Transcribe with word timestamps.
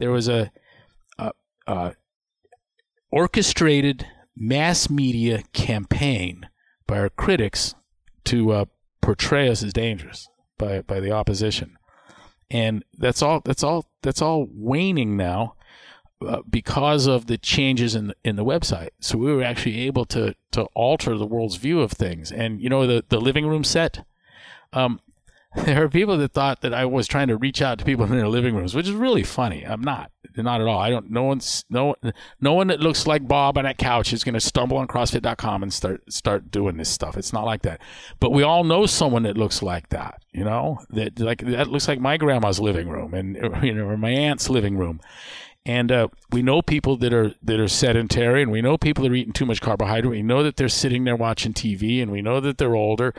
there 0.00 0.10
was 0.10 0.28
a, 0.28 0.50
a, 1.18 1.30
a 1.68 1.94
orchestrated 3.12 4.06
mass 4.34 4.90
media 4.90 5.42
campaign 5.52 6.48
by 6.86 6.98
our 6.98 7.10
critics 7.10 7.74
to 8.24 8.52
uh, 8.52 8.64
portray 9.00 9.48
us 9.48 9.62
as 9.62 9.72
dangerous 9.72 10.28
by 10.58 10.80
by 10.80 10.98
the 10.98 11.12
opposition, 11.12 11.76
and 12.50 12.84
that's 12.98 13.22
all. 13.22 13.40
That's 13.44 13.62
all. 13.62 13.86
That's 14.02 14.20
all 14.20 14.48
waning 14.50 15.16
now. 15.16 15.54
Uh, 16.26 16.42
because 16.50 17.06
of 17.06 17.28
the 17.28 17.38
changes 17.38 17.94
in 17.94 18.08
the, 18.08 18.14
in 18.22 18.36
the 18.36 18.44
website, 18.44 18.90
so 19.00 19.16
we 19.16 19.32
were 19.32 19.42
actually 19.42 19.80
able 19.80 20.04
to 20.04 20.34
to 20.50 20.64
alter 20.74 21.16
the 21.16 21.26
world's 21.26 21.56
view 21.56 21.80
of 21.80 21.92
things. 21.92 22.30
And 22.30 22.60
you 22.60 22.68
know 22.68 22.86
the 22.86 23.04
the 23.08 23.20
living 23.20 23.46
room 23.46 23.64
set, 23.64 24.04
um, 24.74 25.00
there 25.64 25.82
are 25.82 25.88
people 25.88 26.16
that 26.16 26.32
thought 26.32 26.60
that 26.60 26.72
I 26.72 26.84
was 26.84 27.08
trying 27.08 27.26
to 27.28 27.36
reach 27.36 27.60
out 27.60 27.80
to 27.80 27.84
people 27.84 28.04
in 28.04 28.12
their 28.12 28.28
living 28.28 28.54
rooms, 28.54 28.74
which 28.74 28.86
is 28.86 28.92
really 28.92 29.24
funny. 29.24 29.64
I'm 29.64 29.80
not, 29.80 30.12
not 30.36 30.60
at 30.60 30.68
all. 30.68 30.78
I 30.78 30.90
don't. 30.90 31.10
No 31.10 31.24
one's 31.24 31.64
no 31.68 31.96
no 32.40 32.52
one 32.52 32.68
that 32.68 32.78
looks 32.78 33.04
like 33.06 33.26
Bob 33.26 33.58
on 33.58 33.64
that 33.64 33.76
couch 33.76 34.12
is 34.12 34.22
going 34.22 34.34
to 34.34 34.40
stumble 34.40 34.76
on 34.76 34.86
CrossFit.com 34.86 35.64
and 35.64 35.72
start 35.72 36.12
start 36.12 36.52
doing 36.52 36.76
this 36.76 36.88
stuff. 36.88 37.16
It's 37.16 37.32
not 37.32 37.44
like 37.44 37.62
that. 37.62 37.80
But 38.20 38.30
we 38.30 38.44
all 38.44 38.62
know 38.62 38.86
someone 38.86 39.24
that 39.24 39.36
looks 39.36 39.60
like 39.60 39.88
that. 39.88 40.22
You 40.32 40.44
know 40.44 40.78
that 40.90 41.18
like 41.18 41.44
that 41.44 41.66
looks 41.66 41.88
like 41.88 41.98
my 41.98 42.16
grandma's 42.16 42.60
living 42.60 42.88
room 42.88 43.12
and 43.12 43.36
you 43.64 43.74
know 43.74 43.86
or 43.86 43.96
my 43.96 44.10
aunt's 44.10 44.48
living 44.48 44.76
room. 44.76 45.00
And 45.66 45.92
uh, 45.92 46.08
we 46.32 46.42
know 46.42 46.62
people 46.62 46.96
that 46.98 47.12
are 47.12 47.34
that 47.42 47.60
are 47.60 47.68
sedentary, 47.68 48.42
and 48.42 48.50
we 48.50 48.62
know 48.62 48.78
people 48.78 49.02
that 49.02 49.12
are 49.12 49.14
eating 49.14 49.34
too 49.34 49.44
much 49.44 49.60
carbohydrate. 49.60 50.10
We 50.10 50.22
know 50.22 50.42
that 50.42 50.56
they're 50.56 50.70
sitting 50.70 51.04
there 51.04 51.16
watching 51.16 51.52
TV, 51.52 52.00
and 52.00 52.10
we 52.10 52.22
know 52.22 52.40
that 52.40 52.56
they're 52.56 52.74
older. 52.74 53.14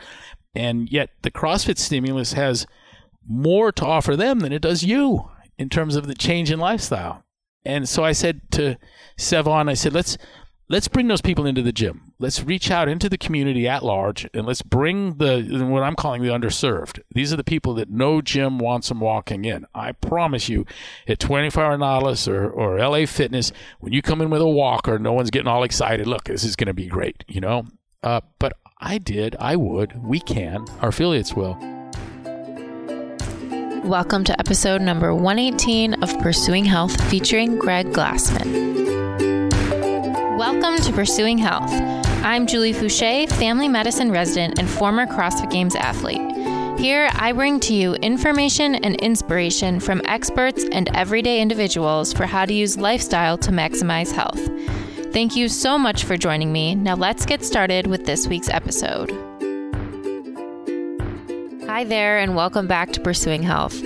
And 0.54 0.90
yet 0.90 1.10
the 1.22 1.30
CrossFit 1.30 1.78
stimulus 1.78 2.34
has 2.34 2.66
more 3.26 3.72
to 3.72 3.86
offer 3.86 4.16
them 4.16 4.40
than 4.40 4.52
it 4.52 4.62
does 4.62 4.82
you 4.82 5.30
in 5.58 5.68
terms 5.68 5.96
of 5.96 6.06
the 6.06 6.14
change 6.14 6.50
in 6.50 6.58
lifestyle. 6.58 7.24
And 7.64 7.88
so 7.88 8.04
I 8.04 8.12
said 8.12 8.40
to 8.52 8.76
Sevan, 9.18 9.70
I 9.70 9.74
said, 9.74 9.92
let's 9.92 10.18
let's 10.68 10.88
bring 10.88 11.06
those 11.06 11.20
people 11.20 11.46
into 11.46 11.62
the 11.62 11.72
gym. 11.72 12.14
Let's 12.18 12.42
reach 12.42 12.70
out 12.70 12.88
into 12.88 13.08
the 13.08 13.18
community 13.18 13.68
at 13.68 13.84
large 13.84 14.28
and 14.32 14.46
let's 14.46 14.62
bring 14.62 15.18
the 15.18 15.66
what 15.68 15.82
I'm 15.82 15.94
calling 15.94 16.22
the 16.22 16.30
underserved. 16.30 17.00
These 17.14 17.32
are 17.32 17.36
the 17.36 17.44
people 17.44 17.74
that 17.74 17.90
no 17.90 18.20
gym 18.20 18.58
wants 18.58 18.88
them 18.88 19.00
walking 19.00 19.44
in. 19.44 19.66
I 19.74 19.92
promise 19.92 20.48
you, 20.48 20.64
at 21.06 21.18
24 21.18 21.62
Hour 21.62 21.78
Nautilus 21.78 22.26
or, 22.26 22.48
or 22.48 22.78
LA 22.78 23.06
Fitness, 23.06 23.52
when 23.80 23.92
you 23.92 24.02
come 24.02 24.22
in 24.22 24.30
with 24.30 24.40
a 24.40 24.48
walker, 24.48 24.98
no 24.98 25.12
one's 25.12 25.30
getting 25.30 25.48
all 25.48 25.62
excited. 25.62 26.06
Look, 26.06 26.24
this 26.24 26.44
is 26.44 26.56
going 26.56 26.68
to 26.68 26.74
be 26.74 26.86
great, 26.86 27.24
you 27.28 27.40
know. 27.40 27.66
Uh, 28.02 28.20
but 28.38 28.56
I 28.84 28.98
did, 28.98 29.36
I 29.38 29.54
would, 29.54 30.02
we 30.02 30.18
can, 30.18 30.66
our 30.80 30.88
affiliates 30.88 31.34
will. 31.34 31.56
Welcome 33.84 34.24
to 34.24 34.36
episode 34.40 34.82
number 34.82 35.14
118 35.14 36.02
of 36.02 36.18
Pursuing 36.18 36.64
Health 36.64 37.00
featuring 37.08 37.60
Greg 37.60 37.92
Glassman. 37.92 38.80
Welcome 40.36 40.84
to 40.84 40.92
Pursuing 40.92 41.38
Health. 41.38 41.70
I'm 42.24 42.44
Julie 42.44 42.74
Foucher, 42.74 43.30
family 43.30 43.68
medicine 43.68 44.10
resident 44.10 44.58
and 44.58 44.68
former 44.68 45.06
CrossFit 45.06 45.52
Games 45.52 45.76
athlete. 45.76 46.20
Here, 46.80 47.08
I 47.12 47.30
bring 47.30 47.60
to 47.60 47.74
you 47.74 47.94
information 47.94 48.74
and 48.74 48.96
inspiration 48.96 49.78
from 49.78 50.02
experts 50.06 50.64
and 50.72 50.88
everyday 50.96 51.40
individuals 51.40 52.12
for 52.12 52.26
how 52.26 52.46
to 52.46 52.52
use 52.52 52.76
lifestyle 52.76 53.38
to 53.38 53.52
maximize 53.52 54.10
health. 54.10 54.40
Thank 55.12 55.36
you 55.36 55.50
so 55.50 55.76
much 55.76 56.04
for 56.04 56.16
joining 56.16 56.50
me. 56.54 56.74
Now 56.74 56.94
let's 56.94 57.26
get 57.26 57.44
started 57.44 57.86
with 57.86 58.06
this 58.06 58.26
week's 58.26 58.48
episode. 58.48 59.10
Hi 61.66 61.84
there, 61.84 62.18
and 62.18 62.34
welcome 62.34 62.66
back 62.66 62.92
to 62.92 63.00
Pursuing 63.00 63.42
Health. 63.42 63.78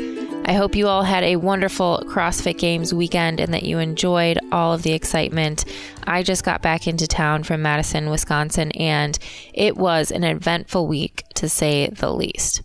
I 0.44 0.52
hope 0.52 0.76
you 0.76 0.86
all 0.86 1.02
had 1.02 1.24
a 1.24 1.34
wonderful 1.34 2.04
CrossFit 2.06 2.58
Games 2.58 2.94
weekend 2.94 3.40
and 3.40 3.52
that 3.52 3.64
you 3.64 3.80
enjoyed 3.80 4.38
all 4.52 4.72
of 4.72 4.84
the 4.84 4.92
excitement. 4.92 5.64
I 6.04 6.22
just 6.22 6.44
got 6.44 6.62
back 6.62 6.86
into 6.86 7.08
town 7.08 7.42
from 7.42 7.60
Madison, 7.60 8.08
Wisconsin, 8.08 8.70
and 8.72 9.18
it 9.52 9.76
was 9.76 10.12
an 10.12 10.22
eventful 10.22 10.86
week 10.86 11.24
to 11.34 11.48
say 11.48 11.88
the 11.88 12.12
least. 12.12 12.62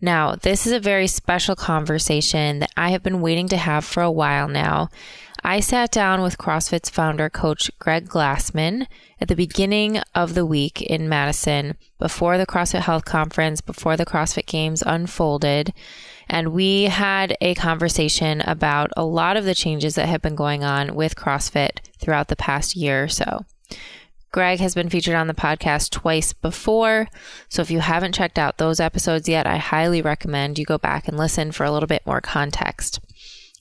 Now, 0.00 0.34
this 0.34 0.66
is 0.66 0.72
a 0.72 0.80
very 0.80 1.06
special 1.06 1.54
conversation 1.54 2.60
that 2.60 2.72
I 2.76 2.90
have 2.90 3.04
been 3.04 3.20
waiting 3.20 3.48
to 3.48 3.56
have 3.56 3.84
for 3.84 4.02
a 4.02 4.10
while 4.10 4.48
now. 4.48 4.88
I 5.42 5.60
sat 5.60 5.90
down 5.90 6.20
with 6.20 6.36
CrossFit's 6.36 6.90
founder, 6.90 7.30
Coach 7.30 7.70
Greg 7.78 8.08
Glassman, 8.08 8.86
at 9.20 9.28
the 9.28 9.36
beginning 9.36 10.00
of 10.14 10.34
the 10.34 10.44
week 10.44 10.82
in 10.82 11.08
Madison, 11.08 11.76
before 11.98 12.36
the 12.36 12.46
CrossFit 12.46 12.80
Health 12.80 13.06
Conference, 13.06 13.60
before 13.60 13.96
the 13.96 14.04
CrossFit 14.04 14.46
Games 14.46 14.82
unfolded. 14.84 15.72
And 16.28 16.52
we 16.52 16.84
had 16.84 17.36
a 17.40 17.54
conversation 17.54 18.42
about 18.42 18.90
a 18.96 19.04
lot 19.04 19.36
of 19.36 19.44
the 19.44 19.54
changes 19.54 19.94
that 19.94 20.08
have 20.08 20.20
been 20.20 20.34
going 20.34 20.62
on 20.62 20.94
with 20.94 21.16
CrossFit 21.16 21.78
throughout 21.98 22.28
the 22.28 22.36
past 22.36 22.76
year 22.76 23.04
or 23.04 23.08
so. 23.08 23.46
Greg 24.32 24.60
has 24.60 24.74
been 24.74 24.88
featured 24.88 25.16
on 25.16 25.26
the 25.26 25.34
podcast 25.34 25.90
twice 25.90 26.32
before. 26.32 27.08
So 27.48 27.62
if 27.62 27.70
you 27.70 27.80
haven't 27.80 28.14
checked 28.14 28.38
out 28.38 28.58
those 28.58 28.78
episodes 28.78 29.28
yet, 29.28 29.46
I 29.46 29.56
highly 29.56 30.02
recommend 30.02 30.58
you 30.58 30.64
go 30.64 30.78
back 30.78 31.08
and 31.08 31.16
listen 31.16 31.50
for 31.50 31.64
a 31.64 31.72
little 31.72 31.88
bit 31.88 32.06
more 32.06 32.20
context. 32.20 33.00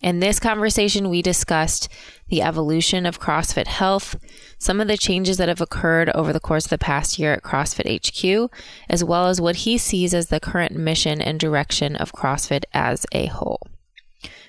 In 0.01 0.21
this 0.21 0.39
conversation, 0.39 1.09
we 1.09 1.21
discussed 1.21 1.89
the 2.29 2.41
evolution 2.41 3.05
of 3.05 3.19
CrossFit 3.19 3.67
Health, 3.67 4.15
some 4.57 4.79
of 4.79 4.87
the 4.87 4.95
changes 4.95 5.37
that 5.37 5.49
have 5.49 5.59
occurred 5.59 6.09
over 6.11 6.31
the 6.31 6.39
course 6.39 6.65
of 6.65 6.69
the 6.69 6.77
past 6.77 7.19
year 7.19 7.33
at 7.33 7.43
CrossFit 7.43 8.07
HQ, 8.07 8.49
as 8.89 9.03
well 9.03 9.27
as 9.27 9.41
what 9.41 9.57
he 9.57 9.77
sees 9.77 10.13
as 10.13 10.27
the 10.27 10.39
current 10.39 10.73
mission 10.73 11.21
and 11.21 11.37
direction 11.37 11.97
of 11.97 12.13
CrossFit 12.13 12.63
as 12.73 13.05
a 13.11 13.25
whole. 13.25 13.59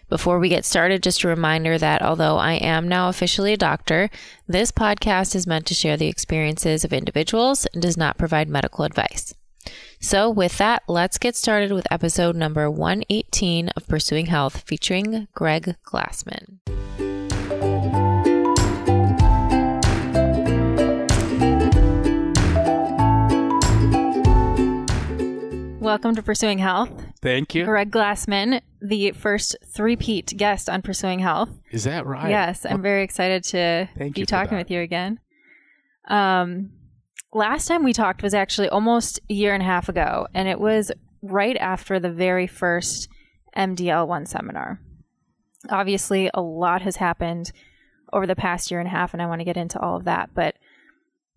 Before 0.08 0.38
we 0.38 0.48
get 0.48 0.64
started, 0.64 1.02
just 1.02 1.24
a 1.24 1.28
reminder 1.28 1.78
that 1.78 2.00
although 2.00 2.36
I 2.36 2.52
am 2.54 2.86
now 2.86 3.08
officially 3.08 3.52
a 3.52 3.56
doctor, 3.56 4.08
this 4.46 4.70
podcast 4.70 5.34
is 5.34 5.48
meant 5.48 5.66
to 5.66 5.74
share 5.74 5.96
the 5.96 6.08
experiences 6.08 6.84
of 6.84 6.92
individuals 6.92 7.66
and 7.72 7.82
does 7.82 7.96
not 7.96 8.18
provide 8.18 8.48
medical 8.48 8.84
advice. 8.84 9.34
So, 10.02 10.30
with 10.30 10.56
that, 10.56 10.82
let's 10.88 11.18
get 11.18 11.36
started 11.36 11.72
with 11.72 11.86
episode 11.90 12.34
number 12.34 12.70
118 12.70 13.68
of 13.76 13.86
Pursuing 13.86 14.26
Health 14.26 14.62
featuring 14.66 15.28
Greg 15.34 15.76
Glassman. 15.84 16.60
Welcome 25.82 26.14
to 26.14 26.22
Pursuing 26.22 26.56
Health. 26.56 26.90
Thank 27.20 27.54
you. 27.54 27.66
Greg 27.66 27.90
Glassman, 27.90 28.62
the 28.80 29.10
first 29.10 29.54
three-peat 29.66 30.34
guest 30.38 30.70
on 30.70 30.80
Pursuing 30.80 31.18
Health. 31.18 31.50
Is 31.72 31.84
that 31.84 32.06
right? 32.06 32.30
Yes, 32.30 32.64
I'm 32.64 32.80
very 32.80 33.02
excited 33.02 33.44
to 33.44 33.86
Thank 33.98 34.14
be 34.14 34.24
talking 34.24 34.56
with 34.56 34.70
you 34.70 34.80
again. 34.80 35.20
Um, 36.08 36.72
last 37.32 37.66
time 37.66 37.84
we 37.84 37.92
talked 37.92 38.22
was 38.22 38.34
actually 38.34 38.68
almost 38.68 39.20
a 39.28 39.34
year 39.34 39.54
and 39.54 39.62
a 39.62 39.66
half 39.66 39.88
ago, 39.88 40.26
and 40.34 40.48
it 40.48 40.60
was 40.60 40.91
right 41.22 41.56
after 41.56 41.98
the 41.98 42.10
very 42.10 42.46
first 42.46 43.08
MDL1 43.56 44.28
seminar. 44.28 44.80
Obviously, 45.68 46.30
a 46.32 46.41
lot 46.41 46.82
has 46.82 46.96
happened 46.96 47.52
over 48.12 48.26
the 48.26 48.36
past 48.36 48.70
year 48.70 48.80
and 48.80 48.86
a 48.86 48.91
half, 48.91 49.12
and 49.12 49.22
I 49.22 49.26
want 49.26 49.41
to 49.41 49.44
get 49.44 49.56
into 49.56 49.78
all 49.78 49.96
of 49.96 50.04
that. 50.04 50.30
But 50.34 50.56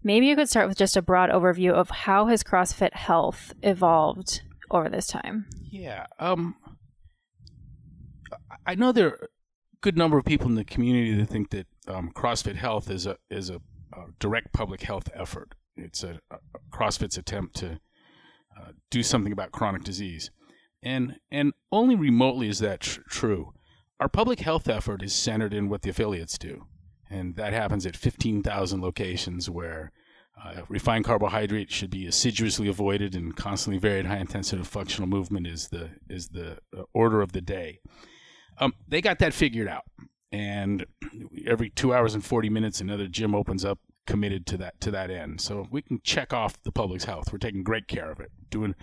maybe 0.03 0.27
you 0.27 0.35
could 0.35 0.49
start 0.49 0.67
with 0.67 0.77
just 0.77 0.97
a 0.97 1.01
broad 1.01 1.29
overview 1.29 1.71
of 1.71 1.89
how 1.89 2.27
has 2.27 2.43
CrossFit 2.43 2.93
Health 2.93 3.53
evolved 3.61 4.41
over 4.71 4.89
this 4.89 5.07
time. 5.07 5.45
Yeah. 5.71 6.05
Um, 6.19 6.55
I 8.65 8.75
know 8.75 8.91
there 8.91 9.07
are 9.07 9.23
a 9.23 9.27
good 9.81 9.97
number 9.97 10.17
of 10.17 10.25
people 10.25 10.47
in 10.47 10.55
the 10.55 10.63
community 10.63 11.13
that 11.15 11.27
think 11.27 11.49
that 11.51 11.67
um, 11.87 12.11
CrossFit 12.15 12.55
Health 12.55 12.89
is 12.89 13.05
a 13.05 13.17
is 13.29 13.49
a, 13.49 13.55
a 13.91 14.05
direct 14.19 14.53
public 14.53 14.83
health 14.83 15.09
effort. 15.13 15.53
It's 15.75 16.03
a, 16.03 16.19
a 16.31 16.37
CrossFit's 16.71 17.17
attempt 17.17 17.55
to 17.57 17.79
uh, 18.59 18.71
do 18.91 19.03
something 19.03 19.31
about 19.31 19.51
chronic 19.51 19.83
disease, 19.83 20.31
and 20.81 21.17
and 21.31 21.53
only 21.71 21.95
remotely 21.95 22.47
is 22.47 22.59
that 22.59 22.81
tr- 22.81 23.01
true. 23.09 23.53
Our 23.99 24.09
public 24.09 24.41
health 24.41 24.67
effort 24.67 25.01
is 25.01 25.13
centered 25.13 25.53
in 25.53 25.69
what 25.69 25.81
the 25.81 25.89
affiliates 25.89 26.37
do, 26.37 26.65
and 27.09 27.35
that 27.35 27.53
happens 27.53 27.85
at 27.85 27.95
15,000 27.95 28.81
locations 28.81 29.49
where 29.49 29.91
uh, 30.43 30.61
refined 30.67 31.05
carbohydrate 31.05 31.71
should 31.71 31.89
be 31.89 32.07
assiduously 32.07 32.67
avoided, 32.67 33.15
and 33.15 33.35
constantly 33.35 33.79
varied 33.79 34.05
high 34.05 34.17
intensity 34.17 34.63
functional 34.63 35.07
movement 35.07 35.47
is 35.47 35.69
the 35.69 35.91
is 36.09 36.29
the 36.29 36.57
uh, 36.77 36.83
order 36.93 37.21
of 37.21 37.31
the 37.31 37.41
day. 37.41 37.79
Um, 38.59 38.73
they 38.87 39.01
got 39.01 39.19
that 39.19 39.33
figured 39.33 39.67
out, 39.67 39.83
and 40.31 40.85
every 41.47 41.69
two 41.69 41.93
hours 41.93 42.13
and 42.13 42.23
40 42.23 42.49
minutes, 42.49 42.81
another 42.81 43.07
gym 43.07 43.33
opens 43.33 43.63
up 43.63 43.79
committed 44.05 44.45
to 44.47 44.57
that 44.57 44.79
to 44.81 44.91
that 44.91 45.09
end. 45.09 45.41
So 45.41 45.67
we 45.71 45.81
can 45.81 45.99
check 46.03 46.33
off 46.33 46.61
the 46.63 46.71
public's 46.71 47.05
health. 47.05 47.31
We're 47.31 47.39
taking 47.39 47.63
great 47.63 47.87
care 47.87 48.11
of 48.11 48.19
it. 48.19 48.31
Doing, 48.49 48.75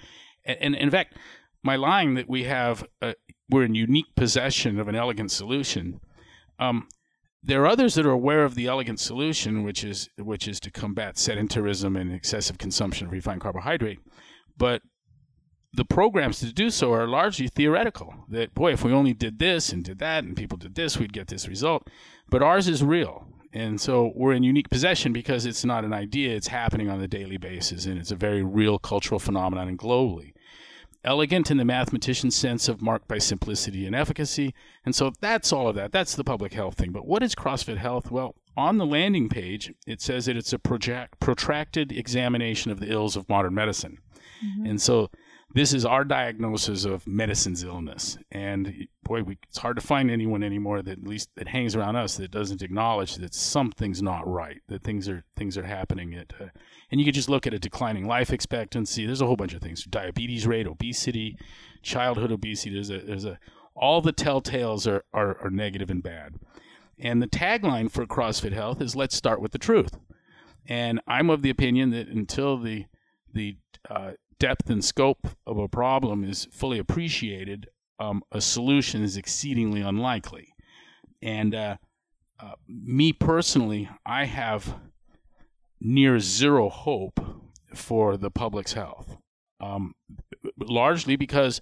and, 0.44 0.58
and 0.60 0.74
in 0.74 0.90
fact, 0.90 1.16
my 1.62 1.76
line 1.76 2.14
that 2.14 2.28
we 2.28 2.44
have, 2.44 2.84
uh, 3.02 3.12
we're 3.48 3.64
in 3.64 3.74
unique 3.74 4.14
possession 4.16 4.78
of 4.78 4.88
an 4.88 4.94
elegant 4.94 5.30
solution. 5.30 6.00
Um, 6.58 6.88
there 7.42 7.62
are 7.62 7.66
others 7.66 7.94
that 7.94 8.06
are 8.06 8.10
aware 8.10 8.44
of 8.44 8.54
the 8.54 8.66
elegant 8.66 9.00
solution, 9.00 9.62
which 9.62 9.82
is 9.82 10.08
which 10.18 10.46
is 10.46 10.60
to 10.60 10.70
combat 10.70 11.16
sedentarism 11.16 11.98
and 11.98 12.12
excessive 12.12 12.58
consumption 12.58 13.06
of 13.06 13.12
refined 13.12 13.40
carbohydrate. 13.40 14.00
But 14.56 14.82
the 15.72 15.84
programs 15.84 16.40
to 16.40 16.52
do 16.52 16.68
so 16.70 16.92
are 16.92 17.06
largely 17.06 17.48
theoretical. 17.48 18.12
That 18.28 18.54
boy, 18.54 18.72
if 18.72 18.84
we 18.84 18.92
only 18.92 19.14
did 19.14 19.38
this 19.38 19.72
and 19.72 19.84
did 19.84 19.98
that, 20.00 20.24
and 20.24 20.36
people 20.36 20.58
did 20.58 20.74
this, 20.74 20.98
we'd 20.98 21.12
get 21.12 21.28
this 21.28 21.48
result. 21.48 21.88
But 22.28 22.42
ours 22.42 22.68
is 22.68 22.82
real, 22.84 23.26
and 23.52 23.80
so 23.80 24.12
we're 24.14 24.32
in 24.32 24.42
unique 24.42 24.70
possession 24.70 25.12
because 25.12 25.46
it's 25.46 25.64
not 25.64 25.84
an 25.84 25.92
idea; 25.92 26.34
it's 26.34 26.48
happening 26.48 26.88
on 26.88 27.00
a 27.00 27.08
daily 27.08 27.36
basis, 27.36 27.86
and 27.86 27.98
it's 27.98 28.10
a 28.10 28.16
very 28.16 28.42
real 28.42 28.78
cultural 28.78 29.18
phenomenon 29.18 29.68
and 29.68 29.78
globally. 29.78 30.32
Elegant 31.02 31.50
in 31.50 31.56
the 31.56 31.64
mathematician's 31.64 32.36
sense 32.36 32.68
of 32.68 32.82
marked 32.82 33.08
by 33.08 33.18
simplicity 33.18 33.86
and 33.86 33.96
efficacy, 33.96 34.54
and 34.84 34.94
so 34.94 35.12
that's 35.20 35.52
all 35.52 35.68
of 35.68 35.74
that. 35.74 35.92
That's 35.92 36.14
the 36.14 36.24
public 36.24 36.52
health 36.52 36.74
thing. 36.74 36.92
But 36.92 37.06
what 37.06 37.22
is 37.22 37.34
CrossFit 37.34 37.78
Health? 37.78 38.10
Well, 38.10 38.34
on 38.56 38.78
the 38.78 38.86
landing 38.86 39.28
page, 39.28 39.72
it 39.86 40.02
says 40.02 40.26
that 40.26 40.36
it's 40.36 40.52
a 40.52 40.58
project, 40.58 41.18
protracted 41.20 41.92
examination 41.92 42.70
of 42.70 42.80
the 42.80 42.92
ills 42.92 43.16
of 43.16 43.28
modern 43.28 43.54
medicine. 43.54 43.98
Mm-hmm. 44.44 44.66
And 44.66 44.82
so 44.82 45.10
this 45.52 45.72
is 45.72 45.84
our 45.84 46.04
diagnosis 46.04 46.84
of 46.84 47.06
medicine's 47.06 47.64
illness. 47.64 48.16
And 48.30 48.86
boy, 49.02 49.22
we, 49.22 49.38
it's 49.48 49.58
hard 49.58 49.76
to 49.76 49.82
find 49.82 50.10
anyone 50.10 50.42
anymore 50.44 50.82
that 50.82 50.98
at 50.98 51.06
least 51.06 51.30
that 51.36 51.48
hangs 51.48 51.74
around 51.74 51.96
us 51.96 52.16
that 52.16 52.30
doesn't 52.30 52.62
acknowledge 52.62 53.16
that 53.16 53.34
something's 53.34 54.00
not 54.00 54.26
right, 54.28 54.60
that 54.68 54.84
things 54.84 55.08
are 55.08 55.24
things 55.36 55.58
are 55.58 55.64
happening. 55.64 56.14
At, 56.14 56.32
uh, 56.40 56.46
and 56.90 57.00
you 57.00 57.04
could 57.04 57.14
just 57.14 57.28
look 57.28 57.46
at 57.46 57.54
a 57.54 57.58
declining 57.58 58.06
life 58.06 58.32
expectancy. 58.32 59.06
There's 59.06 59.20
a 59.20 59.26
whole 59.26 59.36
bunch 59.36 59.54
of 59.54 59.60
things: 59.60 59.84
diabetes 59.84 60.46
rate, 60.46 60.68
obesity, 60.68 61.36
childhood 61.82 62.30
obesity. 62.30 62.74
There's 62.74 62.90
a 62.90 63.00
there's 63.00 63.24
a 63.24 63.38
all 63.74 64.00
the 64.00 64.12
telltales 64.12 64.86
are, 64.86 65.04
are, 65.12 65.38
are 65.42 65.50
negative 65.50 65.90
and 65.90 66.02
bad. 66.02 66.34
And 66.98 67.22
the 67.22 67.26
tagline 67.26 67.90
for 67.90 68.06
CrossFit 68.06 68.52
Health 68.52 68.80
is 68.80 68.94
"Let's 68.94 69.16
start 69.16 69.40
with 69.40 69.50
the 69.50 69.58
truth." 69.58 69.98
And 70.68 71.00
I'm 71.08 71.30
of 71.30 71.42
the 71.42 71.50
opinion 71.50 71.90
that 71.90 72.06
until 72.06 72.56
the 72.56 72.86
the 73.32 73.56
uh, 73.88 74.12
depth 74.40 74.68
and 74.68 74.84
scope 74.84 75.28
of 75.46 75.58
a 75.58 75.68
problem 75.68 76.24
is 76.24 76.48
fully 76.50 76.80
appreciated, 76.80 77.68
um, 78.00 78.22
a 78.32 78.40
solution 78.40 79.04
is 79.04 79.16
exceedingly 79.16 79.82
unlikely. 79.82 80.48
And 81.22 81.54
uh, 81.54 81.76
uh, 82.40 82.54
me 82.66 83.12
personally, 83.12 83.88
I 84.04 84.24
have 84.24 84.74
near 85.80 86.18
zero 86.18 86.68
hope 86.68 87.20
for 87.74 88.16
the 88.16 88.30
public's 88.30 88.72
health, 88.72 89.16
um, 89.60 89.94
largely 90.58 91.16
because 91.16 91.60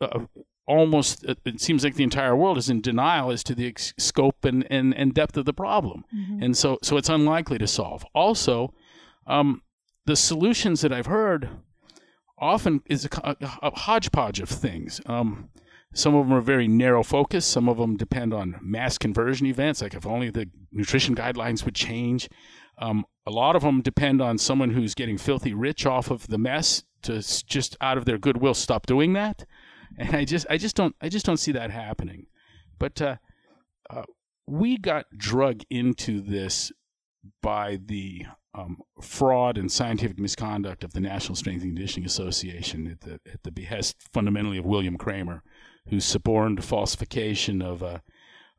uh, 0.00 0.20
almost 0.66 1.24
it 1.24 1.60
seems 1.60 1.82
like 1.82 1.96
the 1.96 2.04
entire 2.04 2.36
world 2.36 2.56
is 2.56 2.70
in 2.70 2.80
denial 2.80 3.30
as 3.30 3.42
to 3.42 3.54
the 3.54 3.66
ex- 3.66 3.92
scope 3.98 4.44
and, 4.44 4.66
and, 4.70 4.94
and 4.94 5.14
depth 5.14 5.36
of 5.36 5.44
the 5.44 5.52
problem, 5.52 6.04
mm-hmm. 6.14 6.42
and 6.42 6.56
so 6.56 6.78
so 6.82 6.96
it's 6.96 7.08
unlikely 7.08 7.58
to 7.58 7.66
solve. 7.66 8.04
Also, 8.14 8.72
um, 9.26 9.62
the 10.08 10.16
solutions 10.16 10.80
that 10.80 10.90
I've 10.90 11.04
heard 11.04 11.50
often 12.38 12.80
is 12.86 13.04
a, 13.04 13.36
a 13.60 13.78
hodgepodge 13.78 14.40
of 14.40 14.48
things. 14.48 15.02
Um, 15.04 15.50
some 15.92 16.14
of 16.14 16.26
them 16.26 16.34
are 16.34 16.40
very 16.40 16.66
narrow 16.66 17.02
focused. 17.02 17.50
Some 17.50 17.68
of 17.68 17.76
them 17.76 17.94
depend 17.94 18.32
on 18.32 18.58
mass 18.62 18.96
conversion 18.96 19.46
events, 19.46 19.82
like 19.82 19.92
if 19.92 20.06
only 20.06 20.30
the 20.30 20.48
nutrition 20.72 21.14
guidelines 21.14 21.66
would 21.66 21.74
change. 21.74 22.30
Um, 22.78 23.04
a 23.26 23.30
lot 23.30 23.54
of 23.54 23.60
them 23.60 23.82
depend 23.82 24.22
on 24.22 24.38
someone 24.38 24.70
who's 24.70 24.94
getting 24.94 25.18
filthy 25.18 25.52
rich 25.52 25.84
off 25.84 26.10
of 26.10 26.26
the 26.28 26.38
mess 26.38 26.84
to 27.02 27.20
just 27.46 27.76
out 27.82 27.98
of 27.98 28.06
their 28.06 28.16
goodwill 28.16 28.54
stop 28.54 28.86
doing 28.86 29.12
that. 29.12 29.44
And 29.98 30.16
I 30.16 30.24
just, 30.24 30.46
I 30.48 30.56
just 30.56 30.74
don't, 30.74 30.96
I 31.02 31.10
just 31.10 31.26
don't 31.26 31.36
see 31.36 31.52
that 31.52 31.70
happening. 31.70 32.28
But 32.78 33.02
uh, 33.02 33.16
uh, 33.90 34.04
we 34.46 34.78
got 34.78 35.04
drug 35.18 35.64
into 35.68 36.22
this 36.22 36.72
by 37.42 37.78
the 37.84 38.24
um, 38.58 38.78
fraud 39.00 39.56
and 39.56 39.70
scientific 39.70 40.18
misconduct 40.18 40.84
of 40.84 40.92
the 40.92 41.00
National 41.00 41.36
Strength 41.36 41.62
and 41.62 41.74
Conditioning 41.74 42.06
Association 42.06 42.90
at 42.90 43.00
the, 43.00 43.20
at 43.32 43.42
the 43.44 43.52
behest 43.52 43.96
fundamentally 44.12 44.58
of 44.58 44.64
William 44.64 44.98
Kraemer, 44.98 45.40
who 45.88 46.00
suborned 46.00 46.64
falsification 46.64 47.62
of 47.62 47.82
uh, 47.82 47.98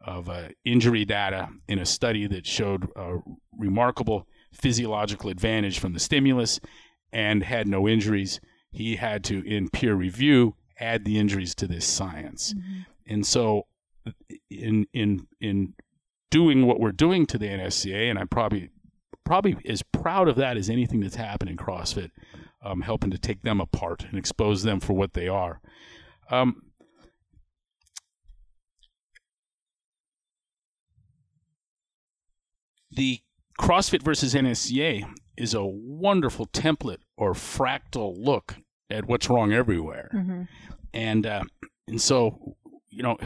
of 0.01 0.30
uh, 0.30 0.48
injury 0.63 1.04
data 1.04 1.50
in 1.68 1.78
a 1.78 1.86
study 1.86 2.25
that 2.25 2.48
showed 2.48 2.88
a 2.96 3.18
remarkable 3.57 4.25
physiological 4.54 5.30
advantage 5.30 5.78
from 5.78 5.92
the 5.92 6.00
stimulus 6.00 6.62
and 7.12 7.44
had 7.44 7.68
no 7.68 7.86
injuries. 7.86 8.40
He 8.72 8.95
had 8.95 9.25
to, 9.25 9.45
in 9.45 9.69
peer 9.69 9.95
review, 9.95 10.56
add 10.80 11.04
the 11.04 11.19
injuries 11.19 11.54
to 11.56 11.68
this 11.68 11.86
science. 11.86 12.54
Mm-hmm. 12.54 12.80
And 13.07 13.28
so, 13.28 13.66
in 14.50 14.88
in 14.94 15.28
in 15.42 15.74
doing 16.31 16.66
what 16.66 16.80
we're 16.80 16.92
doing 16.94 17.25
to 17.25 17.38
the 17.38 17.48
NSCA, 17.48 18.10
and 18.10 18.18
I'm 18.18 18.28
probably 18.30 18.69
probably 19.30 19.56
as 19.68 19.84
proud 19.84 20.28
of 20.28 20.36
that 20.38 20.58
as 20.58 20.72
anything 20.72 21.02
that's 21.02 21.16
happened 21.16 21.52
in 21.52 21.56
CrossFit, 21.56 22.10
um, 22.64 22.81
helping 22.81 23.12
to 23.12 23.18
take 23.20 23.44
them 23.44 23.62
apart 23.62 24.04
and 24.10 24.18
expose 24.18 24.64
them 24.64 24.80
for 24.80 24.94
what 24.94 25.14
they 25.14 25.28
are. 25.28 25.62
Um, 26.31 26.64
the 32.92 33.20
CrossFit 33.62 34.02
versus 34.02 34.34
NSCA 34.34 35.08
is 35.38 35.54
a 35.54 35.64
wonderful 35.64 36.48
template 36.48 37.02
or 37.16 37.34
fractal 37.34 38.16
look 38.18 38.56
at 38.90 39.06
what's 39.06 39.30
wrong 39.30 39.54
everywhere. 39.54 40.10
Mm-hmm. 40.12 40.42
And 40.96 41.28
uh, 41.28 41.44
and 41.88 42.02
so, 42.02 42.56
you 42.90 43.04
know, 43.04 43.20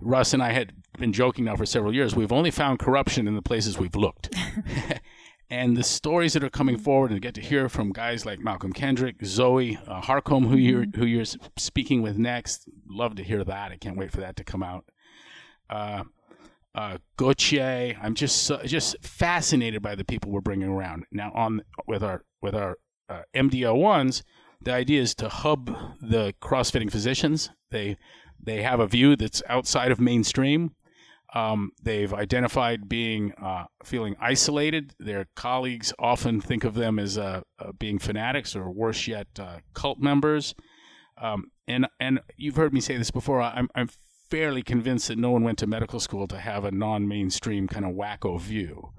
Russ 0.00 0.34
and 0.34 0.42
I 0.42 0.52
had 0.52 0.74
been 0.98 1.14
joking 1.14 1.46
now 1.46 1.56
for 1.56 1.64
several 1.64 1.94
years. 1.94 2.14
We've 2.14 2.30
only 2.30 2.50
found 2.50 2.78
corruption 2.78 3.26
in 3.26 3.34
the 3.34 3.40
places 3.40 3.78
we've 3.78 3.96
looked. 3.96 4.34
and 5.50 5.76
the 5.76 5.82
stories 5.84 6.32
that 6.32 6.42
are 6.42 6.50
coming 6.50 6.76
forward 6.76 7.12
and 7.12 7.20
get 7.20 7.34
to 7.34 7.40
hear 7.40 7.68
from 7.68 7.92
guys 7.92 8.26
like 8.26 8.40
Malcolm 8.40 8.72
Kendrick, 8.72 9.16
Zoe 9.24 9.78
uh, 9.86 10.00
Harcombe, 10.00 10.48
who 10.48 10.56
you're 10.56 10.84
mm-hmm. 10.84 11.00
who 11.00 11.06
you're 11.06 11.24
speaking 11.56 12.02
with 12.02 12.18
next. 12.18 12.68
Love 12.88 13.14
to 13.16 13.22
hear 13.22 13.44
that. 13.44 13.72
I 13.72 13.76
can't 13.76 13.96
wait 13.96 14.10
for 14.10 14.20
that 14.20 14.36
to 14.36 14.44
come 14.44 14.62
out. 14.62 14.84
Uh, 15.70 16.04
uh, 16.74 16.98
Gøtzsche, 17.16 17.96
I'm 18.02 18.14
just 18.14 18.42
so, 18.42 18.60
just 18.64 18.96
fascinated 19.02 19.82
by 19.82 19.94
the 19.94 20.04
people 20.04 20.30
we're 20.30 20.40
bringing 20.40 20.68
around 20.68 21.04
now. 21.12 21.32
On 21.34 21.62
with 21.86 22.02
our 22.02 22.24
with 22.42 22.54
our 22.54 22.76
uh, 23.08 23.22
MDL 23.34 23.76
ones, 23.76 24.22
the 24.62 24.72
idea 24.72 25.00
is 25.00 25.14
to 25.16 25.28
hub 25.28 25.66
the 26.00 26.34
crossfitting 26.42 26.90
physicians. 26.90 27.50
They 27.70 27.96
they 28.42 28.62
have 28.62 28.80
a 28.80 28.86
view 28.86 29.16
that's 29.16 29.42
outside 29.48 29.92
of 29.92 30.00
mainstream. 30.00 30.74
Um, 31.34 31.72
they've 31.82 32.12
identified 32.12 32.88
being 32.88 33.32
uh, 33.32 33.64
feeling 33.84 34.16
isolated. 34.20 34.94
Their 34.98 35.26
colleagues 35.34 35.92
often 35.98 36.40
think 36.40 36.64
of 36.64 36.74
them 36.74 36.98
as 36.98 37.18
uh, 37.18 37.42
uh, 37.58 37.72
being 37.72 37.98
fanatics 37.98 38.54
or 38.54 38.70
worse 38.70 39.06
yet, 39.08 39.26
uh, 39.38 39.58
cult 39.74 39.98
members. 39.98 40.54
Um, 41.20 41.50
and 41.66 41.86
and 41.98 42.20
you've 42.36 42.56
heard 42.56 42.72
me 42.72 42.80
say 42.80 42.96
this 42.96 43.10
before. 43.10 43.42
I'm 43.42 43.68
I'm 43.74 43.88
fairly 44.30 44.62
convinced 44.62 45.08
that 45.08 45.18
no 45.18 45.30
one 45.30 45.42
went 45.42 45.58
to 45.58 45.66
medical 45.66 46.00
school 46.00 46.26
to 46.28 46.38
have 46.38 46.64
a 46.64 46.70
non-mainstream 46.70 47.68
kind 47.68 47.84
of 47.84 47.92
wacko 47.92 48.40
view. 48.40 48.92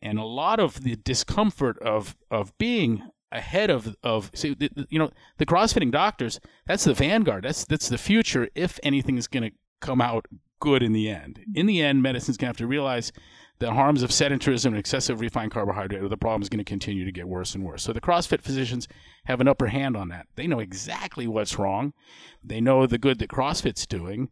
And 0.00 0.18
a 0.18 0.24
lot 0.24 0.60
of 0.60 0.82
the 0.82 0.96
discomfort 0.96 1.78
of 1.80 2.16
of 2.30 2.56
being 2.58 3.02
ahead 3.30 3.70
of 3.70 3.96
of 4.02 4.30
see, 4.34 4.56
you 4.90 4.98
know 4.98 5.10
the 5.38 5.46
crossfitting 5.46 5.90
doctors 5.90 6.38
that's 6.66 6.84
the 6.84 6.92
vanguard 6.92 7.44
that's 7.44 7.64
that's 7.64 7.88
the 7.88 7.96
future 7.96 8.46
if 8.54 8.78
anything 8.82 9.16
is 9.16 9.26
going 9.26 9.42
to 9.42 9.50
come 9.80 10.02
out 10.02 10.26
good 10.62 10.82
in 10.82 10.92
the 10.92 11.10
end. 11.10 11.40
In 11.54 11.66
the 11.66 11.82
end, 11.82 12.02
medicine's 12.02 12.36
going 12.36 12.46
to 12.46 12.50
have 12.50 12.56
to 12.58 12.68
realize 12.68 13.12
the 13.58 13.72
harms 13.72 14.02
of 14.02 14.10
sedentarism 14.10 14.66
and 14.66 14.76
excessive 14.76 15.20
refined 15.20 15.50
carbohydrate, 15.50 16.02
or 16.02 16.08
the 16.08 16.16
problem 16.16 16.40
is 16.40 16.48
going 16.48 16.64
to 16.64 16.64
continue 16.64 17.04
to 17.04 17.12
get 17.12 17.28
worse 17.28 17.54
and 17.54 17.64
worse. 17.64 17.82
So 17.82 17.92
the 17.92 18.00
CrossFit 18.00 18.42
physicians 18.42 18.86
have 19.26 19.40
an 19.40 19.48
upper 19.48 19.66
hand 19.66 19.96
on 19.96 20.08
that. 20.08 20.26
They 20.36 20.46
know 20.46 20.60
exactly 20.60 21.26
what's 21.26 21.58
wrong. 21.58 21.92
They 22.44 22.60
know 22.60 22.86
the 22.86 22.96
good 22.96 23.18
that 23.18 23.28
CrossFit's 23.28 23.86
doing, 23.86 24.30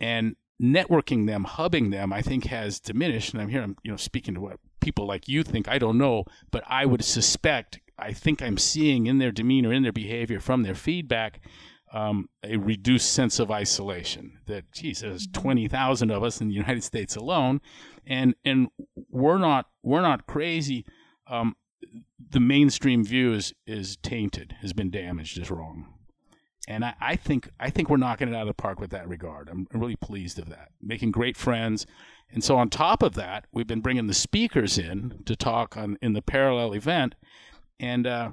and 0.00 0.36
networking 0.62 1.26
them, 1.26 1.44
hubbing 1.44 1.90
them, 1.90 2.12
I 2.12 2.22
think 2.22 2.44
has 2.44 2.78
diminished. 2.78 3.32
And 3.32 3.42
I'm 3.42 3.48
here, 3.48 3.62
I'm 3.62 3.76
you 3.82 3.90
know 3.90 3.96
speaking 3.96 4.34
to 4.34 4.40
what 4.40 4.60
people 4.80 5.06
like 5.06 5.26
you 5.26 5.42
think. 5.42 5.68
I 5.68 5.78
don't 5.78 5.98
know, 5.98 6.24
but 6.52 6.62
I 6.68 6.86
would 6.86 7.04
suspect. 7.04 7.80
I 7.98 8.12
think 8.12 8.40
I'm 8.40 8.58
seeing 8.58 9.06
in 9.06 9.18
their 9.18 9.32
demeanor, 9.32 9.72
in 9.72 9.82
their 9.82 9.92
behavior, 9.92 10.38
from 10.38 10.62
their 10.62 10.74
feedback, 10.74 11.40
um, 11.92 12.28
a 12.42 12.56
reduced 12.56 13.12
sense 13.12 13.38
of 13.38 13.50
isolation. 13.50 14.38
That 14.46 14.70
geez, 14.72 15.00
there's 15.00 15.26
mm-hmm. 15.26 15.40
twenty 15.40 15.68
thousand 15.68 16.10
of 16.10 16.22
us 16.22 16.40
in 16.40 16.48
the 16.48 16.54
United 16.54 16.82
States 16.82 17.16
alone, 17.16 17.60
and 18.06 18.34
and 18.44 18.68
we're 19.10 19.38
not 19.38 19.66
we're 19.82 20.00
not 20.00 20.26
crazy. 20.26 20.84
Um, 21.26 21.54
the 22.30 22.40
mainstream 22.40 23.04
view 23.04 23.34
is 23.34 23.52
is 23.66 23.96
tainted, 23.98 24.56
has 24.60 24.72
been 24.72 24.90
damaged, 24.90 25.38
is 25.38 25.50
wrong, 25.50 25.94
and 26.66 26.84
I, 26.84 26.94
I 27.00 27.16
think 27.16 27.50
I 27.60 27.70
think 27.70 27.90
we're 27.90 27.98
knocking 27.98 28.28
it 28.28 28.34
out 28.34 28.42
of 28.42 28.48
the 28.48 28.54
park 28.54 28.80
with 28.80 28.90
that 28.90 29.08
regard. 29.08 29.48
I'm 29.48 29.66
really 29.72 29.96
pleased 29.96 30.38
of 30.38 30.48
that, 30.48 30.70
making 30.80 31.10
great 31.10 31.36
friends, 31.36 31.86
and 32.30 32.42
so 32.42 32.56
on 32.56 32.70
top 32.70 33.02
of 33.02 33.14
that, 33.14 33.46
we've 33.52 33.66
been 33.66 33.80
bringing 33.82 34.06
the 34.06 34.14
speakers 34.14 34.78
in 34.78 35.20
to 35.26 35.36
talk 35.36 35.76
on 35.76 35.98
in 36.00 36.14
the 36.14 36.22
parallel 36.22 36.72
event, 36.72 37.14
and. 37.78 38.06
Uh, 38.06 38.30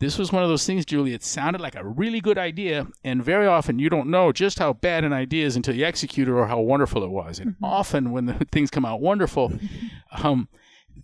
this 0.00 0.18
was 0.18 0.32
one 0.32 0.42
of 0.42 0.48
those 0.48 0.64
things, 0.64 0.84
Julie. 0.84 1.12
It 1.12 1.24
sounded 1.24 1.60
like 1.60 1.74
a 1.74 1.84
really 1.84 2.20
good 2.20 2.38
idea, 2.38 2.86
and 3.02 3.22
very 3.22 3.46
often 3.46 3.78
you 3.78 3.88
don't 3.88 4.08
know 4.08 4.30
just 4.30 4.58
how 4.58 4.72
bad 4.72 5.04
an 5.04 5.12
idea 5.12 5.44
is 5.44 5.56
until 5.56 5.74
you 5.74 5.84
execute 5.84 6.28
it 6.28 6.32
or 6.32 6.46
how 6.46 6.60
wonderful 6.60 7.02
it 7.02 7.10
was. 7.10 7.38
And 7.38 7.52
mm-hmm. 7.52 7.64
often, 7.64 8.12
when 8.12 8.26
the 8.26 8.34
things 8.52 8.70
come 8.70 8.84
out 8.84 9.00
wonderful, 9.00 9.52
um, 10.22 10.48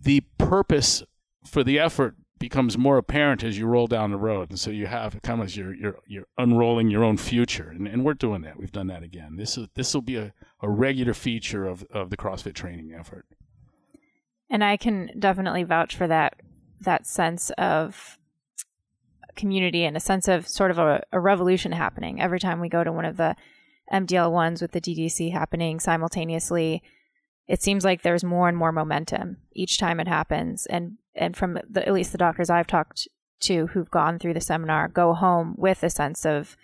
the 0.03 0.21
purpose 0.37 1.03
for 1.45 1.63
the 1.63 1.77
effort 1.77 2.15
becomes 2.39 2.77
more 2.77 2.97
apparent 2.97 3.43
as 3.43 3.57
you 3.57 3.65
roll 3.65 3.87
down 3.87 4.11
the 4.11 4.17
road, 4.17 4.49
and 4.49 4.59
so 4.59 4.69
you 4.71 4.87
have 4.87 5.19
kind 5.23 5.41
of 5.41 5.53
you're 5.55 5.73
you're 5.73 5.99
you're 6.07 6.27
unrolling 6.37 6.89
your 6.89 7.03
own 7.03 7.17
future, 7.17 7.69
and, 7.69 7.87
and 7.87 8.05
we're 8.05 8.13
doing 8.13 8.43
that. 8.43 8.57
We've 8.57 8.71
done 8.71 8.87
that 8.87 9.03
again. 9.03 9.35
This 9.35 9.57
is 9.57 9.67
this 9.75 9.93
will 9.93 10.03
be 10.03 10.15
a, 10.15 10.33
a 10.61 10.69
regular 10.69 11.13
feature 11.13 11.65
of 11.65 11.83
of 11.91 12.11
the 12.11 12.17
CrossFit 12.17 12.53
training 12.53 12.95
effort. 12.97 13.25
And 14.49 14.63
I 14.63 14.77
can 14.77 15.09
definitely 15.19 15.63
vouch 15.63 15.97
for 15.97 16.07
that 16.07 16.39
that 16.81 17.05
sense 17.05 17.49
of 17.57 18.17
community 19.35 19.85
and 19.85 19.95
a 19.95 19.99
sense 20.01 20.27
of 20.27 20.47
sort 20.47 20.71
of 20.71 20.77
a, 20.77 21.03
a 21.11 21.19
revolution 21.19 21.71
happening 21.71 22.21
every 22.21 22.39
time 22.39 22.59
we 22.59 22.69
go 22.69 22.83
to 22.83 22.91
one 22.91 23.05
of 23.05 23.17
the 23.17 23.35
MDL 23.91 24.31
ones 24.31 24.61
with 24.61 24.71
the 24.71 24.81
DDC 24.81 25.31
happening 25.31 25.79
simultaneously. 25.79 26.81
It 27.47 27.61
seems 27.61 27.85
like 27.85 28.01
there's 28.01 28.23
more 28.23 28.49
and 28.49 28.57
more 28.57 28.71
momentum 28.71 29.37
each 29.53 29.77
time 29.77 29.99
it 29.99 30.07
happens, 30.07 30.65
and 30.65 30.97
and 31.13 31.37
from 31.37 31.59
the, 31.69 31.87
at 31.87 31.93
least 31.93 32.11
the 32.11 32.17
doctors 32.17 32.49
I've 32.49 32.67
talked 32.67 33.07
to 33.41 33.67
who've 33.67 33.91
gone 33.91 34.17
through 34.17 34.33
the 34.33 34.41
seminar 34.41 34.87
go 34.87 35.13
home 35.13 35.55
with 35.57 35.83
a 35.83 35.89
sense 35.89 36.25
of 36.25 36.57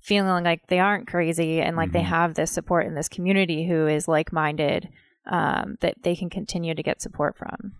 feeling 0.00 0.44
like 0.44 0.66
they 0.66 0.78
aren't 0.78 1.06
crazy 1.06 1.60
and 1.60 1.76
like 1.76 1.90
mm-hmm. 1.90 1.98
they 1.98 2.02
have 2.02 2.34
this 2.34 2.50
support 2.50 2.86
in 2.86 2.94
this 2.94 3.08
community 3.08 3.68
who 3.68 3.86
is 3.86 4.08
like 4.08 4.32
minded 4.32 4.88
um, 5.26 5.76
that 5.80 5.94
they 6.02 6.16
can 6.16 6.30
continue 6.30 6.74
to 6.74 6.82
get 6.82 7.02
support 7.02 7.36
from. 7.36 7.74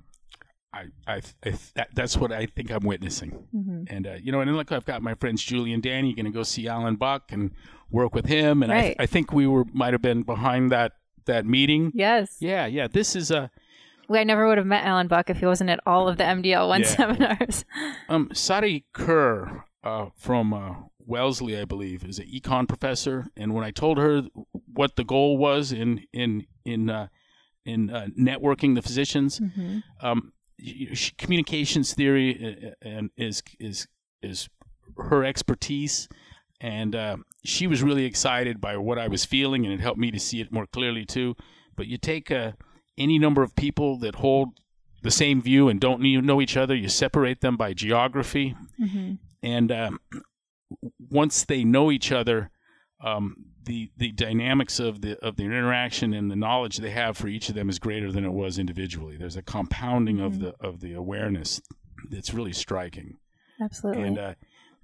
I, 0.72 0.84
I, 1.06 1.20
I 1.44 1.54
that, 1.74 1.88
that's 1.94 2.16
what 2.16 2.32
I 2.32 2.46
think 2.46 2.70
I'm 2.70 2.84
witnessing, 2.84 3.46
mm-hmm. 3.54 3.82
and 3.88 4.06
uh, 4.06 4.14
you 4.22 4.30
know, 4.30 4.40
and 4.40 4.56
look, 4.56 4.70
I've 4.70 4.84
got 4.84 5.02
my 5.02 5.14
friends 5.14 5.42
Julie 5.42 5.72
and 5.72 5.82
Danny 5.82 6.14
going 6.14 6.26
to 6.26 6.30
go 6.30 6.44
see 6.44 6.68
Alan 6.68 6.96
Buck 6.96 7.32
and 7.32 7.50
work 7.90 8.14
with 8.14 8.26
him, 8.26 8.62
and 8.62 8.70
right. 8.70 8.94
I, 8.98 9.02
I 9.02 9.06
think 9.06 9.32
we 9.32 9.46
were 9.46 9.64
might 9.72 9.92
have 9.94 10.02
been 10.02 10.22
behind 10.22 10.70
that 10.70 10.92
that 11.26 11.46
meeting. 11.46 11.92
Yes. 11.94 12.36
Yeah, 12.40 12.66
yeah. 12.66 12.88
This 12.88 13.16
is 13.16 13.30
a. 13.30 13.50
I 14.12 14.24
never 14.24 14.48
would 14.48 14.58
have 14.58 14.66
met 14.66 14.84
Alan 14.84 15.06
Buck 15.06 15.30
if 15.30 15.38
he 15.38 15.46
wasn't 15.46 15.70
at 15.70 15.78
all 15.86 16.08
of 16.08 16.16
the 16.16 16.24
MDL 16.24 16.66
one 16.66 16.80
yeah. 16.80 16.86
seminars. 16.86 17.64
um, 18.08 18.28
Sadi 18.32 18.84
Kerr 18.92 19.64
uh, 19.84 20.06
from 20.16 20.52
uh, 20.52 20.74
Wellesley, 20.98 21.56
I 21.56 21.64
believe, 21.64 22.04
is 22.04 22.18
an 22.18 22.26
econ 22.26 22.66
professor, 22.66 23.28
and 23.36 23.54
when 23.54 23.64
I 23.64 23.70
told 23.70 23.98
her 23.98 24.22
what 24.72 24.96
the 24.96 25.04
goal 25.04 25.38
was 25.38 25.72
in 25.72 26.04
in 26.12 26.46
in 26.64 26.90
uh, 26.90 27.06
in 27.64 27.90
uh, 27.90 28.08
networking 28.18 28.74
the 28.74 28.82
physicians, 28.82 29.38
mm-hmm. 29.38 29.78
um, 30.00 30.32
communications 31.18 31.94
theory 31.94 32.38
uh, 32.42 32.68
uh, 32.68 32.88
and 32.88 33.10
is 33.16 33.42
is 33.58 33.88
is 34.22 34.48
her 34.96 35.24
expertise 35.24 36.08
and 36.60 36.94
uh, 36.94 37.16
she 37.44 37.66
was 37.66 37.82
really 37.82 38.04
excited 38.04 38.60
by 38.60 38.76
what 38.76 38.98
I 38.98 39.08
was 39.08 39.24
feeling, 39.24 39.64
and 39.64 39.72
it 39.72 39.80
helped 39.80 39.98
me 39.98 40.10
to 40.10 40.20
see 40.20 40.40
it 40.40 40.52
more 40.52 40.66
clearly 40.66 41.06
too. 41.06 41.34
But 41.74 41.86
you 41.86 41.96
take 41.96 42.30
uh, 42.30 42.52
any 42.98 43.18
number 43.18 43.42
of 43.42 43.56
people 43.56 43.98
that 44.00 44.16
hold 44.16 44.50
the 45.02 45.10
same 45.10 45.40
view 45.40 45.68
and 45.68 45.80
don't 45.80 46.02
know 46.02 46.40
each 46.40 46.58
other, 46.58 46.74
you 46.74 46.90
separate 46.90 47.40
them 47.40 47.56
by 47.56 47.72
geography, 47.72 48.54
mm-hmm. 48.78 49.14
and 49.42 49.72
um, 49.72 50.00
once 50.98 51.44
they 51.44 51.64
know 51.64 51.90
each 51.90 52.12
other, 52.12 52.50
um, 53.02 53.46
the 53.64 53.90
the 53.96 54.12
dynamics 54.12 54.80
of 54.80 55.00
the 55.00 55.18
of 55.24 55.36
the 55.36 55.44
interaction 55.44 56.14
and 56.14 56.30
the 56.30 56.36
knowledge 56.36 56.78
they 56.78 56.90
have 56.90 57.16
for 57.16 57.28
each 57.28 57.48
of 57.48 57.54
them 57.54 57.68
is 57.68 57.78
greater 57.78 58.10
than 58.10 58.24
it 58.24 58.32
was 58.32 58.58
individually. 58.58 59.16
There's 59.16 59.36
a 59.36 59.42
compounding 59.42 60.16
mm-hmm. 60.16 60.26
of 60.26 60.40
the 60.40 60.54
of 60.60 60.80
the 60.80 60.94
awareness 60.94 61.60
that's 62.10 62.32
really 62.32 62.52
striking. 62.52 63.18
Absolutely. 63.60 64.02
And 64.02 64.18
uh, 64.18 64.34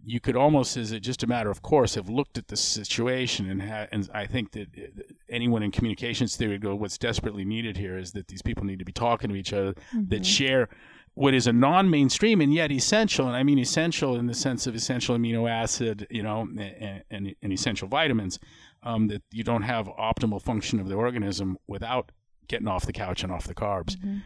you 0.05 0.21
could 0.21 0.37
almost, 0.37 0.77
as 0.77 0.93
a, 0.93 1.01
just 1.01 1.23
a 1.23 1.27
matter 1.27 1.51
of 1.51 1.63
course, 1.63 1.95
have 1.95 2.09
looked 2.09 2.39
at 2.39 2.49
the 2.49 2.57
situation 2.57 3.51
and 3.51 3.63
ha- 3.63 3.89
and 3.91 4.09
I 4.15 4.27
think 4.27 4.53
that 4.53 4.69
uh, 4.77 5.03
anyone 5.29 5.63
in 5.63 5.71
communications 5.71 6.37
theory 6.37 6.53
would 6.53 6.63
go, 6.63 6.75
what's 6.75 6.99
desperately 6.99 7.45
needed 7.45 7.77
here 7.77 7.97
is 7.99 8.13
that 8.13 8.29
these 8.29 8.43
people 8.43 8.65
need 8.65 8.79
to 8.79 8.85
be 8.85 8.93
talking 8.93 9.31
to 9.31 9.37
each 9.37 9.53
other 9.53 9.73
mm-hmm. 9.73 10.09
that 10.09 10.25
share 10.25 10.69
what 11.15 11.33
is 11.33 11.47
a 11.47 11.53
non-mainstream 11.53 12.43
and 12.43 12.53
yet 12.53 12.71
essential, 12.71 13.27
and 13.27 13.35
I 13.35 13.43
mean 13.43 13.59
essential 13.59 14.17
in 14.17 14.27
the 14.27 14.35
sense 14.35 14.67
of 14.67 14.75
essential 14.75 15.17
amino 15.17 15.51
acid, 15.51 16.07
you 16.11 16.23
know, 16.23 16.43
and, 16.43 17.03
and, 17.11 17.35
and 17.43 17.53
essential 17.53 17.89
vitamins, 17.89 18.39
um, 18.87 19.09
that 19.09 19.23
you 19.31 19.45
don't 19.45 19.63
have 19.63 19.87
optimal 19.89 20.41
function 20.41 20.81
of 20.81 20.89
the 20.89 20.95
organism 20.95 21.59
without 21.67 22.13
getting 22.49 22.69
off 22.69 22.87
the 22.87 22.93
couch 22.93 23.23
and 23.23 23.33
off 23.33 23.47
the 23.47 23.55
carbs. 23.55 23.97
Mm-hmm. 23.97 24.19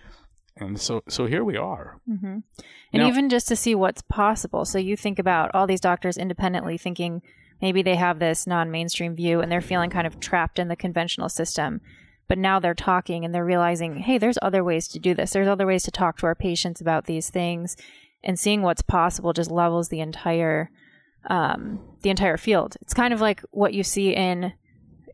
And 0.56 0.80
so, 0.80 1.02
so 1.08 1.26
here 1.26 1.42
we 1.42 1.56
are. 1.56 2.00
Mm-hmm. 2.08 2.26
And 2.26 2.44
now, 2.92 3.08
even 3.08 3.30
just 3.30 3.48
to 3.48 3.56
see 3.56 3.74
what's 3.74 4.02
possible. 4.02 4.64
So 4.64 4.78
you 4.78 4.96
think 4.96 5.18
about 5.18 5.50
all 5.54 5.66
these 5.66 5.80
doctors 5.80 6.18
independently 6.18 6.76
thinking 6.76 7.22
maybe 7.62 7.82
they 7.82 7.94
have 7.96 8.18
this 8.18 8.46
non-mainstream 8.46 9.16
view 9.16 9.40
and 9.40 9.50
they're 9.50 9.60
feeling 9.60 9.90
kind 9.90 10.06
of 10.06 10.20
trapped 10.20 10.58
in 10.58 10.68
the 10.68 10.76
conventional 10.76 11.28
system 11.28 11.80
but 12.30 12.38
now 12.38 12.60
they're 12.60 12.74
talking 12.74 13.24
and 13.24 13.34
they're 13.34 13.44
realizing, 13.44 13.96
hey, 13.96 14.16
there's 14.16 14.38
other 14.40 14.62
ways 14.62 14.86
to 14.86 15.00
do 15.00 15.14
this. 15.14 15.32
There's 15.32 15.48
other 15.48 15.66
ways 15.66 15.82
to 15.82 15.90
talk 15.90 16.16
to 16.18 16.26
our 16.26 16.36
patients 16.36 16.80
about 16.80 17.06
these 17.06 17.28
things, 17.28 17.76
and 18.22 18.38
seeing 18.38 18.62
what's 18.62 18.82
possible 18.82 19.32
just 19.32 19.50
levels 19.50 19.88
the 19.88 19.98
entire 19.98 20.70
um, 21.28 21.80
the 22.02 22.10
entire 22.10 22.36
field. 22.36 22.76
It's 22.80 22.94
kind 22.94 23.12
of 23.12 23.20
like 23.20 23.42
what 23.50 23.74
you 23.74 23.82
see 23.82 24.14
in 24.14 24.52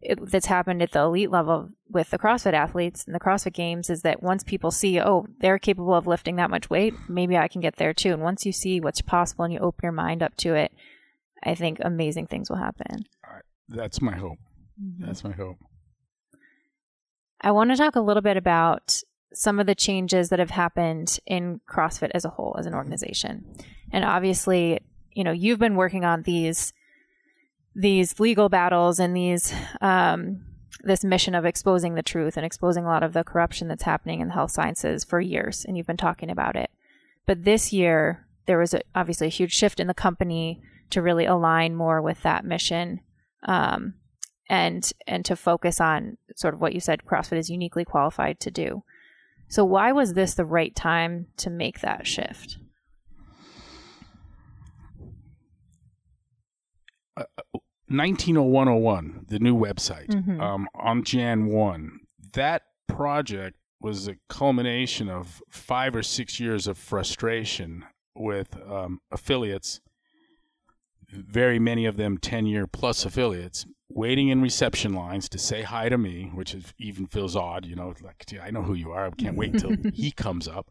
it, 0.02 0.30
that's 0.30 0.46
happened 0.46 0.82
at 0.82 0.92
the 0.92 1.00
elite 1.00 1.30
level 1.30 1.70
with 1.90 2.10
the 2.10 2.18
CrossFit 2.18 2.52
athletes 2.52 3.04
and 3.06 3.14
the 3.14 3.20
CrossFit 3.20 3.54
Games 3.54 3.90
is 3.90 4.02
that 4.02 4.22
once 4.22 4.44
people 4.44 4.70
see, 4.70 5.00
oh, 5.00 5.26
they're 5.40 5.58
capable 5.58 5.94
of 5.94 6.06
lifting 6.06 6.36
that 6.36 6.50
much 6.50 6.70
weight, 6.70 6.94
maybe 7.08 7.36
I 7.36 7.48
can 7.48 7.60
get 7.60 7.76
there 7.76 7.92
too. 7.92 8.12
And 8.12 8.22
once 8.22 8.46
you 8.46 8.52
see 8.52 8.80
what's 8.80 9.00
possible 9.00 9.44
and 9.44 9.52
you 9.52 9.58
open 9.60 9.80
your 9.82 9.92
mind 9.92 10.22
up 10.22 10.36
to 10.38 10.54
it, 10.54 10.72
I 11.42 11.54
think 11.54 11.78
amazing 11.80 12.26
things 12.26 12.48
will 12.48 12.56
happen. 12.56 13.04
That's 13.68 14.00
my 14.00 14.16
hope. 14.16 14.38
Mm-hmm. 14.82 15.06
That's 15.06 15.24
my 15.24 15.32
hope. 15.32 15.56
I 17.40 17.50
want 17.50 17.70
to 17.70 17.76
talk 17.76 17.96
a 17.96 18.00
little 18.00 18.22
bit 18.22 18.36
about 18.36 19.02
some 19.32 19.58
of 19.58 19.66
the 19.66 19.74
changes 19.74 20.28
that 20.30 20.38
have 20.38 20.50
happened 20.50 21.18
in 21.26 21.60
CrossFit 21.68 22.10
as 22.14 22.24
a 22.24 22.30
whole, 22.30 22.56
as 22.58 22.66
an 22.66 22.74
organization. 22.74 23.44
And 23.92 24.04
obviously, 24.04 24.80
you 25.16 25.24
know, 25.24 25.32
you've 25.32 25.58
been 25.58 25.76
working 25.76 26.04
on 26.04 26.22
these 26.22 26.74
these 27.74 28.20
legal 28.20 28.48
battles 28.48 29.00
and 29.00 29.16
these 29.16 29.52
um, 29.80 30.44
this 30.82 31.02
mission 31.02 31.34
of 31.34 31.46
exposing 31.46 31.94
the 31.94 32.02
truth 32.02 32.36
and 32.36 32.44
exposing 32.44 32.84
a 32.84 32.88
lot 32.88 33.02
of 33.02 33.14
the 33.14 33.24
corruption 33.24 33.66
that's 33.66 33.84
happening 33.84 34.20
in 34.20 34.28
the 34.28 34.34
health 34.34 34.50
sciences 34.50 35.04
for 35.04 35.18
years, 35.18 35.64
and 35.64 35.76
you've 35.76 35.86
been 35.86 35.96
talking 35.96 36.30
about 36.30 36.54
it. 36.54 36.70
But 37.24 37.44
this 37.44 37.72
year, 37.72 38.26
there 38.44 38.58
was 38.58 38.74
a, 38.74 38.82
obviously 38.94 39.26
a 39.26 39.30
huge 39.30 39.54
shift 39.54 39.80
in 39.80 39.86
the 39.86 39.94
company 39.94 40.60
to 40.90 41.00
really 41.00 41.24
align 41.24 41.74
more 41.74 42.02
with 42.02 42.22
that 42.22 42.44
mission. 42.44 43.00
Um, 43.42 43.94
and 44.48 44.92
and 45.06 45.24
to 45.24 45.34
focus 45.34 45.80
on 45.80 46.18
sort 46.36 46.54
of 46.54 46.60
what 46.60 46.74
you 46.74 46.80
said 46.80 47.04
CrossFit 47.04 47.38
is 47.38 47.50
uniquely 47.50 47.84
qualified 47.84 48.38
to 48.40 48.50
do. 48.50 48.84
So 49.48 49.64
why 49.64 49.92
was 49.92 50.12
this 50.12 50.34
the 50.34 50.44
right 50.44 50.76
time 50.76 51.28
to 51.38 51.48
make 51.48 51.80
that 51.80 52.06
shift? 52.06 52.58
190101, 57.88 59.26
the 59.28 59.38
new 59.38 59.56
website, 59.56 60.08
mm-hmm. 60.08 60.40
um, 60.40 60.68
on 60.74 61.04
Jan 61.04 61.46
1, 61.46 62.00
that 62.32 62.62
project 62.88 63.56
was 63.80 64.08
a 64.08 64.16
culmination 64.28 65.08
of 65.08 65.42
five 65.50 65.94
or 65.94 66.02
six 66.02 66.40
years 66.40 66.66
of 66.66 66.78
frustration 66.78 67.84
with 68.14 68.56
um, 68.68 69.00
affiliates, 69.12 69.80
very 71.10 71.58
many 71.58 71.86
of 71.86 71.96
them 71.96 72.18
10 72.18 72.46
year 72.46 72.66
plus 72.66 73.04
affiliates, 73.04 73.66
waiting 73.88 74.28
in 74.28 74.42
reception 74.42 74.92
lines 74.92 75.28
to 75.28 75.38
say 75.38 75.62
hi 75.62 75.88
to 75.88 75.96
me, 75.96 76.30
which 76.34 76.54
is, 76.54 76.74
even 76.78 77.06
feels 77.06 77.36
odd, 77.36 77.64
you 77.64 77.76
know, 77.76 77.94
like 78.02 78.24
I 78.42 78.50
know 78.50 78.62
who 78.62 78.74
you 78.74 78.90
are. 78.90 79.06
I 79.06 79.10
can't 79.10 79.36
wait 79.36 79.52
until 79.52 79.76
he 79.94 80.10
comes 80.10 80.48
up. 80.48 80.70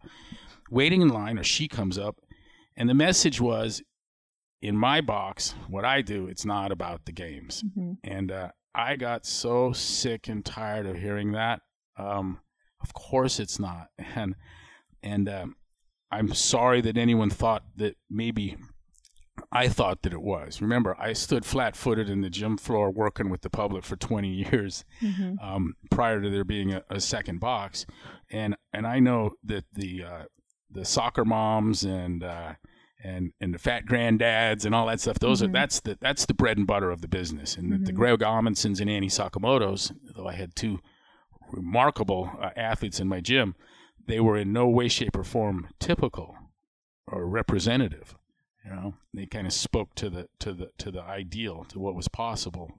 Waiting 0.69 1.01
in 1.01 1.09
line 1.09 1.37
or 1.37 1.43
she 1.43 1.67
comes 1.67 1.97
up, 1.97 2.17
and 2.75 2.89
the 2.89 2.93
message 2.93 3.39
was, 3.39 3.81
in 4.65 4.75
my 4.75 4.99
box, 4.99 5.53
what 5.67 5.85
I 5.85 6.01
do, 6.01 6.25
it's 6.25 6.43
not 6.43 6.71
about 6.71 7.05
the 7.05 7.11
games. 7.11 7.63
Mm-hmm. 7.63 7.93
And 8.03 8.31
uh, 8.31 8.49
I 8.73 8.95
got 8.95 9.23
so 9.23 9.73
sick 9.73 10.27
and 10.27 10.43
tired 10.43 10.87
of 10.87 10.97
hearing 10.97 11.33
that. 11.33 11.61
Um, 11.99 12.39
of 12.81 12.91
course, 12.93 13.39
it's 13.39 13.59
not. 13.59 13.89
And 14.15 14.35
and 15.03 15.29
um, 15.29 15.55
I'm 16.11 16.33
sorry 16.33 16.81
that 16.81 16.97
anyone 16.97 17.29
thought 17.29 17.63
that 17.75 17.95
maybe 18.09 18.57
I 19.51 19.67
thought 19.67 20.01
that 20.01 20.13
it 20.13 20.21
was. 20.21 20.61
Remember, 20.61 20.95
I 20.99 21.13
stood 21.13 21.45
flat 21.45 21.75
footed 21.75 22.09
in 22.09 22.21
the 22.21 22.29
gym 22.31 22.57
floor 22.57 22.89
working 22.89 23.29
with 23.29 23.41
the 23.41 23.51
public 23.51 23.83
for 23.83 23.95
20 23.97 24.27
years 24.51 24.83
mm-hmm. 24.99 25.35
um, 25.45 25.75
prior 25.91 26.21
to 26.21 26.29
there 26.31 26.43
being 26.43 26.73
a, 26.73 26.83
a, 26.89 26.99
second 26.99 27.39
box. 27.39 27.85
And, 28.31 28.55
and 28.73 28.87
I 28.87 28.99
know 28.99 29.31
that 29.43 29.65
the, 29.73 30.03
uh, 30.03 30.23
the 30.71 30.85
soccer 30.85 31.25
moms 31.25 31.83
and, 31.83 32.23
uh, 32.23 32.53
and, 33.03 33.33
and 33.39 33.53
the 33.53 33.59
fat 33.59 33.85
granddads 33.85 34.65
and 34.65 34.73
all 34.73 34.87
that 34.87 34.99
stuff, 34.99 35.19
those 35.19 35.41
mm-hmm. 35.41 35.49
are, 35.49 35.53
that's 35.53 35.79
the, 35.81 35.97
that's 35.99 36.25
the 36.25 36.33
bread 36.33 36.57
and 36.57 36.67
butter 36.67 36.91
of 36.91 37.01
the 37.01 37.07
business. 37.07 37.55
And 37.55 37.65
mm-hmm. 37.65 37.71
the, 37.73 37.85
the, 37.85 37.91
mm-hmm. 37.91 37.99
Greg 37.99 38.19
Amundsons 38.19 38.81
and 38.81 38.89
Annie 38.89 39.09
Sakamoto's, 39.09 39.91
though 40.15 40.27
I 40.27 40.33
had 40.33 40.55
two 40.55 40.79
remarkable 41.51 42.31
uh, 42.41 42.49
athletes 42.55 42.99
in 42.99 43.07
my 43.07 43.21
gym, 43.21 43.55
they 44.07 44.19
were 44.19 44.37
in 44.37 44.53
no 44.53 44.67
way, 44.67 44.87
shape, 44.87 45.15
or 45.15 45.23
form 45.23 45.69
typical 45.79 46.35
or 47.07 47.27
representative 47.27 48.15
you 48.65 48.71
know, 48.71 48.93
they 49.13 49.25
kind 49.27 49.45
of 49.45 49.53
spoke 49.53 49.93
to 49.95 50.09
the 50.09 50.27
to 50.39 50.51
the 50.51 50.71
to 50.79 50.89
the 50.89 51.01
ideal, 51.01 51.65
to 51.69 51.79
what 51.79 51.95
was 51.95 52.07
possible, 52.07 52.71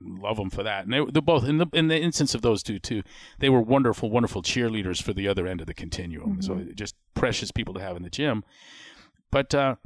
love 0.00 0.36
them 0.36 0.50
for 0.50 0.64
that. 0.64 0.84
And 0.84 0.92
they, 0.92 1.04
they're 1.12 1.22
both 1.22 1.44
in 1.44 1.58
the 1.58 1.66
in 1.72 1.86
the 1.88 1.98
instance 1.98 2.34
of 2.34 2.42
those 2.42 2.62
two 2.62 2.80
too. 2.80 3.02
They 3.38 3.48
were 3.48 3.60
wonderful, 3.60 4.10
wonderful 4.10 4.42
cheerleaders 4.42 5.00
for 5.00 5.12
the 5.12 5.28
other 5.28 5.46
end 5.46 5.60
of 5.60 5.68
the 5.68 5.74
continuum. 5.74 6.42
So 6.42 6.66
just 6.74 6.96
precious 7.14 7.52
people 7.52 7.74
to 7.74 7.80
have 7.80 7.96
in 7.96 8.02
the 8.02 8.10
gym. 8.10 8.44
But 9.30 9.54
uh, 9.54 9.76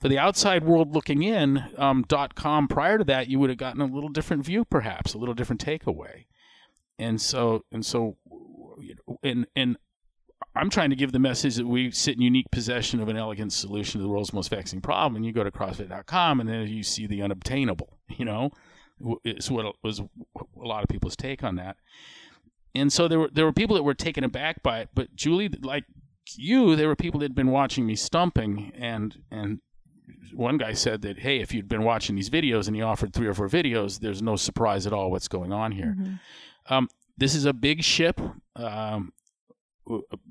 for 0.00 0.08
the 0.08 0.18
outside 0.18 0.64
world 0.64 0.94
looking 0.94 1.22
in, 1.22 1.64
um, 1.76 2.04
com 2.34 2.68
prior 2.68 2.98
to 2.98 3.04
that, 3.04 3.28
you 3.28 3.38
would 3.38 3.50
have 3.50 3.58
gotten 3.58 3.80
a 3.80 3.86
little 3.86 4.08
different 4.08 4.44
view, 4.44 4.64
perhaps 4.64 5.14
a 5.14 5.18
little 5.18 5.34
different 5.34 5.64
takeaway. 5.64 6.26
And 6.98 7.20
so 7.20 7.64
and 7.72 7.84
so, 7.84 8.16
and 9.22 9.46
and 9.56 9.76
I'm 10.54 10.70
trying 10.70 10.90
to 10.90 10.96
give 10.96 11.12
the 11.12 11.18
message 11.18 11.56
that 11.56 11.66
we 11.66 11.90
sit 11.90 12.16
in 12.16 12.22
unique 12.22 12.50
possession 12.50 13.00
of 13.00 13.08
an 13.08 13.16
elegant 13.16 13.52
solution 13.52 14.00
to 14.00 14.02
the 14.02 14.08
world's 14.08 14.32
most 14.32 14.50
vexing 14.50 14.80
problem. 14.80 15.16
And 15.16 15.24
you 15.24 15.32
go 15.32 15.44
to 15.44 15.50
CrossFit.com, 15.50 16.40
and 16.40 16.48
then 16.48 16.68
you 16.68 16.82
see 16.82 17.06
the 17.06 17.22
unobtainable. 17.22 17.98
You 18.18 18.26
know, 18.26 18.50
it's 19.24 19.50
what 19.50 19.74
was 19.82 20.00
a 20.00 20.06
lot 20.54 20.82
of 20.82 20.88
people's 20.90 21.16
take 21.16 21.42
on 21.42 21.56
that. 21.56 21.76
And 22.74 22.92
so 22.92 23.08
there 23.08 23.18
were 23.18 23.30
there 23.32 23.44
were 23.46 23.52
people 23.52 23.76
that 23.76 23.82
were 23.82 23.94
taken 23.94 24.22
aback 24.22 24.62
by 24.62 24.80
it, 24.80 24.90
but 24.94 25.14
Julie, 25.14 25.48
like 25.48 25.84
you, 26.38 26.76
there 26.76 26.88
were 26.88 26.96
people 26.96 27.20
that 27.20 27.24
had 27.24 27.34
been 27.34 27.50
watching 27.50 27.86
me 27.86 27.94
stumping, 27.96 28.72
and 28.76 29.16
and 29.30 29.60
one 30.34 30.58
guy 30.58 30.72
said 30.72 31.02
that 31.02 31.20
hey, 31.20 31.40
if 31.40 31.52
you'd 31.54 31.68
been 31.68 31.84
watching 31.84 32.16
these 32.16 32.30
videos 32.30 32.66
and 32.66 32.76
he 32.76 32.82
offered 32.82 33.12
three 33.12 33.26
or 33.26 33.34
four 33.34 33.48
videos, 33.48 34.00
there's 34.00 34.22
no 34.22 34.36
surprise 34.36 34.86
at 34.86 34.92
all 34.92 35.10
what's 35.10 35.28
going 35.28 35.52
on 35.52 35.72
here. 35.72 35.94
Um, 36.68 36.88
this 37.16 37.34
is 37.34 37.44
a 37.44 37.52
big 37.52 37.82
ship. 37.82 38.20
Um, 38.56 39.12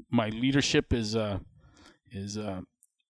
my 0.10 0.30
leadership 0.30 0.94
is 0.94 1.16
uh, 1.16 1.40
is 2.12 2.38
uh, 2.38 2.62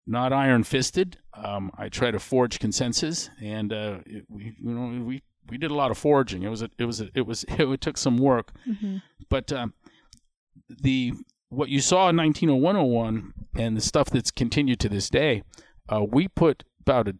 not 0.08 0.34
iron 0.34 0.64
fisted. 0.64 1.18
Um, 1.34 1.72
I 1.78 1.90
try 1.90 2.12
to 2.12 2.20
forge 2.20 2.60
consensus, 2.60 3.30
and 3.42 3.72
uh, 3.72 4.00
it, 4.06 4.26
we 4.30 4.56
you 4.60 4.72
know 4.72 5.04
we 5.04 5.22
we 5.50 5.58
did 5.58 5.72
a 5.72 5.76
lot 5.76 5.92
of 5.92 5.98
forging. 5.98 6.44
It 6.44 6.50
was 6.50 6.62
a, 6.62 6.70
it 6.78 6.86
was 6.86 7.02
a, 7.02 7.10
it 7.14 7.22
was 7.22 7.46
it 7.50 7.82
took 7.82 7.98
some 7.98 8.18
work, 8.18 8.52
but 9.30 9.52
um, 9.52 9.74
the 10.70 11.14
what 11.52 11.70
you 11.70 11.82
saw 11.82 12.10
in 12.10 12.16
190101 12.18 13.34
and 13.56 13.78
the 13.78 13.82
stuff 13.82 14.10
that's 14.10 14.32
continued 14.32 14.80
to 14.80 14.90
this 14.90 15.10
day, 15.10 15.44
uh, 15.90 16.02
we 16.04 16.28
put 16.28 16.64
about 16.80 17.08
a 17.10 17.16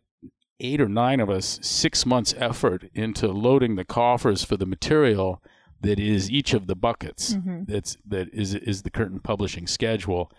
eight 0.64 0.80
or 0.80 0.88
nine 0.88 1.20
of 1.20 1.30
us 1.30 1.60
six 1.64 2.06
months 2.06 2.34
effort 2.38 2.84
into 2.94 3.28
loading 3.28 3.76
the 3.76 3.84
coffers 3.84 4.44
for 4.44 4.58
the 4.58 4.66
material 4.66 5.42
that 5.82 6.00
is 6.00 6.30
each 6.30 6.54
of 6.54 6.68
the 6.68 6.76
buckets 6.76 7.36
that's 7.68 7.98
that 8.08 8.32
is 8.32 8.54
is 8.54 8.84
the 8.84 8.92
curtain 8.92 9.20
publishing 9.20 9.66
schedule. 9.68 10.32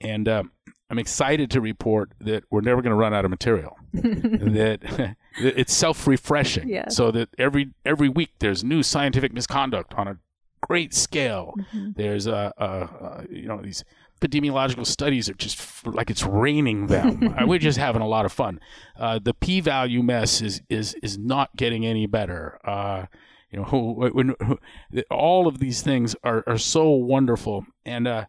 And 0.00 0.26
uh, 0.28 0.44
i'm 0.90 0.98
excited 0.98 1.50
to 1.50 1.60
report 1.60 2.12
that 2.20 2.44
we're 2.50 2.62
never 2.62 2.80
going 2.80 2.92
to 2.92 2.96
run 2.96 3.12
out 3.12 3.24
of 3.24 3.30
material. 3.30 3.76
That 3.92 5.16
it's 5.38 5.74
self-refreshing. 5.74 6.68
Yeah. 6.68 6.88
so 6.88 7.10
that 7.10 7.28
every 7.38 7.70
every 7.84 8.08
week 8.08 8.30
there's 8.38 8.64
new 8.64 8.82
scientific 8.82 9.32
misconduct 9.34 9.94
on 9.94 10.08
a 10.08 10.18
great 10.68 10.94
scale 10.94 11.54
there's 11.96 12.26
a, 12.26 12.52
a, 12.58 12.66
a 12.66 13.24
you 13.30 13.48
know 13.48 13.60
these 13.62 13.84
epidemiological 14.20 14.86
studies 14.86 15.28
are 15.28 15.34
just 15.34 15.58
f- 15.58 15.82
like 15.86 16.10
it's 16.10 16.24
raining 16.24 16.86
them 16.88 17.34
Uh, 17.38 17.46
we're 17.46 17.58
just 17.58 17.78
having 17.78 18.02
a 18.02 18.08
lot 18.08 18.24
of 18.24 18.32
fun 18.32 18.60
uh, 18.98 19.18
the 19.22 19.34
p-value 19.34 20.02
mess 20.02 20.40
is 20.42 20.60
is 20.68 20.94
is 21.02 21.16
not 21.18 21.54
getting 21.56 21.86
any 21.86 22.06
better 22.06 22.58
uh, 22.64 23.06
you 23.50 23.58
know 23.58 23.64
who, 23.64 24.10
when, 24.12 24.34
who, 24.44 24.58
all 25.10 25.46
of 25.46 25.58
these 25.58 25.82
things 25.82 26.14
are, 26.22 26.44
are 26.46 26.58
so 26.58 26.90
wonderful 26.90 27.64
and 27.84 28.06
uh 28.06 28.24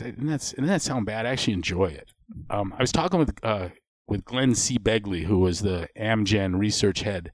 and 0.00 0.28
that's 0.28 0.52
and 0.54 0.68
that 0.68 0.82
sound 0.82 1.06
bad. 1.06 1.26
I 1.26 1.30
actually 1.30 1.54
enjoy 1.54 1.86
it. 1.86 2.12
Um, 2.48 2.74
I 2.78 2.82
was 2.82 2.92
talking 2.92 3.18
with 3.18 3.34
uh, 3.42 3.68
with 4.06 4.24
Glenn 4.24 4.54
C. 4.54 4.78
Begley, 4.78 5.24
who 5.24 5.40
was 5.40 5.60
the 5.60 5.88
Amgen 5.98 6.58
research 6.58 7.02
head, 7.02 7.32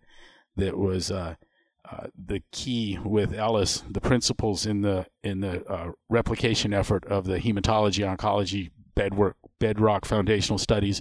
that 0.56 0.76
was 0.76 1.11
uh, 1.11 1.37
uh, 1.90 2.09
the 2.26 2.42
key 2.52 2.99
with 3.02 3.33
Ellis, 3.33 3.83
the 3.88 4.00
principles 4.00 4.66
in 4.66 4.83
the 4.83 5.07
in 5.23 5.40
the 5.40 5.64
uh, 5.66 5.92
replication 6.09 6.75
effort 6.75 7.04
of 7.07 7.25
the 7.25 7.38
hematology 7.38 8.04
oncology 8.04 8.71
bedwork 8.95 9.35
bedrock 9.59 10.04
foundational 10.04 10.59
studies, 10.59 11.00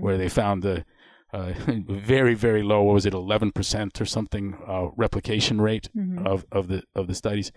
where 0.00 0.18
they 0.18 0.28
found 0.28 0.62
the 0.62 0.84
uh, 1.32 1.52
very 1.88 2.34
very 2.34 2.62
low. 2.62 2.82
What 2.82 2.94
was 2.94 3.06
it, 3.06 3.14
eleven 3.14 3.52
percent 3.52 4.00
or 4.00 4.06
something 4.06 4.56
uh, 4.66 4.88
replication 4.96 5.60
rate 5.60 5.88
of, 6.24 6.46
of 6.50 6.68
the 6.68 6.82
of 6.94 7.06
the 7.06 7.14
studies. 7.14 7.52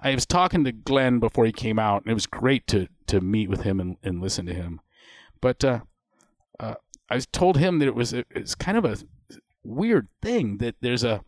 I 0.00 0.14
was 0.14 0.26
talking 0.26 0.64
to 0.64 0.72
Glenn 0.72 1.18
before 1.18 1.46
he 1.46 1.52
came 1.52 1.78
out, 1.78 2.02
and 2.02 2.10
it 2.10 2.14
was 2.14 2.26
great 2.26 2.66
to 2.68 2.88
to 3.06 3.20
meet 3.20 3.48
with 3.50 3.62
him 3.62 3.80
and, 3.80 3.96
and 4.02 4.20
listen 4.20 4.46
to 4.46 4.54
him. 4.54 4.80
But 5.40 5.64
uh, 5.64 5.80
uh, 6.58 6.74
I 7.10 7.18
told 7.18 7.58
him 7.58 7.80
that 7.80 7.86
it 7.86 7.94
was 7.94 8.12
it's 8.12 8.54
kind 8.54 8.78
of 8.78 8.84
a 8.84 8.96
weird 9.62 10.08
thing 10.22 10.58
that 10.58 10.76
there's 10.80 11.04
a 11.04 11.22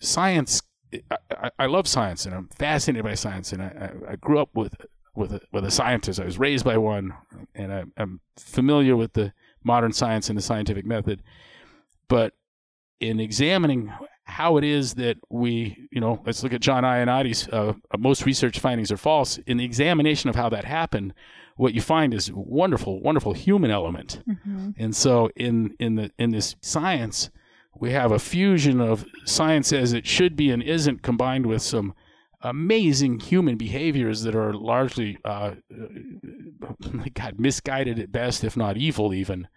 science. 0.00 0.62
I, 1.10 1.50
I, 1.58 1.66
love 1.66 1.86
science, 1.86 2.26
and 2.26 2.34
I'm 2.34 2.48
fascinated 2.48 3.04
by 3.04 3.14
science, 3.14 3.52
and 3.52 3.62
I, 3.62 3.92
I, 4.10 4.16
grew 4.16 4.38
up 4.38 4.50
with 4.54 4.74
with 5.14 5.32
a, 5.32 5.40
with 5.52 5.64
a 5.64 5.70
scientist. 5.70 6.20
I 6.20 6.24
was 6.24 6.38
raised 6.38 6.64
by 6.64 6.78
one, 6.78 7.12
and 7.54 7.72
I, 7.72 7.84
I'm 7.96 8.20
familiar 8.36 8.96
with 8.96 9.14
the 9.14 9.32
modern 9.64 9.92
science 9.92 10.28
and 10.28 10.38
the 10.38 10.42
scientific 10.42 10.86
method. 10.86 11.22
But 12.08 12.34
in 13.00 13.20
examining 13.20 13.92
how 14.26 14.56
it 14.56 14.64
is 14.64 14.94
that 14.94 15.16
we, 15.30 15.88
you 15.92 16.00
know, 16.00 16.20
let's 16.26 16.42
look 16.42 16.52
at 16.52 16.60
John 16.60 16.82
Ioannidis. 16.82 17.52
Uh, 17.52 17.74
most 17.96 18.26
research 18.26 18.58
findings 18.58 18.90
are 18.90 18.96
false. 18.96 19.38
In 19.38 19.56
the 19.56 19.64
examination 19.64 20.28
of 20.28 20.34
how 20.34 20.48
that 20.48 20.64
happened, 20.64 21.14
what 21.56 21.74
you 21.74 21.80
find 21.80 22.12
is 22.12 22.30
wonderful, 22.32 23.00
wonderful 23.00 23.32
human 23.32 23.70
element. 23.70 24.22
And 24.78 24.94
so, 24.94 25.30
in 25.36 25.74
in 25.78 25.94
the 25.94 26.10
in 26.18 26.30
this 26.30 26.56
science, 26.60 27.30
we 27.78 27.92
have 27.92 28.12
a 28.12 28.18
fusion 28.18 28.80
of 28.80 29.04
science 29.24 29.72
as 29.72 29.92
it 29.92 30.06
should 30.06 30.36
be 30.36 30.50
and 30.50 30.62
isn't, 30.62 31.02
combined 31.02 31.46
with 31.46 31.62
some 31.62 31.94
amazing 32.42 33.20
human 33.20 33.56
behaviors 33.56 34.22
that 34.22 34.34
are 34.34 34.52
largely, 34.52 35.18
uh, 35.24 35.52
God, 37.14 37.38
misguided 37.38 37.98
at 37.98 38.12
best, 38.12 38.44
if 38.44 38.56
not 38.56 38.76
evil, 38.76 39.12
even. 39.12 39.48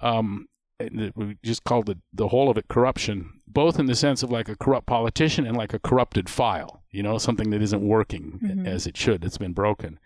Um, 0.00 0.46
and 0.80 0.98
that 1.00 1.16
we 1.16 1.36
just 1.42 1.64
called 1.64 1.90
it 1.90 1.98
the 2.12 2.28
whole 2.28 2.48
of 2.48 2.56
it 2.56 2.68
corruption, 2.68 3.40
both 3.48 3.78
in 3.80 3.86
the 3.86 3.96
sense 3.96 4.22
of 4.22 4.30
like 4.30 4.48
a 4.48 4.56
corrupt 4.56 4.86
politician 4.86 5.44
and 5.46 5.56
like 5.56 5.74
a 5.74 5.78
corrupted 5.80 6.28
file, 6.28 6.84
you 6.90 7.02
know, 7.02 7.18
something 7.18 7.50
that 7.50 7.60
isn't 7.62 7.82
working 7.82 8.38
as 8.66 8.86
it 8.86 8.96
should, 8.96 9.24
it's 9.24 9.38
been 9.38 9.52
broken. 9.52 9.98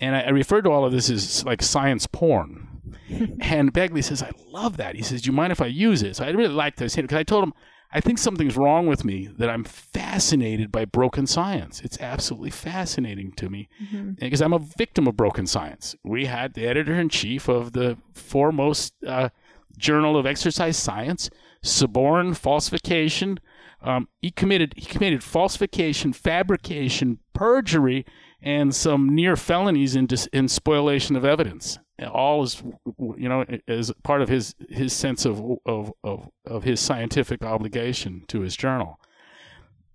And 0.00 0.14
I, 0.14 0.20
I 0.20 0.28
refer 0.28 0.62
to 0.62 0.70
all 0.70 0.84
of 0.84 0.92
this 0.92 1.10
as 1.10 1.44
like 1.44 1.62
science 1.62 2.06
porn. 2.06 2.67
and 3.40 3.72
Begley 3.72 4.02
says, 4.02 4.22
I 4.22 4.30
love 4.50 4.76
that. 4.76 4.94
He 4.96 5.02
says, 5.02 5.22
Do 5.22 5.30
you 5.30 5.32
mind 5.32 5.52
if 5.52 5.60
I 5.60 5.66
use 5.66 6.02
it? 6.02 6.16
So 6.16 6.24
I 6.24 6.30
really 6.30 6.54
like 6.54 6.76
this 6.76 6.96
because 6.96 7.16
I 7.16 7.22
told 7.22 7.44
him, 7.44 7.54
I 7.90 8.00
think 8.00 8.18
something's 8.18 8.56
wrong 8.56 8.86
with 8.86 9.02
me 9.02 9.30
that 9.38 9.48
I'm 9.48 9.64
fascinated 9.64 10.70
by 10.70 10.84
broken 10.84 11.26
science. 11.26 11.80
It's 11.80 11.98
absolutely 12.00 12.50
fascinating 12.50 13.32
to 13.32 13.48
me 13.48 13.70
because 14.18 14.42
I'm 14.42 14.52
a 14.52 14.58
victim 14.58 15.06
of 15.06 15.16
broken 15.16 15.46
science. 15.46 15.96
We 16.04 16.26
had 16.26 16.52
the 16.52 16.66
editor 16.66 16.94
in 16.94 17.08
chief 17.08 17.48
of 17.48 17.72
the 17.72 17.96
foremost 18.12 18.92
uh, 19.06 19.30
journal 19.78 20.18
of 20.18 20.26
exercise 20.26 20.76
science 20.76 21.30
suborn 21.62 22.34
falsification. 22.34 23.40
Um, 23.80 24.08
he 24.20 24.30
committed 24.30 24.74
he 24.76 24.84
committed 24.84 25.22
falsification, 25.22 26.12
fabrication, 26.12 27.18
perjury, 27.32 28.04
and 28.42 28.74
some 28.74 29.14
near 29.14 29.36
felonies 29.36 29.96
in 29.96 30.06
dis, 30.06 30.26
in 30.26 30.48
spoliation 30.48 31.16
of 31.16 31.24
evidence. 31.24 31.78
All 32.06 32.42
is 32.42 32.62
you 32.98 33.28
know 33.28 33.44
as 33.66 33.92
part 34.04 34.22
of 34.22 34.28
his 34.28 34.54
his 34.68 34.92
sense 34.92 35.24
of 35.24 35.42
of 35.66 35.92
of, 36.04 36.28
of 36.44 36.62
his 36.62 36.80
scientific 36.80 37.42
obligation 37.42 38.24
to 38.28 38.40
his 38.40 38.56
journal, 38.56 39.00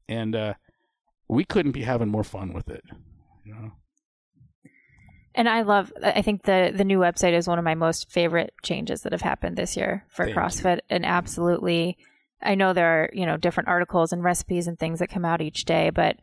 and 0.10 0.36
uh, 0.36 0.54
we 1.28 1.46
couldn't 1.46 1.72
be 1.72 1.84
having 1.84 2.10
more 2.10 2.24
fun 2.24 2.54
with 2.54 2.70
it. 2.70 2.84
You 3.46 3.54
know? 3.54 3.72
And 5.36 5.50
I 5.50 5.62
love. 5.62 5.92
I 6.02 6.22
think 6.22 6.44
the 6.44 6.72
the 6.76 6.84
new 6.84 7.00
website 7.00 7.34
is 7.34 7.48
one 7.48 7.58
of 7.58 7.66
my 7.66 7.76
most 7.76 8.12
favorite 8.12 8.54
changes 8.64 9.02
that 9.02 9.14
have 9.14 9.22
happened 9.22 9.58
this 9.58 9.76
year 9.76 10.06
for 10.10 10.26
Thank 10.26 10.36
you. 10.36 10.42
CrossFit. 10.42 10.80
And 10.90 11.06
absolutely, 11.06 11.98
I 12.42 12.56
know 12.56 12.74
there 12.74 13.04
are 13.04 13.10
you 13.14 13.26
know 13.26 13.38
different 13.38 13.70
articles 13.70 14.12
and 14.12 14.24
recipes 14.24 14.68
and 14.68 14.78
things 14.78 15.00
that 15.00 15.10
come 15.10 15.26
out 15.26 15.42
each 15.42 15.66
day, 15.66 15.90
but 15.90 16.18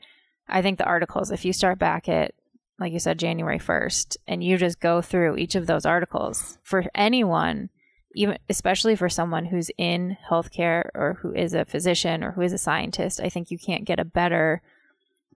I 0.48 0.62
think 0.62 0.78
the 0.78 0.84
articles, 0.84 1.30
if 1.30 1.44
you 1.44 1.52
start 1.52 1.78
back 1.78 2.08
at 2.08 2.34
like 2.80 2.92
you 2.92 2.98
said 2.98 3.18
January 3.18 3.58
first, 3.58 4.16
and 4.26 4.42
you 4.42 4.56
just 4.56 4.80
go 4.80 5.02
through 5.02 5.36
each 5.36 5.54
of 5.54 5.66
those 5.66 5.84
articles 5.84 6.58
for 6.62 6.84
anyone, 6.94 7.68
even 8.14 8.38
especially 8.48 8.96
for 8.96 9.08
someone 9.08 9.44
who's 9.44 9.70
in 9.76 10.16
healthcare 10.28 10.88
or 10.94 11.18
who 11.20 11.32
is 11.32 11.52
a 11.52 11.66
physician 11.66 12.24
or 12.24 12.32
who 12.32 12.40
is 12.40 12.52
a 12.52 12.58
scientist, 12.58 13.20
I 13.20 13.28
think 13.28 13.50
you 13.50 13.58
can't 13.58 13.84
get 13.84 14.00
a 14.00 14.04
better 14.04 14.62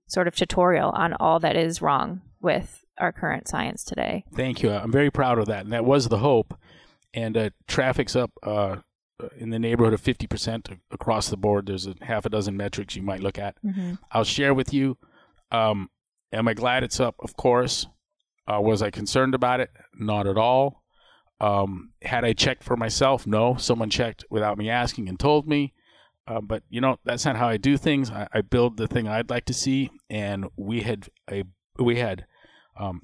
sort 0.06 0.26
of 0.26 0.34
tutorial 0.34 0.90
on 0.90 1.12
all 1.14 1.38
that 1.40 1.56
is 1.56 1.82
wrong 1.82 2.22
with 2.40 2.84
our 2.98 3.12
current 3.12 3.48
science 3.48 3.84
today. 3.84 4.24
Thank 4.34 4.62
you. 4.62 4.70
I'm 4.70 4.92
very 4.92 5.10
proud 5.10 5.38
of 5.38 5.46
that, 5.46 5.64
and 5.64 5.72
that 5.72 5.84
was 5.84 6.08
the 6.08 6.18
hope. 6.18 6.58
And 7.12 7.36
uh, 7.36 7.50
traffic's 7.66 8.16
up 8.16 8.32
uh, 8.42 8.76
in 9.38 9.50
the 9.50 9.58
neighborhood 9.58 9.94
of 9.94 10.02
50% 10.02 10.78
across 10.90 11.28
the 11.28 11.36
board. 11.36 11.66
There's 11.66 11.86
a 11.86 11.94
half 12.02 12.26
a 12.26 12.30
dozen 12.30 12.56
metrics 12.56 12.96
you 12.96 13.02
might 13.02 13.20
look 13.20 13.38
at. 13.38 13.56
I'll 14.12 14.24
share 14.24 14.54
with 14.54 14.72
you. 14.72 14.98
Um, 15.50 15.90
am 16.34 16.48
I 16.48 16.54
glad 16.54 16.84
it's 16.84 17.00
up? 17.00 17.16
Of 17.20 17.36
course. 17.36 17.86
Uh, 18.46 18.60
was 18.60 18.82
I 18.82 18.90
concerned 18.90 19.34
about 19.34 19.60
it? 19.60 19.70
Not 19.98 20.26
at 20.26 20.36
all. 20.36 20.82
Um, 21.40 21.92
had 22.02 22.24
I 22.24 22.32
checked 22.32 22.62
for 22.62 22.76
myself? 22.76 23.26
No. 23.26 23.56
Someone 23.56 23.90
checked 23.90 24.24
without 24.30 24.58
me 24.58 24.68
asking 24.68 25.08
and 25.08 25.18
told 25.18 25.48
me. 25.48 25.72
Uh, 26.26 26.40
but 26.40 26.62
you 26.70 26.80
know 26.80 26.98
that's 27.04 27.26
not 27.26 27.36
how 27.36 27.48
I 27.48 27.58
do 27.58 27.76
things. 27.76 28.10
I, 28.10 28.26
I, 28.32 28.40
build 28.40 28.78
the 28.78 28.88
thing 28.88 29.06
I'd 29.06 29.28
like 29.28 29.44
to 29.44 29.52
see, 29.52 29.90
and 30.08 30.46
we 30.56 30.80
had 30.80 31.08
a 31.30 31.44
we 31.78 31.98
had 31.98 32.24
um, 32.80 33.02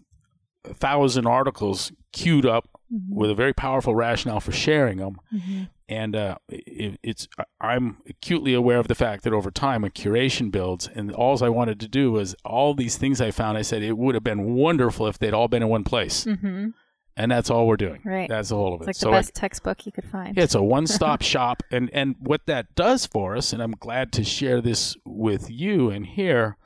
a 0.65 0.73
thousand 0.73 1.27
articles 1.27 1.93
queued 2.13 2.47
up 2.47 2.80
mm-hmm. 2.93 3.15
with 3.15 3.31
a 3.31 3.35
very 3.35 3.53
powerful 3.53 3.95
rationale 3.95 4.41
for 4.41 4.53
sharing 4.53 4.99
them. 4.99 5.21
Mm-hmm. 5.33 5.63
And 5.89 6.15
uh, 6.15 6.37
it, 6.49 6.99
it's 7.03 7.29
I'm 7.61 7.99
acutely 8.09 8.55
aware 8.55 8.79
of 8.79 8.89
the 8.89 8.95
fact 8.95 9.25
that 9.25 9.33
over 9.33 9.51
time, 9.51 9.85
a 9.85 9.91
curation 9.91 10.51
builds, 10.51 10.89
and 10.95 11.13
all 11.13 11.43
I 11.43 11.49
wanted 11.49 11.81
to 11.81 11.89
do 11.89 12.13
was 12.13 12.37
all 12.45 12.75
these 12.75 12.97
things 12.97 13.21
I 13.21 13.31
found. 13.33 13.59
I 13.59 13.63
said 13.63 13.83
it 13.83 13.99
would 13.99 14.15
have 14.15 14.25
been 14.25 14.55
wonderful 14.55 15.07
if 15.09 15.19
they'd 15.19 15.35
all 15.35 15.49
been 15.49 15.63
in 15.63 15.69
one 15.69 15.85
place. 15.85 16.25
Mm-hmm. 16.25 16.69
And 17.17 17.31
that's 17.31 17.51
all 17.51 17.67
we're 17.67 17.77
doing. 17.77 18.01
Right. 18.05 18.29
That's 18.29 18.49
the 18.49 18.55
whole 18.55 18.73
of 18.73 18.81
it. 18.81 18.85
It's 18.85 18.87
like 18.89 18.97
so 18.97 19.07
the 19.07 19.17
best 19.17 19.35
textbook 19.35 19.85
you 19.85 19.93
could 19.93 20.07
find. 20.07 20.37
Yeah, 20.37 20.45
it's 20.45 20.55
a 20.55 20.63
one-stop 20.63 21.23
shop, 21.23 21.63
and 21.71 21.91
and 21.93 22.15
what 22.21 22.47
that 22.47 22.75
does 22.77 23.05
for 23.05 23.37
us, 23.37 23.53
and 23.53 23.61
I'm 23.63 23.73
glad 23.73 24.13
to 24.13 24.25
share 24.25 24.61
this 24.61 24.97
with 25.05 25.51
you 25.51 25.91
and 25.91 26.07
here 26.07 26.57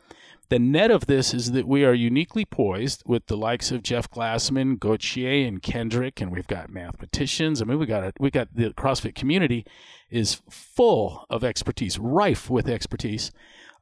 the 0.49 0.59
net 0.59 0.91
of 0.91 1.07
this 1.07 1.33
is 1.33 1.53
that 1.53 1.67
we 1.67 1.85
are 1.85 1.95
uniquely 1.95 2.45
poised 2.45 3.03
with 3.07 3.27
the 3.27 3.37
likes 3.37 3.71
of 3.71 3.83
Jeff 3.83 4.11
Glassman, 4.11 4.79
Gøtzsche, 4.79 5.47
and 5.47 5.63
Kendrick, 5.63 6.21
and 6.21 6.31
we've 6.31 6.47
got 6.47 6.71
mathematicians. 6.71 7.61
I 7.61 7.65
mean, 7.65 7.79
we 7.79 7.87
got 7.87 8.05
a, 8.05 8.13
we 8.19 8.31
got 8.31 8.49
the 8.55 8.71
CrossFit 8.71 9.15
community 9.15 9.67
is 10.11 10.43
full 10.49 11.27
of 11.31 11.45
expertise, 11.45 11.99
rife 11.99 12.51
with 12.51 12.69
expertise. 12.69 13.33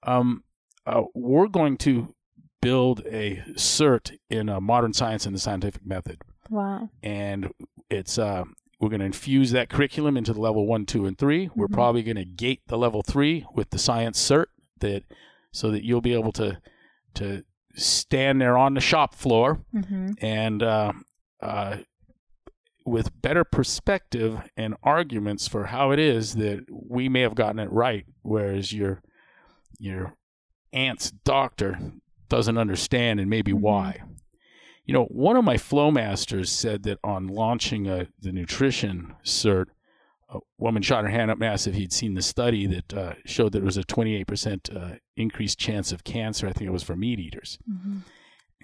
Um, 0.03 0.45
uh, 0.87 1.03
we're 1.15 1.49
going 1.49 1.77
to 1.79 2.15
build 2.61 3.03
a 3.07 3.43
cert 3.53 4.17
in 4.31 4.49
uh, 4.49 4.61
modern 4.61 4.93
science 4.93 5.27
and 5.27 5.35
the 5.35 5.41
scientific 5.41 5.85
method. 5.85 6.23
Wow! 6.49 6.91
And 7.03 7.53
it's 7.91 8.19
uh, 8.19 8.45
we're 8.81 8.89
going 8.89 9.01
to 9.01 9.07
infuse 9.07 9.53
that 9.53 9.69
curriculum 9.69 10.17
into 10.17 10.33
the 10.33 10.41
level 10.41 10.67
one, 10.67 10.87
two, 10.87 11.07
and 11.07 11.17
3 11.17 11.39
we 11.39 11.51
We're 11.55 11.67
mm-hmm. 11.67 11.75
probably 11.75 12.03
going 12.03 12.17
to 12.17 12.25
gate 12.25 12.63
the 12.67 12.79
level 12.79 13.03
three 13.03 13.47
with 13.55 13.71
the 13.71 13.79
science 13.79 14.21
cert 14.21 14.47
that 14.81 15.05
so 15.53 15.71
that 15.71 15.85
you'll 15.85 16.01
be 16.01 16.15
able 16.15 16.33
to 16.33 16.59
to 17.15 17.45
stand 17.75 18.41
there 18.41 18.57
on 18.57 18.75
the 18.75 18.81
shop 18.81 19.15
floor 19.15 19.61
mm-hmm. 19.75 20.11
and 20.21 20.63
uh, 20.63 20.93
uh, 21.41 21.77
with 22.85 23.21
better 23.21 23.45
perspective 23.45 24.41
and 24.57 24.75
arguments 24.83 25.49
for 25.49 25.67
how 25.67 25.91
it 25.91 25.99
is 25.99 26.35
that 26.35 26.65
we 26.71 27.09
may 27.09 27.21
have 27.21 27.35
gotten 27.35 27.59
it 27.59 27.71
right, 27.71 28.07
whereas 28.23 28.73
your 28.73 29.03
your 29.79 30.15
aunt's 30.73 31.11
doctor 31.11 31.79
doesn't 32.29 32.59
understand 32.59 33.21
and 33.21 33.29
maybe 33.29 33.53
mm-hmm. 33.53 33.63
why. 33.63 34.03
You 34.85 34.95
know, 34.95 35.05
one 35.05 35.37
of 35.37 35.45
my 35.45 35.59
flow 35.59 35.91
masters 35.91 36.51
said 36.51 36.83
that 36.85 36.99
on 37.05 37.29
launching 37.29 37.87
a, 37.87 38.09
the 38.21 38.33
nutrition 38.33 39.15
cert, 39.25 39.67
a 40.33 40.39
woman 40.59 40.83
shot 40.83 41.05
her 41.05 41.11
hand 41.11 41.31
up 41.31 41.39
massive. 41.39 41.75
He'd 41.75 41.93
seen 41.93 42.15
the 42.15 42.23
study 42.23 42.67
that 42.67 42.95
uh, 42.95 43.15
showed 43.25 43.53
that 43.53 43.59
there 43.59 43.67
was 43.67 43.77
a 43.77 43.83
28% 43.83 44.77
uh, 44.77 44.97
increased 45.17 45.59
chance 45.59 45.93
of 45.93 46.05
cancer. 46.05 46.47
I 46.47 46.53
think 46.53 46.69
it 46.69 46.73
was 46.73 46.83
for 46.83 46.97
meat 46.97 47.19
eaters. 47.19 47.59
Mm-hmm. 47.71 47.99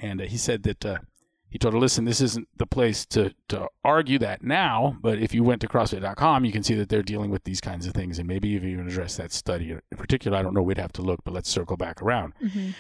And 0.01 0.21
uh, 0.21 0.25
he 0.25 0.37
said 0.37 0.63
that 0.63 0.85
uh, 0.85 0.99
he 1.51 1.59
told 1.59 1.75
her, 1.75 1.81
listen, 1.81 2.05
this 2.05 2.21
isn't 2.21 2.49
the 2.57 2.67
place 2.67 3.07
to, 3.07 3.35
to 3.49 3.69
argue 3.85 4.19
that 4.19 4.43
now, 4.43 4.97
but 5.01 5.19
if 5.19 5.35
you 5.35 5.43
went 5.43 5.61
to 5.63 5.69
CrossFit.com, 5.69 6.45
you 6.45 6.53
can 6.53 6.63
see 6.63 6.75
that 6.75 6.89
they're 6.89 7.03
dealing 7.03 7.31
with 7.31 7.45
these 7.45 7.61
kinds 7.61 7.87
of 7.87 7.95
things. 7.95 8.19
And 8.19 8.29
maybe 8.29 8.49
even 8.51 8.87
address 8.87 9.17
that 9.17 9.33
study 9.33 9.71
in 9.71 9.99
particular. 9.99 10.37
I 10.37 10.43
don't 10.43 10.55
know. 10.55 10.63
We'd 10.63 10.79
have 10.79 10.93
to 10.93 11.03
look, 11.03 11.21
but 11.25 11.35
let's 11.35 11.49
circle 11.49 11.77
back 11.77 12.03
around. 12.03 12.35
Mm-hmm. 12.43 12.71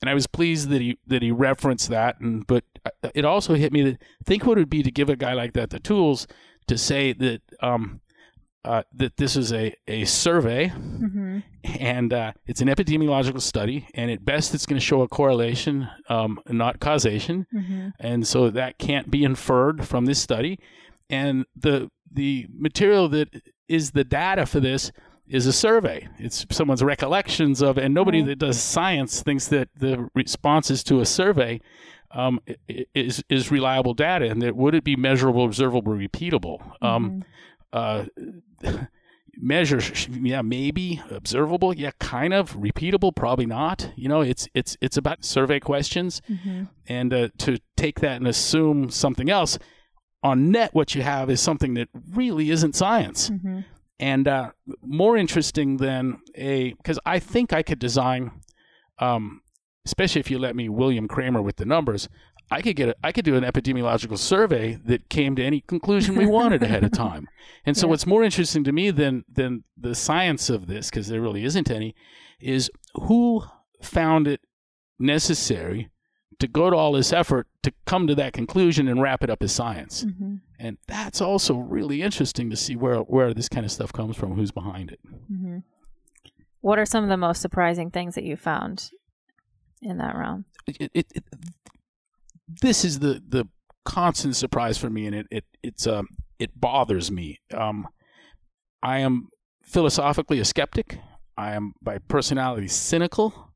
And 0.00 0.10
I 0.10 0.14
was 0.14 0.26
pleased 0.26 0.68
that 0.68 0.82
he 0.82 0.98
that 1.06 1.22
he 1.22 1.30
referenced 1.30 1.88
that. 1.88 2.20
And 2.20 2.46
but 2.46 2.64
uh, 2.84 3.08
it 3.14 3.24
also 3.24 3.54
hit 3.54 3.72
me 3.72 3.82
that 3.82 4.02
think 4.26 4.44
what 4.44 4.58
it 4.58 4.62
would 4.62 4.70
be 4.70 4.82
to 4.82 4.90
give 4.90 5.08
a 5.08 5.16
guy 5.16 5.32
like 5.32 5.54
that 5.54 5.70
the 5.70 5.80
tools 5.80 6.26
to 6.66 6.76
say 6.76 7.12
that 7.14 7.40
um, 7.60 8.00
uh, 8.64 8.82
that 8.94 9.16
this 9.16 9.36
is 9.36 9.52
a, 9.52 9.74
a 9.86 10.04
survey 10.04 10.68
mm-hmm. 10.68 11.40
and 11.64 12.12
uh, 12.12 12.32
it's 12.46 12.60
an 12.60 12.68
epidemiological 12.68 13.40
study 13.40 13.86
and 13.94 14.10
at 14.10 14.24
best 14.24 14.54
it's 14.54 14.66
going 14.66 14.78
to 14.78 14.84
show 14.84 15.02
a 15.02 15.08
correlation 15.08 15.88
um, 16.08 16.40
not 16.48 16.80
causation 16.80 17.46
mm-hmm. 17.54 17.88
and 18.00 18.26
so 18.26 18.48
that 18.50 18.78
can't 18.78 19.10
be 19.10 19.22
inferred 19.22 19.86
from 19.86 20.06
this 20.06 20.20
study 20.20 20.58
and 21.10 21.44
the 21.54 21.90
the 22.10 22.46
material 22.56 23.08
that 23.08 23.28
is 23.68 23.90
the 23.90 24.04
data 24.04 24.46
for 24.46 24.60
this 24.60 24.90
is 25.26 25.46
a 25.46 25.52
survey 25.52 26.08
it's 26.18 26.46
someone's 26.50 26.82
recollections 26.82 27.62
of 27.62 27.76
and 27.76 27.92
nobody 27.92 28.22
that 28.22 28.38
does 28.38 28.60
science 28.60 29.22
thinks 29.22 29.48
that 29.48 29.68
the 29.76 30.08
responses 30.14 30.82
to 30.82 31.00
a 31.00 31.06
survey 31.06 31.60
um, 32.10 32.40
is 32.94 33.22
is 33.28 33.50
reliable 33.50 33.94
data 33.94 34.26
and 34.26 34.40
that 34.40 34.54
would 34.54 34.74
it 34.74 34.84
be 34.84 34.96
measurable 34.96 35.44
observable 35.44 35.92
repeatable 35.92 36.60
um, 36.82 37.10
mm-hmm. 37.10 37.20
Uh, 37.74 38.04
measures 39.36 40.08
yeah 40.08 40.42
maybe 40.42 41.02
observable 41.10 41.74
yeah 41.74 41.90
kind 41.98 42.32
of 42.32 42.56
repeatable 42.56 43.14
probably 43.14 43.46
not 43.46 43.90
you 43.96 44.08
know 44.08 44.20
it's 44.20 44.48
it's 44.54 44.76
it's 44.80 44.96
about 44.96 45.24
survey 45.24 45.58
questions 45.58 46.22
mm-hmm. 46.30 46.64
and 46.86 47.12
uh, 47.12 47.28
to 47.36 47.58
take 47.76 48.00
that 48.00 48.16
and 48.16 48.28
assume 48.28 48.90
something 48.90 49.30
else 49.30 49.58
on 50.22 50.50
net 50.50 50.72
what 50.74 50.94
you 50.94 51.02
have 51.02 51.28
is 51.30 51.40
something 51.40 51.74
that 51.74 51.88
really 52.12 52.50
isn't 52.50 52.74
science 52.74 53.30
mm-hmm. 53.30 53.60
and 53.98 54.28
uh, 54.28 54.50
more 54.82 55.16
interesting 55.16 55.78
than 55.78 56.20
a 56.36 56.72
because 56.74 56.98
i 57.04 57.18
think 57.18 57.52
i 57.52 57.62
could 57.62 57.78
design 57.78 58.30
um, 58.98 59.40
especially 59.84 60.20
if 60.20 60.30
you 60.30 60.38
let 60.38 60.54
me 60.54 60.68
william 60.68 61.08
kraemer 61.08 61.42
with 61.42 61.56
the 61.56 61.66
numbers 61.66 62.08
I 62.50 62.62
could 62.62 62.76
get 62.76 62.90
a, 62.90 62.96
I 63.02 63.12
could 63.12 63.24
do 63.24 63.36
an 63.36 63.44
epidemiological 63.44 64.18
survey 64.18 64.78
that 64.84 65.08
came 65.08 65.34
to 65.36 65.42
any 65.42 65.60
conclusion 65.62 66.14
we 66.14 66.26
wanted 66.26 66.62
ahead 66.62 66.84
of 66.84 66.92
time. 66.92 67.28
And 67.64 67.76
so, 67.76 67.86
yeah. 67.86 67.90
what's 67.90 68.06
more 68.06 68.22
interesting 68.22 68.64
to 68.64 68.72
me 68.72 68.90
than 68.90 69.24
than 69.28 69.64
the 69.76 69.94
science 69.94 70.50
of 70.50 70.66
this, 70.66 70.90
because 70.90 71.08
there 71.08 71.20
really 71.20 71.44
isn't 71.44 71.70
any, 71.70 71.94
is 72.40 72.70
who 72.94 73.44
found 73.82 74.28
it 74.28 74.40
necessary 74.98 75.90
to 76.38 76.48
go 76.48 76.70
to 76.70 76.76
all 76.76 76.92
this 76.92 77.12
effort 77.12 77.46
to 77.62 77.72
come 77.86 78.06
to 78.06 78.14
that 78.14 78.32
conclusion 78.32 78.88
and 78.88 79.00
wrap 79.00 79.22
it 79.22 79.30
up 79.30 79.42
as 79.42 79.52
science. 79.52 80.04
Mm-hmm. 80.04 80.36
And 80.58 80.78
that's 80.86 81.20
also 81.20 81.54
really 81.54 82.02
interesting 82.02 82.50
to 82.50 82.56
see 82.56 82.76
where 82.76 82.98
where 82.98 83.32
this 83.34 83.48
kind 83.48 83.64
of 83.64 83.72
stuff 83.72 83.92
comes 83.92 84.16
from, 84.16 84.34
who's 84.34 84.50
behind 84.50 84.90
it. 84.90 85.00
Mm-hmm. 85.32 85.58
What 86.60 86.78
are 86.78 86.86
some 86.86 87.04
of 87.04 87.10
the 87.10 87.16
most 87.16 87.42
surprising 87.42 87.90
things 87.90 88.14
that 88.14 88.24
you 88.24 88.36
found 88.36 88.90
in 89.82 89.98
that 89.98 90.16
realm? 90.16 90.46
It, 90.66 90.90
it, 90.94 91.06
it, 91.14 91.24
this 92.48 92.84
is 92.84 92.98
the 92.98 93.22
the 93.26 93.48
constant 93.84 94.36
surprise 94.36 94.78
for 94.78 94.90
me, 94.90 95.06
and 95.06 95.14
it 95.14 95.26
it 95.30 95.44
it's 95.62 95.86
um 95.86 96.08
it 96.38 96.58
bothers 96.58 97.10
me. 97.10 97.40
Um, 97.52 97.88
I 98.82 98.98
am 98.98 99.28
philosophically 99.62 100.40
a 100.40 100.44
skeptic. 100.44 100.98
I 101.36 101.54
am 101.54 101.74
by 101.82 101.98
personality 101.98 102.68
cynical, 102.68 103.52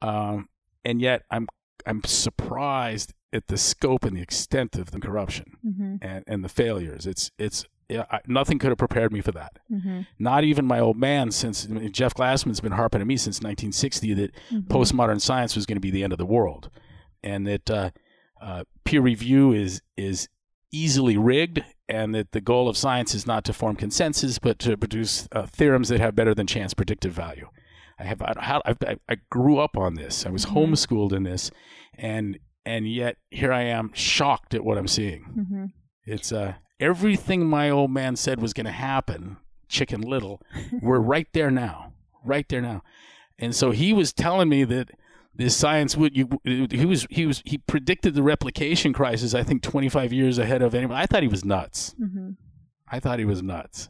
um, 0.00 0.48
and 0.84 1.00
yet 1.00 1.22
I'm 1.30 1.48
I'm 1.86 2.02
surprised 2.04 3.12
at 3.32 3.48
the 3.48 3.56
scope 3.56 4.04
and 4.04 4.16
the 4.16 4.22
extent 4.22 4.76
of 4.76 4.90
the 4.90 5.00
corruption 5.00 5.56
mm-hmm. 5.66 5.96
and, 6.02 6.24
and 6.26 6.44
the 6.44 6.48
failures. 6.48 7.06
It's 7.06 7.30
it's 7.38 7.64
I, 7.90 8.20
nothing 8.26 8.58
could 8.58 8.70
have 8.70 8.78
prepared 8.78 9.12
me 9.12 9.20
for 9.20 9.32
that. 9.32 9.58
Mm-hmm. 9.70 10.02
Not 10.18 10.44
even 10.44 10.66
my 10.66 10.80
old 10.80 10.96
man, 10.96 11.30
since 11.30 11.66
Jeff 11.90 12.14
Glassman's 12.14 12.60
been 12.60 12.72
harping 12.72 13.00
at 13.00 13.06
me 13.06 13.16
since 13.16 13.38
1960 13.38 14.14
that 14.14 14.34
mm-hmm. 14.50 14.72
postmodern 14.72 15.20
science 15.20 15.54
was 15.54 15.66
going 15.66 15.76
to 15.76 15.80
be 15.80 15.90
the 15.90 16.04
end 16.04 16.12
of 16.12 16.18
the 16.18 16.26
world, 16.26 16.70
and 17.22 17.46
that 17.46 17.70
uh, 17.70 17.90
uh, 18.42 18.64
peer 18.84 19.00
review 19.00 19.52
is 19.52 19.80
is 19.96 20.28
easily 20.72 21.16
rigged, 21.16 21.62
and 21.88 22.14
that 22.14 22.32
the 22.32 22.40
goal 22.40 22.68
of 22.68 22.76
science 22.76 23.14
is 23.14 23.26
not 23.26 23.44
to 23.44 23.52
form 23.52 23.76
consensus, 23.76 24.38
but 24.38 24.58
to 24.58 24.76
produce 24.76 25.28
uh, 25.32 25.46
theorems 25.46 25.88
that 25.88 26.00
have 26.00 26.16
better 26.16 26.34
than 26.34 26.46
chance 26.46 26.74
predictive 26.74 27.12
value. 27.12 27.48
I 27.98 28.04
have 28.04 28.22
I, 28.22 28.64
I, 28.66 28.96
I 29.08 29.16
grew 29.30 29.58
up 29.58 29.76
on 29.76 29.94
this. 29.94 30.26
I 30.26 30.30
was 30.30 30.44
mm-hmm. 30.44 30.58
homeschooled 30.58 31.12
in 31.12 31.22
this, 31.22 31.50
and 31.94 32.38
and 32.66 32.90
yet 32.90 33.16
here 33.30 33.52
I 33.52 33.62
am 33.62 33.92
shocked 33.94 34.54
at 34.54 34.64
what 34.64 34.78
I'm 34.78 34.88
seeing. 34.88 35.24
Mm-hmm. 35.38 35.64
It's 36.04 36.32
uh, 36.32 36.54
everything 36.80 37.46
my 37.46 37.70
old 37.70 37.92
man 37.92 38.16
said 38.16 38.40
was 38.40 38.52
going 38.52 38.66
to 38.66 38.72
happen, 38.72 39.36
Chicken 39.68 40.00
Little. 40.00 40.42
we're 40.82 40.98
right 40.98 41.28
there 41.32 41.50
now, 41.50 41.92
right 42.24 42.48
there 42.48 42.62
now, 42.62 42.82
and 43.38 43.54
so 43.54 43.70
he 43.70 43.92
was 43.92 44.12
telling 44.12 44.48
me 44.48 44.64
that 44.64 44.90
this 45.34 45.56
science 45.56 45.96
would 45.96 46.16
you 46.16 46.28
he 46.44 46.84
was 46.84 47.06
he 47.10 47.26
was 47.26 47.42
he 47.44 47.58
predicted 47.58 48.14
the 48.14 48.22
replication 48.22 48.92
crisis 48.92 49.34
i 49.34 49.42
think 49.42 49.62
25 49.62 50.12
years 50.12 50.38
ahead 50.38 50.62
of 50.62 50.74
anyone. 50.74 50.96
I 50.96 51.06
thought 51.06 51.22
he 51.22 51.28
was 51.28 51.44
nuts. 51.44 51.94
Mm-hmm. 52.00 52.30
i 52.88 53.00
thought 53.00 53.18
he 53.18 53.24
was 53.24 53.42
nuts. 53.42 53.88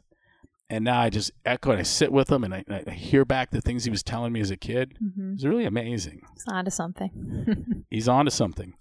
And 0.69 0.85
now 0.85 1.01
i 1.01 1.09
just 1.09 1.31
echo 1.45 1.71
and 1.71 1.79
i 1.79 1.83
sit 1.83 2.11
with 2.11 2.31
him 2.31 2.43
and 2.43 2.53
i, 2.53 2.63
I 2.69 2.91
hear 2.91 3.25
back 3.25 3.51
the 3.51 3.61
things 3.61 3.83
he 3.83 3.91
was 3.91 4.03
telling 4.03 4.31
me 4.33 4.39
as 4.39 4.51
a 4.51 4.57
kid. 4.57 4.97
Mm-hmm. 5.03 5.33
it's 5.33 5.45
really 5.45 5.65
amazing. 5.65 6.21
He's 6.33 6.45
onto 6.47 6.71
something. 6.71 7.85
He's 7.89 8.07
onto 8.07 8.31
something. 8.31 8.73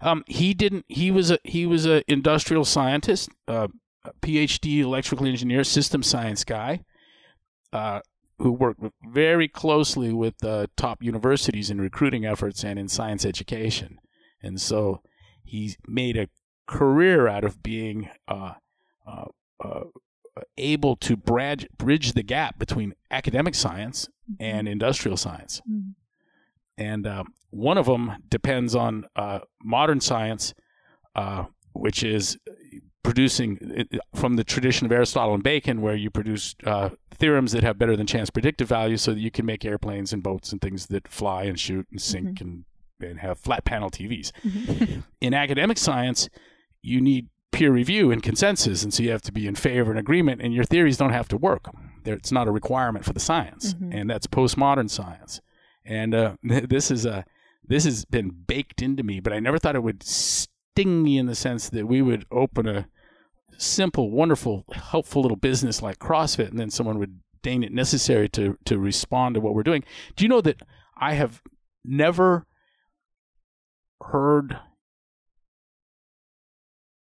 Um, 0.00 0.22
he 0.26 0.54
didn't 0.54 0.84
he 0.88 1.10
was 1.10 1.30
a 1.30 1.38
he 1.44 1.66
was 1.66 1.86
a 1.86 2.02
industrial 2.10 2.64
scientist 2.64 3.30
uh, 3.48 3.68
a 4.04 4.12
phd 4.20 4.80
electrical 4.80 5.26
engineer 5.26 5.64
system 5.64 6.02
science 6.02 6.44
guy. 6.44 6.84
Uh, 7.72 8.00
who 8.38 8.52
work 8.52 8.76
very 9.06 9.48
closely 9.48 10.12
with 10.12 10.44
uh, 10.44 10.66
top 10.76 11.02
universities 11.02 11.70
in 11.70 11.80
recruiting 11.80 12.24
efforts 12.24 12.64
and 12.64 12.78
in 12.78 12.88
science 12.88 13.24
education. 13.24 13.98
And 14.42 14.60
so 14.60 15.02
he 15.44 15.76
made 15.86 16.16
a 16.16 16.28
career 16.66 17.28
out 17.28 17.44
of 17.44 17.62
being 17.62 18.08
uh, 18.26 18.54
uh, 19.06 19.26
uh 19.62 19.84
able 20.56 20.96
to 20.96 21.16
bridge 21.16 21.68
bridge 21.78 22.14
the 22.14 22.22
gap 22.22 22.58
between 22.58 22.94
academic 23.10 23.54
science 23.54 24.08
and 24.40 24.66
industrial 24.68 25.16
science. 25.16 25.60
Mm. 25.70 25.94
And 26.76 27.06
uh, 27.06 27.24
one 27.50 27.78
of 27.78 27.86
them 27.86 28.12
depends 28.28 28.74
on 28.74 29.06
uh, 29.14 29.40
modern 29.62 30.00
science, 30.00 30.54
uh, 31.14 31.44
which 31.72 32.02
is 32.02 32.38
producing 33.04 33.86
from 34.14 34.34
the 34.34 34.42
tradition 34.44 34.86
of 34.86 34.90
Aristotle 34.92 35.34
and 35.34 35.42
Bacon, 35.42 35.80
where 35.80 35.94
you 35.94 36.10
produce 36.10 36.56
uh, 36.64 36.88
theorems 37.12 37.52
that 37.52 37.62
have 37.62 37.78
better 37.78 37.96
than 37.96 38.06
chance 38.06 38.30
predictive 38.30 38.66
value, 38.68 38.96
so 38.96 39.12
that 39.14 39.20
you 39.20 39.30
can 39.30 39.46
make 39.46 39.64
airplanes 39.64 40.12
and 40.12 40.22
boats 40.22 40.50
and 40.50 40.60
things 40.60 40.86
that 40.86 41.06
fly 41.06 41.44
and 41.44 41.60
shoot 41.60 41.86
and 41.92 42.00
sink 42.00 42.40
and, 42.40 42.64
and 43.00 43.20
have 43.20 43.38
flat 43.38 43.64
panel 43.64 43.90
TVs. 43.90 44.32
In 45.20 45.34
academic 45.34 45.78
science, 45.78 46.28
you 46.82 47.00
need 47.00 47.28
peer 47.52 47.70
review 47.70 48.10
and 48.10 48.22
consensus, 48.22 48.82
and 48.82 48.92
so 48.92 49.02
you 49.02 49.10
have 49.12 49.22
to 49.22 49.30
be 49.32 49.46
in 49.46 49.54
favor 49.54 49.90
and 49.92 50.00
agreement, 50.00 50.40
and 50.42 50.52
your 50.52 50.64
theories 50.64 50.96
don't 50.96 51.12
have 51.12 51.28
to 51.28 51.36
work. 51.36 51.66
There- 52.02 52.14
It's 52.14 52.32
not 52.32 52.48
a 52.48 52.50
requirement 52.50 53.04
for 53.04 53.12
the 53.12 53.20
science, 53.20 53.74
and 53.92 54.10
that's 54.10 54.26
postmodern 54.26 54.90
science. 54.90 55.40
And 55.84 56.14
uh, 56.14 56.36
this 56.42 56.90
is 56.90 57.06
a 57.06 57.24
this 57.66 57.84
has 57.84 58.04
been 58.04 58.30
baked 58.30 58.82
into 58.82 59.02
me, 59.02 59.20
but 59.20 59.32
I 59.32 59.38
never 59.40 59.58
thought 59.58 59.76
it 59.76 59.82
would 59.82 60.02
sting 60.02 61.02
me 61.02 61.16
in 61.16 61.26
the 61.26 61.34
sense 61.34 61.68
that 61.70 61.86
we 61.86 62.02
would 62.02 62.26
open 62.30 62.66
a 62.66 62.88
simple, 63.58 64.10
wonderful, 64.10 64.64
helpful 64.72 65.22
little 65.22 65.36
business 65.36 65.82
like 65.82 65.98
CrossFit, 65.98 66.50
and 66.50 66.58
then 66.58 66.70
someone 66.70 66.98
would 66.98 67.20
deign 67.42 67.62
it 67.62 67.72
necessary 67.72 68.28
to 68.30 68.56
to 68.64 68.78
respond 68.78 69.34
to 69.34 69.40
what 69.40 69.54
we're 69.54 69.62
doing. 69.62 69.84
Do 70.16 70.24
you 70.24 70.28
know 70.28 70.40
that 70.40 70.62
I 70.96 71.14
have 71.14 71.42
never 71.84 72.46
heard 74.02 74.58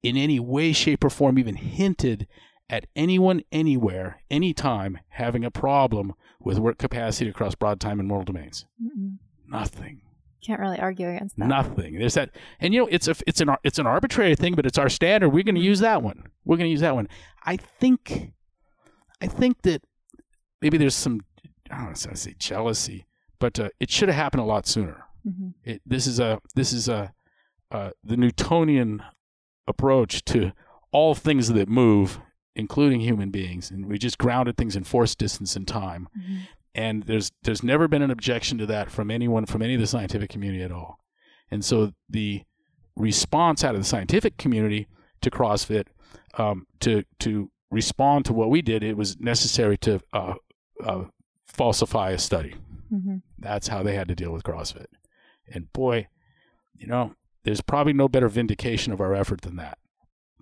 in 0.02 0.16
any 0.16 0.38
way, 0.38 0.72
shape, 0.72 1.04
or 1.04 1.11
form 1.11 1.38
even 1.38 1.56
hinted 1.56 2.26
at 2.70 2.87
anyone 2.94 3.42
anywhere, 3.50 4.22
anytime 4.30 4.98
having 5.08 5.44
a 5.44 5.50
problem 5.50 6.12
with 6.40 6.58
work 6.58 6.78
capacity 6.78 7.30
across 7.30 7.54
broad 7.54 7.80
time 7.80 7.98
and 7.98 8.08
modal 8.08 8.24
domains. 8.24 8.66
Mm-mm. 8.82 9.16
Nothing. 9.46 10.02
Can't 10.44 10.61
really 10.61 10.79
argue 10.79 11.09
against 11.09 11.37
that. 11.37 11.46
Nothing. 11.48 11.98
There's 11.98 12.14
that, 12.14 12.31
and 12.61 12.72
you 12.72 12.81
know, 12.81 12.88
it's 12.90 13.09
a, 13.09 13.14
it's 13.27 13.40
an, 13.40 13.51
it's 13.64 13.79
an 13.79 13.87
arbitrary 13.87 14.35
thing, 14.37 14.55
but 14.55 14.66
it's 14.66 14.79
our 14.79 14.88
standard. 14.88 15.31
We're 15.31 15.42
going 15.42 15.55
to 15.57 15.61
use 15.61 15.81
that 15.81 16.03
one. 16.03 16.24
We're 16.44 16.57
going 16.57 16.66
to 16.68 16.70
use 16.70 16.81
that 16.81 16.94
one. 16.94 17.09
I 17.44 17.57
think, 17.57 18.33
I 19.20 19.27
think 19.27 19.62
that 19.62 19.83
maybe 20.62 20.79
there's 20.79 20.94
some, 20.94 21.20
I 21.70 21.77
don't 21.77 21.85
want 21.87 21.96
to 21.96 22.16
say 22.16 22.35
jealousy, 22.38 23.07
but 23.40 23.59
uh, 23.59 23.70
it 23.81 23.90
should 23.90 24.09
have 24.09 24.16
happened 24.16 24.42
a 24.42 24.46
lot 24.46 24.66
sooner. 24.66 25.05
Mhm. 25.27 25.55
It, 25.64 25.83
this 25.85 26.07
is 26.07 26.20
a, 26.20 26.38
this 26.55 26.72
is 26.72 26.88
a, 26.88 27.12
uh, 27.72 27.90
the 28.05 28.16
Newtonian 28.16 29.03
approach 29.66 30.24
to 30.27 30.53
all 30.92 31.14
things 31.14 31.48
that 31.48 31.68
move, 31.68 32.20
including 32.55 33.01
human 33.01 33.31
beings, 33.31 33.70
and 33.70 33.87
we 33.87 33.98
just 33.98 34.18
grounded 34.18 34.57
things 34.57 34.74
in 34.77 34.85
force, 34.85 35.14
distance, 35.14 35.55
and 35.57 35.66
time 35.68 36.09
Mhm. 36.18 36.38
And 36.78 37.02
there's 37.04 37.32
there's 37.42 37.64
never 37.64 37.88
been 37.88 38.02
an 38.02 38.10
objection 38.12 38.56
to 38.58 38.66
that 38.66 38.88
from 38.88 39.10
anyone 39.10 39.46
from 39.46 39.62
any 39.62 39.74
of 39.74 39.80
the 39.80 39.86
scientific 39.86 40.30
community 40.30 40.62
at 40.62 40.70
all. 40.70 41.00
And 41.50 41.64
so 41.64 41.92
the 42.08 42.42
response 42.94 43.64
out 43.64 43.74
of 43.74 43.80
the 43.80 43.86
scientific 43.86 44.36
community 44.36 44.86
to 45.22 45.30
crossfit 45.30 45.86
um, 46.34 46.66
to 46.80 47.02
to 47.18 47.50
respond 47.70 48.24
to 48.26 48.32
what 48.32 48.48
we 48.48 48.62
did 48.62 48.84
it 48.84 48.96
was 48.96 49.18
necessary 49.18 49.76
to 49.78 50.00
uh, 50.12 50.34
uh, 50.84 51.04
falsify 51.46 52.10
a 52.10 52.18
study. 52.18 52.54
Mhm. 52.90 53.20
that's 53.38 53.68
how 53.68 53.82
they 53.82 53.94
had 53.94 54.08
to 54.08 54.14
deal 54.14 54.32
with 54.32 54.44
crossfit. 54.44 54.86
And 55.52 55.70
boy 55.72 56.06
you 56.74 56.86
know 56.86 57.14
there's 57.44 57.60
probably 57.60 57.92
no 57.92 58.08
better 58.08 58.28
vindication 58.28 58.92
of 58.92 59.00
our 59.00 59.14
effort 59.14 59.40
than 59.42 59.56
that 59.56 59.78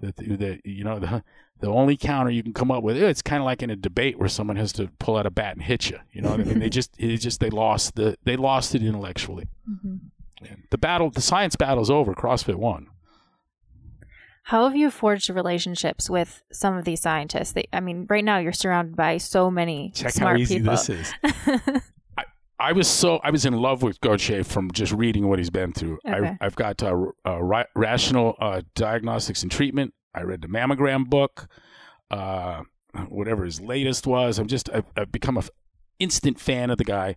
that, 0.00 0.16
that 0.16 0.60
you 0.64 0.84
know 0.84 0.98
the 0.98 1.22
the 1.60 1.68
only 1.68 1.96
counter 1.96 2.30
you 2.30 2.42
can 2.42 2.52
come 2.52 2.70
up 2.70 2.82
with 2.82 2.96
it's 2.96 3.22
kind 3.22 3.40
of 3.40 3.44
like 3.46 3.62
in 3.62 3.70
a 3.70 3.76
debate 3.76 4.18
where 4.18 4.28
someone 4.28 4.56
has 4.56 4.72
to 4.74 4.88
pull 4.98 5.16
out 5.16 5.24
a 5.26 5.30
bat 5.30 5.54
and 5.54 5.62
hit 5.62 5.88
you 5.90 5.98
you 6.12 6.20
know 6.20 6.30
what 6.30 6.40
i 6.40 6.44
mean 6.44 6.58
they 6.58 6.68
just 6.68 6.94
it 6.98 7.16
just 7.18 7.40
they 7.40 7.48
lost 7.50 7.94
the 7.94 8.16
they 8.24 8.36
lost 8.36 8.74
it 8.74 8.82
intellectually 8.82 9.46
Mhm. 9.68 10.00
And 10.42 10.62
the 10.70 10.76
battle 10.78 11.08
the 11.10 11.22
science 11.22 11.56
battle's 11.56 11.90
over 11.90 12.14
crossfit 12.14 12.56
won 12.56 12.88
How 14.44 14.64
have 14.68 14.76
you 14.76 14.90
forged 14.90 15.30
relationships 15.30 16.08
with 16.10 16.42
some 16.52 16.76
of 16.76 16.84
these 16.84 17.00
scientists? 17.00 17.50
They, 17.52 17.66
I 17.72 17.80
mean, 17.80 18.06
right 18.08 18.22
now 18.24 18.38
you're 18.38 18.52
surrounded 18.52 18.94
by 18.94 19.16
so 19.18 19.50
many 19.50 19.90
check 19.94 20.12
smart 20.12 20.36
how 20.36 20.42
easy 20.42 20.58
people. 20.58 20.70
this 20.72 20.88
is 20.90 21.12
I 22.58 22.72
was 22.72 22.88
so 22.88 23.18
I 23.22 23.30
was 23.30 23.44
in 23.44 23.52
love 23.54 23.82
with 23.82 24.00
Gøtzsche 24.00 24.44
from 24.44 24.70
just 24.70 24.92
reading 24.92 25.28
what 25.28 25.38
he's 25.38 25.50
been 25.50 25.72
through. 25.72 25.98
Okay. 26.08 26.36
I, 26.40 26.44
I've 26.44 26.56
got 26.56 26.82
uh, 26.82 26.96
uh, 27.26 27.42
ra- 27.42 27.64
rational 27.74 28.34
uh, 28.40 28.62
diagnostics 28.74 29.42
and 29.42 29.52
treatment. 29.52 29.92
I 30.14 30.22
read 30.22 30.40
the 30.40 30.48
mammogram 30.48 31.06
book, 31.08 31.48
uh, 32.10 32.62
whatever 33.08 33.44
his 33.44 33.60
latest 33.60 34.06
was. 34.06 34.38
I'm 34.38 34.46
just 34.46 34.70
I've, 34.72 34.86
I've 34.96 35.12
become 35.12 35.36
a 35.36 35.40
f- 35.40 35.50
instant 35.98 36.40
fan 36.40 36.70
of 36.70 36.78
the 36.78 36.84
guy, 36.84 37.16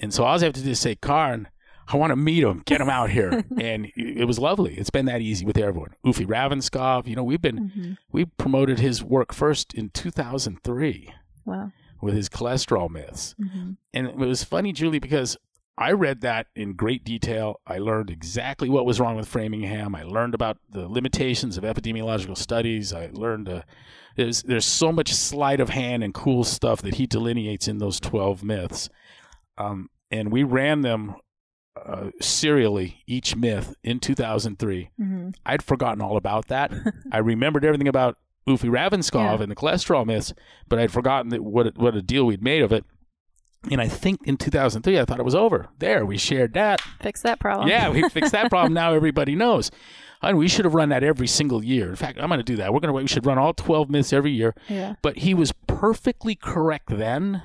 and 0.00 0.12
so 0.12 0.24
all 0.24 0.36
I 0.36 0.42
have 0.44 0.54
to 0.54 0.62
do 0.62 0.70
is 0.70 0.80
say, 0.80 0.96
Karn, 0.96 1.48
I 1.86 1.96
want 1.96 2.10
to 2.10 2.16
meet 2.16 2.42
him, 2.42 2.62
get 2.66 2.80
him 2.80 2.90
out 2.90 3.10
here, 3.10 3.44
and 3.60 3.86
it 3.96 4.26
was 4.26 4.38
lovely. 4.40 4.74
It's 4.76 4.90
been 4.90 5.06
that 5.06 5.20
easy 5.20 5.44
with 5.46 5.56
everyone. 5.58 5.94
Uffe 6.04 6.26
Ravnskov, 6.26 7.06
you 7.06 7.14
know, 7.14 7.22
we've 7.24 7.42
been 7.42 7.70
Mhm. 7.70 7.96
we 8.10 8.24
promoted 8.24 8.80
his 8.80 9.04
work 9.04 9.32
first 9.32 9.72
in 9.74 9.90
2003 9.90 11.12
Wow. 11.44 11.70
With 12.00 12.14
his 12.14 12.28
cholesterol 12.28 12.88
myths. 12.90 13.34
Mhm. 13.40 13.76
And 13.94 14.06
it 14.06 14.16
was 14.16 14.44
funny, 14.44 14.72
Julie, 14.72 14.98
because 14.98 15.36
I 15.78 15.92
read 15.92 16.20
that 16.20 16.46
in 16.54 16.74
great 16.74 17.04
detail. 17.04 17.60
I 17.66 17.78
learned 17.78 18.10
exactly 18.10 18.68
what 18.68 18.84
was 18.84 19.00
wrong 19.00 19.16
with 19.16 19.26
Framingham. 19.28 19.94
I 19.94 20.02
learned 20.02 20.34
about 20.34 20.58
the 20.68 20.86
limitations 20.88 21.56
of 21.56 21.64
epidemiological 21.64 22.36
studies. 22.36 22.92
I 22.92 23.08
learned 23.12 23.48
uh, 23.48 23.62
there's 24.16 24.42
there's 24.42 24.66
so 24.66 24.92
much 24.92 25.14
sleight 25.14 25.58
of 25.60 25.70
hand 25.70 26.04
and 26.04 26.12
cool 26.12 26.44
stuff 26.44 26.82
that 26.82 26.94
he 26.96 27.06
delineates 27.06 27.66
in 27.66 27.78
those 27.78 27.98
twelve 27.98 28.42
myths, 28.44 28.90
um, 29.56 29.88
and 30.10 30.30
we 30.30 30.42
ran 30.42 30.82
them 30.82 31.14
uh, 31.76 32.10
serially 32.20 33.02
each 33.06 33.36
myth 33.36 33.74
in 33.82 34.00
2003. 34.00 34.90
Mhm. 35.00 35.34
I'd 35.46 35.62
forgotten 35.62 36.02
all 36.02 36.16
about 36.18 36.48
that. 36.48 36.72
I 37.12 37.18
remembered 37.18 37.64
everything 37.64 37.88
about 37.88 38.18
Uffe 38.48 38.62
Ravnskov 38.68 39.36
Yeah. 39.36 39.42
and 39.42 39.50
the 39.50 39.56
cholesterol 39.56 40.06
myths, 40.06 40.32
but 40.68 40.78
I'd 40.78 40.90
forgotten 40.92 41.30
that 41.30 41.42
what 41.44 41.66
a, 41.68 41.72
what 41.76 41.94
a 41.94 42.02
deal 42.02 42.24
we'd 42.26 42.42
made 42.42 42.62
of 42.62 42.72
it. 42.72 42.84
And 43.70 43.80
I 43.80 43.88
think 43.88 44.20
in 44.24 44.38
2003, 44.38 44.98
I 44.98 45.04
thought 45.04 45.18
it 45.18 45.24
was 45.24 45.34
over. 45.34 45.68
There, 45.78 46.06
we 46.06 46.16
shared 46.16 46.54
that. 46.54 46.80
Fix 47.02 47.20
that 47.22 47.38
problem. 47.40 47.68
Yeah, 47.68 47.90
we 47.90 48.08
fixed 48.08 48.32
that 48.32 48.48
problem. 48.48 48.72
Now 48.72 48.94
everybody 48.94 49.34
knows. 49.34 49.70
And 50.22 50.38
we 50.38 50.48
should 50.48 50.64
have 50.64 50.74
run 50.74 50.88
that 50.90 51.02
every 51.04 51.26
single 51.26 51.62
year. 51.64 51.90
In 51.90 51.96
fact, 51.96 52.18
I'm 52.18 52.28
going 52.28 52.38
to 52.40 52.44
do 52.44 52.56
that. 52.56 52.72
We're 52.72 52.80
going 52.80 52.88
to 52.88 52.92
we 53.02 53.06
should 53.06 53.26
run 53.26 53.38
all 53.38 53.52
12 53.54 53.90
myths 53.90 54.12
every 54.14 54.32
year. 54.32 54.54
Yeah. 54.68 54.94
But 55.02 55.18
he 55.18 55.34
was 55.34 55.52
perfectly 55.66 56.34
correct 56.34 56.88
then. 56.88 57.42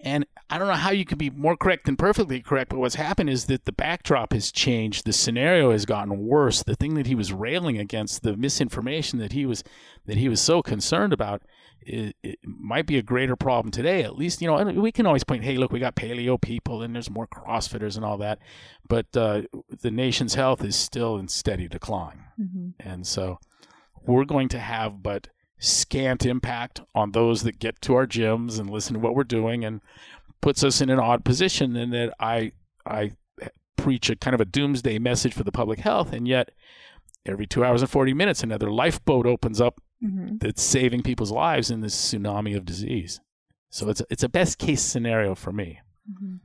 And 0.00 0.26
I 0.50 0.58
don't 0.58 0.68
know 0.68 0.74
how 0.74 0.90
you 0.90 1.04
can 1.04 1.18
be 1.18 1.30
more 1.30 1.56
correct 1.56 1.86
than 1.86 1.96
perfectly 1.96 2.40
correct, 2.40 2.70
but 2.70 2.78
what's 2.78 2.94
happened 2.96 3.30
is 3.30 3.46
that 3.46 3.64
the 3.64 3.72
backdrop 3.72 4.32
has 4.32 4.52
changed. 4.52 5.04
The 5.04 5.12
scenario 5.12 5.72
has 5.72 5.86
gotten 5.86 6.18
worse. 6.26 6.62
The 6.62 6.76
thing 6.76 6.94
that 6.94 7.06
he 7.06 7.14
was 7.14 7.32
railing 7.32 7.78
against, 7.78 8.22
the 8.22 8.36
misinformation 8.36 9.18
that 9.18 9.32
he 9.32 9.46
was 9.46 9.64
that 10.04 10.18
he 10.18 10.28
was 10.28 10.40
so 10.40 10.62
concerned 10.62 11.12
about, 11.12 11.42
it, 11.80 12.14
it 12.22 12.38
might 12.44 12.86
be 12.86 12.98
a 12.98 13.02
greater 13.02 13.36
problem 13.36 13.72
today. 13.72 14.02
At 14.02 14.16
least, 14.16 14.40
you 14.40 14.46
know, 14.46 14.56
and 14.56 14.80
we 14.80 14.92
can 14.92 15.06
always 15.06 15.24
point, 15.24 15.44
hey, 15.44 15.56
look, 15.56 15.72
we 15.72 15.80
got 15.80 15.96
paleo 15.96 16.40
people 16.40 16.82
and 16.82 16.94
there's 16.94 17.10
more 17.10 17.26
CrossFitters 17.26 17.96
and 17.96 18.04
all 18.04 18.18
that. 18.18 18.38
But 18.88 19.06
uh, 19.16 19.42
the 19.80 19.90
nation's 19.90 20.34
health 20.34 20.62
is 20.62 20.76
still 20.76 21.16
in 21.16 21.28
steady 21.28 21.68
decline. 21.68 22.24
Mhm. 22.38 22.74
And 22.78 23.06
so 23.06 23.38
we're 24.04 24.24
going 24.24 24.48
to 24.50 24.58
have 24.58 25.02
but 25.02 25.28
scant 25.58 26.26
impact 26.26 26.80
on 26.94 27.12
those 27.12 27.42
that 27.42 27.58
get 27.58 27.80
to 27.82 27.94
our 27.94 28.06
gyms 28.06 28.58
and 28.60 28.68
listen 28.70 28.94
to 28.94 29.00
what 29.00 29.14
we're 29.14 29.24
doing 29.24 29.64
and 29.64 29.80
puts 30.40 30.62
us 30.62 30.80
in 30.80 30.90
an 30.90 31.00
odd 31.00 31.24
position 31.24 31.74
in 31.76 31.90
that 31.90 32.12
I 32.20 32.52
I 32.84 33.12
preach 33.76 34.10
a 34.10 34.16
kind 34.16 34.34
of 34.34 34.40
a 34.40 34.44
doomsday 34.44 34.98
message 34.98 35.34
for 35.34 35.44
the 35.44 35.52
public 35.52 35.78
health 35.80 36.12
and 36.12 36.26
yet 36.28 36.50
every 37.24 37.46
2 37.46 37.64
hours 37.64 37.82
and 37.82 37.90
40 37.90 38.14
minutes 38.14 38.42
another 38.42 38.70
lifeboat 38.70 39.26
opens 39.26 39.60
up 39.60 39.80
Mhm. 40.04 40.40
that's 40.40 40.62
saving 40.62 41.02
people's 41.02 41.32
lives 41.32 41.70
in 41.70 41.80
this 41.80 41.94
tsunami 41.96 42.54
of 42.54 42.66
disease. 42.66 43.20
So 43.70 43.88
it's 43.88 44.02
a, 44.02 44.06
it's 44.10 44.22
a 44.22 44.28
best 44.28 44.58
case 44.58 44.82
scenario 44.82 45.34
for 45.34 45.52
me. 45.52 45.80
Mhm. 46.10 46.40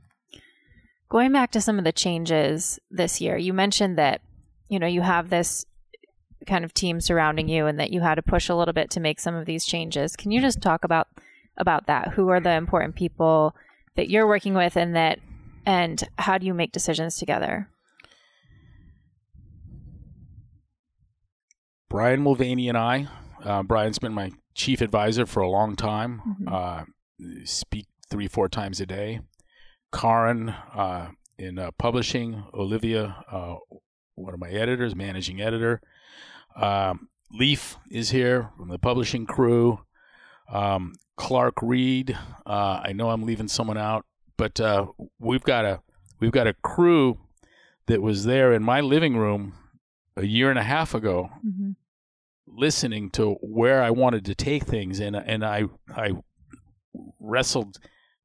Going 1.10 1.32
back 1.32 1.50
to 1.52 1.60
some 1.60 1.78
of 1.78 1.84
the 1.84 1.92
changes 1.92 2.78
this 2.90 3.20
year, 3.20 3.36
you 3.36 3.52
mentioned 3.52 3.98
that 3.98 4.22
you 4.68 4.78
know 4.78 4.86
you 4.86 5.02
have 5.02 5.28
this 5.28 5.66
kind 6.46 6.64
of 6.64 6.74
team 6.74 7.00
surrounding 7.00 7.48
you, 7.48 7.66
and 7.66 7.78
that 7.78 7.90
you 7.90 8.00
had 8.00 8.16
to 8.16 8.22
push 8.22 8.48
a 8.48 8.54
little 8.54 8.74
bit 8.74 8.90
to 8.90 9.00
make 9.00 9.20
some 9.20 9.34
of 9.34 9.46
these 9.46 9.64
changes. 9.64 10.16
Can 10.16 10.30
you 10.30 10.40
just 10.40 10.60
talk 10.60 10.84
about 10.84 11.08
about 11.56 11.86
that? 11.86 12.08
Who 12.14 12.28
are 12.28 12.40
the 12.40 12.52
important 12.52 12.94
people 12.94 13.54
that 13.96 14.08
you're 14.08 14.26
working 14.26 14.54
with, 14.54 14.76
and 14.76 14.94
that 14.96 15.18
and 15.66 16.02
how 16.18 16.38
do 16.38 16.46
you 16.46 16.54
make 16.54 16.72
decisions 16.72 17.16
together? 17.16 17.68
Brian 21.88 22.22
Mulvaney 22.22 22.68
and 22.68 22.78
I, 22.78 23.06
uh, 23.44 23.62
Brian's 23.62 23.98
been 23.98 24.14
my 24.14 24.32
chief 24.54 24.80
advisor 24.80 25.26
for 25.26 25.40
a 25.40 25.48
long 25.48 25.76
time. 25.76 26.22
Mhm. 26.40 26.52
Uh, 26.52 26.84
speak 27.44 27.86
three, 28.08 28.28
four 28.28 28.48
times 28.48 28.80
a 28.80 28.86
day. 28.86 29.20
Karin 29.92 30.48
uh, 30.48 31.10
in 31.38 31.58
uh, 31.58 31.70
publishing, 31.78 32.44
Olivia, 32.54 33.24
uh, 33.30 33.56
one 34.14 34.32
of 34.32 34.40
my 34.40 34.48
editors, 34.48 34.94
managing 34.94 35.40
editor. 35.40 35.80
Um, 36.56 37.08
Leaf 37.32 37.76
is 37.90 38.10
here 38.10 38.50
from 38.56 38.68
the 38.68 38.78
publishing 38.78 39.26
crew. 39.26 39.80
um, 40.52 40.94
Clark 41.16 41.54
Reed. 41.62 42.18
Uh, 42.46 42.80
I 42.84 42.92
know 42.92 43.10
I'm 43.10 43.22
leaving 43.24 43.48
someone 43.48 43.78
out, 43.78 44.04
but 44.36 44.58
uh, 44.60 44.86
we've 45.18 45.42
got 45.44 45.64
a 45.64 45.80
we've 46.20 46.32
got 46.32 46.46
a 46.46 46.54
crew 46.54 47.18
that 47.86 48.00
was 48.02 48.24
there 48.24 48.52
in 48.52 48.62
my 48.62 48.80
living 48.80 49.16
room 49.16 49.54
a 50.16 50.24
year 50.26 50.50
and 50.50 50.58
a 50.58 50.62
half 50.64 50.94
ago, 50.94 51.30
Mm-hmm. 51.46 51.70
listening 52.46 53.10
to 53.10 53.34
where 53.40 53.82
I 53.82 53.90
wanted 53.90 54.24
to 54.26 54.34
take 54.34 54.64
things, 54.64 55.00
and 55.00 55.14
and 55.14 55.44
I 55.44 55.64
I 55.94 56.12
wrestled 57.20 57.78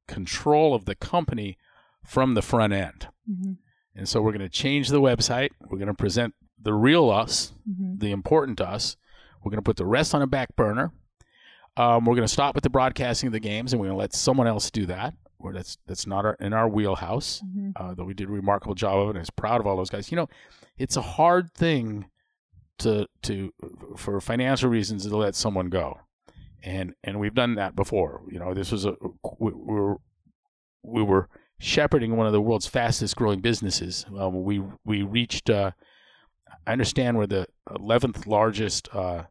control 0.07 0.73
of 0.73 0.85
the 0.85 0.95
company 0.95 1.57
from 2.03 2.33
the 2.33 2.41
front 2.41 2.73
end. 2.73 3.07
Mm-hmm. 3.29 3.53
And 3.95 4.07
so 4.07 4.21
we're 4.21 4.31
going 4.31 4.39
to 4.41 4.49
change 4.49 4.89
the 4.89 5.01
website. 5.01 5.49
We're 5.69 5.77
going 5.77 5.87
to 5.87 5.93
present 5.93 6.33
the 6.61 6.73
real 6.73 7.09
us, 7.09 7.53
Mm-hmm. 7.69 7.97
the 7.97 8.11
important 8.11 8.61
us. 8.61 8.95
We're 9.43 9.49
going 9.51 9.57
to 9.59 9.63
put 9.63 9.77
the 9.77 9.85
rest 9.85 10.15
on 10.15 10.21
a 10.21 10.27
back 10.27 10.55
burner. 10.55 10.91
Um, 11.75 12.05
we're 12.05 12.15
going 12.15 12.27
to 12.27 12.33
stop 12.33 12.55
with 12.55 12.63
the 12.63 12.69
broadcasting 12.69 13.27
of 13.27 13.33
the 13.33 13.39
games, 13.39 13.71
and 13.71 13.79
we're 13.79 13.87
going 13.87 13.97
to 13.97 13.99
let 13.99 14.13
someone 14.13 14.47
else 14.47 14.71
do 14.71 14.85
that. 14.87 15.13
Or 15.39 15.53
that's 15.53 15.77
that's 15.85 16.07
not 16.07 16.25
our, 16.25 16.33
in 16.39 16.51
our 16.53 16.67
wheelhouse. 16.67 17.43
Mm-hmm. 17.45 17.71
Uh, 17.75 17.93
though 17.93 18.05
we 18.05 18.13
did 18.15 18.27
a 18.27 18.31
remarkable 18.31 18.73
job 18.73 18.99
of 18.99 19.07
it, 19.07 19.09
and 19.11 19.17
I 19.19 19.21
was 19.21 19.29
proud 19.29 19.61
of 19.61 19.67
all 19.67 19.77
those 19.77 19.89
guys. 19.91 20.09
You 20.11 20.15
know, 20.15 20.29
it's 20.77 20.97
a 20.97 21.01
hard 21.01 21.53
thing 21.53 22.05
to 22.79 23.05
to 23.23 23.53
for 23.95 24.19
financial 24.19 24.69
reasons 24.69 25.05
to 25.05 25.15
let 25.15 25.35
someone 25.35 25.69
go, 25.69 25.99
and 26.63 26.95
and 27.03 27.19
we've 27.19 27.35
done 27.35 27.53
that 27.55 27.75
before. 27.75 28.23
You 28.31 28.39
know, 28.39 28.53
this 28.55 28.71
was 28.71 28.85
a 28.85 28.95
we, 29.39 29.51
we 29.51 29.75
were 29.75 29.97
we 30.81 31.03
were 31.03 31.29
shepherding 31.59 32.15
one 32.17 32.25
of 32.25 32.33
the 32.33 32.41
world's 32.41 32.67
fastest 32.67 33.15
growing 33.15 33.39
businesses. 33.39 34.05
Um, 34.17 34.43
we 34.43 34.63
we 34.85 35.03
reached. 35.03 35.49
Uh, 35.51 35.71
I 36.67 36.71
understand 36.73 37.17
we're 37.17 37.27
the 37.27 37.47
eleventh 37.73 38.27
largest 38.27 38.89
uh, 38.93 39.23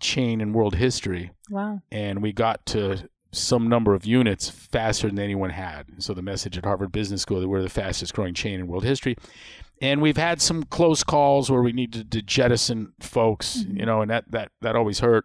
chain 0.00 0.40
in 0.40 0.52
world 0.52 0.74
history, 0.74 1.30
Wow. 1.50 1.82
and 1.92 2.22
we 2.22 2.32
got 2.32 2.64
to 2.66 3.08
some 3.30 3.68
number 3.68 3.94
of 3.94 4.04
units 4.04 4.50
faster 4.50 5.08
than 5.08 5.18
anyone 5.18 5.50
had. 5.50 5.86
So 5.98 6.12
the 6.12 6.22
message 6.22 6.58
at 6.58 6.64
Harvard 6.64 6.92
Business 6.92 7.22
School 7.22 7.40
that 7.40 7.48
we're 7.48 7.62
the 7.62 7.68
fastest 7.70 8.12
growing 8.14 8.34
chain 8.34 8.60
in 8.60 8.66
world 8.66 8.84
history. 8.84 9.16
And 9.80 10.02
we've 10.02 10.16
had 10.18 10.40
some 10.42 10.64
close 10.64 11.02
calls 11.02 11.50
where 11.50 11.62
we 11.62 11.72
needed 11.72 12.10
to 12.12 12.20
jettison 12.22 12.92
folks, 13.00 13.64
Mhm. 13.64 13.80
you 13.80 13.86
know, 13.86 14.02
and 14.02 14.10
that, 14.10 14.30
that, 14.30 14.50
that 14.60 14.76
always 14.76 15.00
hurt. 15.00 15.24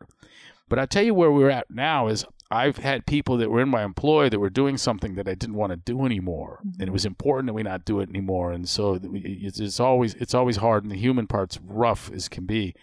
But 0.69 0.79
I 0.79 0.85
tell 0.85 1.03
you 1.03 1.13
where 1.13 1.31
we're 1.31 1.49
at 1.49 1.69
now 1.69 2.07
is 2.07 2.25
I've 2.49 2.77
had 2.77 3.05
people 3.05 3.37
that 3.37 3.49
were 3.51 3.61
in 3.61 3.69
my 3.69 3.83
employ 3.83 4.29
that 4.29 4.39
were 4.39 4.49
doing 4.49 4.77
something 4.77 5.15
that 5.15 5.27
I 5.27 5.35
didn't 5.35 5.55
want 5.57 5.71
to 5.71 5.77
do 5.77 6.05
anymore, 6.05 6.59
and 6.63 6.81
it 6.83 6.87
Mhm. 6.89 6.93
was 6.93 7.05
important 7.05 7.47
that 7.47 7.53
we 7.53 7.63
not 7.63 7.83
do 7.85 7.99
it 7.99 8.09
anymore. 8.09 8.51
And 8.53 8.67
so 8.69 8.99
it's, 9.03 9.59
it's 9.59 9.79
always 9.79 10.13
it's 10.15 10.33
always 10.33 10.57
hard, 10.57 10.83
and 10.83 10.91
the 10.91 10.97
human 10.97 11.27
part's 11.27 11.59
rough 11.61 12.09
as 12.11 12.29
can 12.29 12.45
be. 12.45 12.73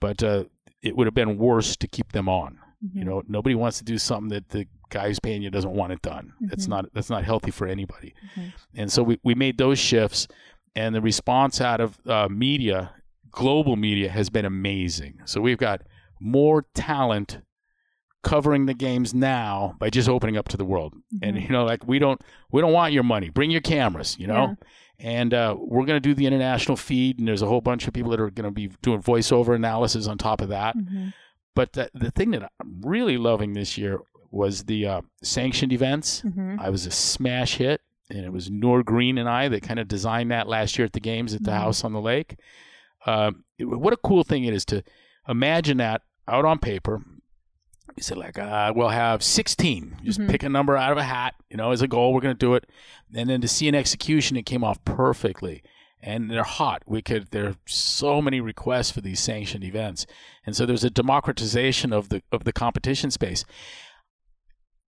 But 0.00 0.22
uh, 0.22 0.44
it 0.82 0.96
would 0.96 1.06
have 1.06 1.14
been 1.14 1.38
worse 1.38 1.76
to 1.76 1.88
keep 1.88 2.12
them 2.12 2.28
on. 2.28 2.58
Mm-hmm. 2.84 2.98
You 2.98 3.04
know, 3.06 3.22
nobody 3.26 3.54
wants 3.54 3.78
to 3.78 3.84
do 3.84 3.96
something 3.96 4.28
that 4.28 4.50
the 4.50 4.66
guy 4.90 5.08
who's 5.08 5.18
paying 5.18 5.40
you 5.42 5.50
doesn't 5.50 5.72
want 5.72 5.92
it 5.92 6.02
done. 6.02 6.34
That's 6.42 6.66
Mhm. 6.66 6.70
not 6.70 6.92
that's 6.92 7.08
not 7.10 7.24
healthy 7.24 7.50
for 7.50 7.66
anybody. 7.66 8.14
Mhm. 8.36 8.52
And 8.74 8.92
so 8.92 9.02
we, 9.02 9.18
we 9.24 9.34
made 9.34 9.56
those 9.56 9.78
shifts, 9.78 10.28
and 10.74 10.94
the 10.94 11.00
response 11.00 11.60
out 11.62 11.80
of 11.80 11.98
uh, 12.06 12.28
media, 12.30 12.92
global 13.30 13.76
media, 13.76 14.10
has 14.10 14.28
been 14.28 14.44
amazing. 14.44 15.20
So 15.24 15.40
we've 15.40 15.56
got 15.58 15.80
more 16.20 16.66
talent 16.74 17.38
covering 18.26 18.66
the 18.66 18.74
games 18.74 19.14
now 19.14 19.76
by 19.78 19.88
just 19.88 20.08
opening 20.08 20.36
up 20.36 20.48
to 20.48 20.56
the 20.56 20.64
world. 20.64 20.92
And 21.22 21.36
Mhm. 21.36 21.42
you 21.44 21.48
know, 21.48 21.64
like 21.64 21.86
we 21.86 21.98
don't 21.98 22.20
we 22.52 22.60
don't 22.60 22.72
want 22.72 22.92
your 22.92 23.04
money. 23.04 23.28
Bring 23.30 23.50
your 23.50 23.60
cameras. 23.62 24.16
You 24.18 24.26
know. 24.26 24.56
And 24.98 25.34
uh, 25.34 25.54
we're 25.58 25.84
going 25.84 26.00
to 26.02 26.08
do 26.08 26.14
the 26.14 26.24
international 26.26 26.74
feed, 26.76 27.18
and 27.18 27.28
there's 27.28 27.42
a 27.42 27.46
whole 27.46 27.60
bunch 27.60 27.86
of 27.86 27.92
people 27.92 28.10
that 28.12 28.20
are 28.20 28.30
going 28.30 28.46
to 28.46 28.50
be 28.50 28.68
doing 28.80 29.02
voiceover 29.02 29.54
analysis 29.54 30.06
on 30.08 30.16
top 30.16 30.40
of 30.40 30.48
that. 30.48 30.74
Mm-hmm. 30.74 31.08
But 31.54 31.74
the, 31.74 31.90
the 31.92 32.10
thing 32.10 32.30
that 32.30 32.50
I'm 32.60 32.80
really 32.82 33.18
loving 33.18 33.52
this 33.52 33.76
year 33.76 34.00
was 34.30 34.64
the 34.64 34.86
uh, 34.86 35.00
sanctioned 35.22 35.72
events. 35.74 36.22
Mm-hmm. 36.22 36.56
I 36.58 36.70
was 36.70 36.86
a 36.86 36.90
smash 36.90 37.56
hit, 37.56 37.82
and 38.08 38.24
it 38.24 38.32
was 38.32 38.50
Noor 38.50 38.82
Green 38.82 39.18
and 39.18 39.28
I 39.28 39.48
that 39.50 39.62
kind 39.62 39.78
of 39.78 39.86
designed 39.86 40.30
that 40.30 40.48
last 40.48 40.78
year 40.78 40.86
at 40.86 40.94
the 40.94 41.00
games 41.00 41.34
at 41.34 41.44
the 41.44 41.50
Mhm. 41.50 41.58
house 41.60 41.84
on 41.84 41.92
the 41.92 42.00
lake. 42.00 42.36
Um, 43.04 43.44
it- 43.58 43.66
what 43.66 43.92
a 43.92 43.98
cool 43.98 44.24
thing 44.24 44.44
it 44.44 44.54
is 44.54 44.64
to 44.66 44.82
imagine 45.28 45.76
that 45.76 46.02
out 46.26 46.46
on 46.46 46.58
paper. 46.58 47.02
You 47.96 48.02
said 48.02 48.18
like, 48.18 48.38
uh, 48.38 48.72
we'll 48.76 48.88
have 48.90 49.22
16. 49.22 49.96
Just 50.04 50.20
Mhm. 50.20 50.28
pick 50.28 50.42
a 50.42 50.48
number 50.50 50.76
out 50.76 50.92
of 50.92 50.98
a 50.98 51.02
hat, 51.02 51.34
you 51.50 51.56
know, 51.56 51.70
as 51.72 51.80
a 51.80 51.88
goal. 51.88 52.12
We're 52.12 52.20
going 52.20 52.34
to 52.34 52.38
do 52.46 52.54
it, 52.54 52.68
and 53.14 53.28
then 53.30 53.40
to 53.40 53.48
see 53.48 53.68
an 53.68 53.74
execution, 53.74 54.36
it 54.36 54.44
came 54.44 54.62
off 54.62 54.84
perfectly. 54.84 55.62
And 56.02 56.30
they're 56.30 56.44
hot. 56.44 56.82
We 56.86 57.00
could. 57.00 57.30
There 57.30 57.46
are 57.46 57.56
so 57.66 58.20
many 58.20 58.38
requests 58.40 58.90
for 58.90 59.00
these 59.00 59.18
sanctioned 59.18 59.64
events, 59.64 60.06
and 60.44 60.54
so 60.54 60.66
there's 60.66 60.84
a 60.84 60.90
democratization 60.90 61.92
of 61.92 62.10
the 62.10 62.22
of 62.30 62.44
the 62.44 62.52
competition 62.52 63.10
space. 63.10 63.44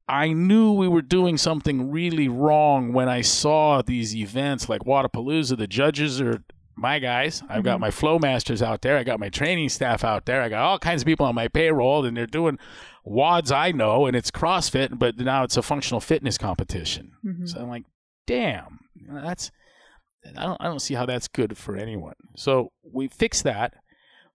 I 0.07 0.33
knew 0.33 0.73
we 0.73 0.87
were 0.87 1.03
doing 1.03 1.37
something 1.37 1.91
really 1.91 2.29
wrong 2.29 2.93
when 2.93 3.09
I 3.09 3.23
saw 3.23 3.83
these 3.83 4.15
events 4.15 4.69
like 4.69 4.83
Wodapalooza. 4.85 5.57
The 5.57 5.67
judges 5.67 6.21
are 6.21 6.45
my 6.79 6.99
guys. 6.99 7.43
I've 7.49 7.63
got 7.65 7.79
Mhm. 7.79 7.81
my 7.83 7.91
flow 7.91 8.19
masters 8.19 8.63
out 8.63 8.83
there. 8.83 8.97
I 8.97 9.05
got 9.05 9.21
my 9.21 9.29
training 9.29 9.69
staff 9.69 10.05
out 10.05 10.25
there. 10.27 10.41
I 10.43 10.49
got 10.49 10.63
all 10.63 10.79
kinds 10.79 11.03
of 11.03 11.07
people 11.07 11.27
on 11.27 11.35
my 11.35 11.49
payroll, 11.49 12.05
and 12.05 12.17
they're 12.17 12.27
doing 12.27 12.59
WODs 13.05 13.51
I 13.53 13.73
know, 13.73 14.07
and 14.07 14.15
it's 14.17 14.31
CrossFit, 14.31 14.99
but 14.99 15.17
now 15.19 15.43
it's 15.45 15.57
a 15.57 15.63
functional 15.63 16.01
fitness 16.01 16.39
competition. 16.39 17.13
Mm-hmm. 17.25 17.47
So 17.47 17.61
I'm 17.61 17.69
like, 17.69 17.85
damn, 18.27 18.81
that's 19.11 19.51
I 20.37 20.43
don't 20.45 20.61
I 20.61 20.65
don't 20.65 20.81
see 20.83 20.95
how 20.95 21.07
that's 21.07 21.29
good 21.29 21.57
for 21.57 21.77
anyone. 21.77 22.15
So 22.37 22.73
we 22.83 23.09
fixed 23.09 23.45
that, 23.45 23.75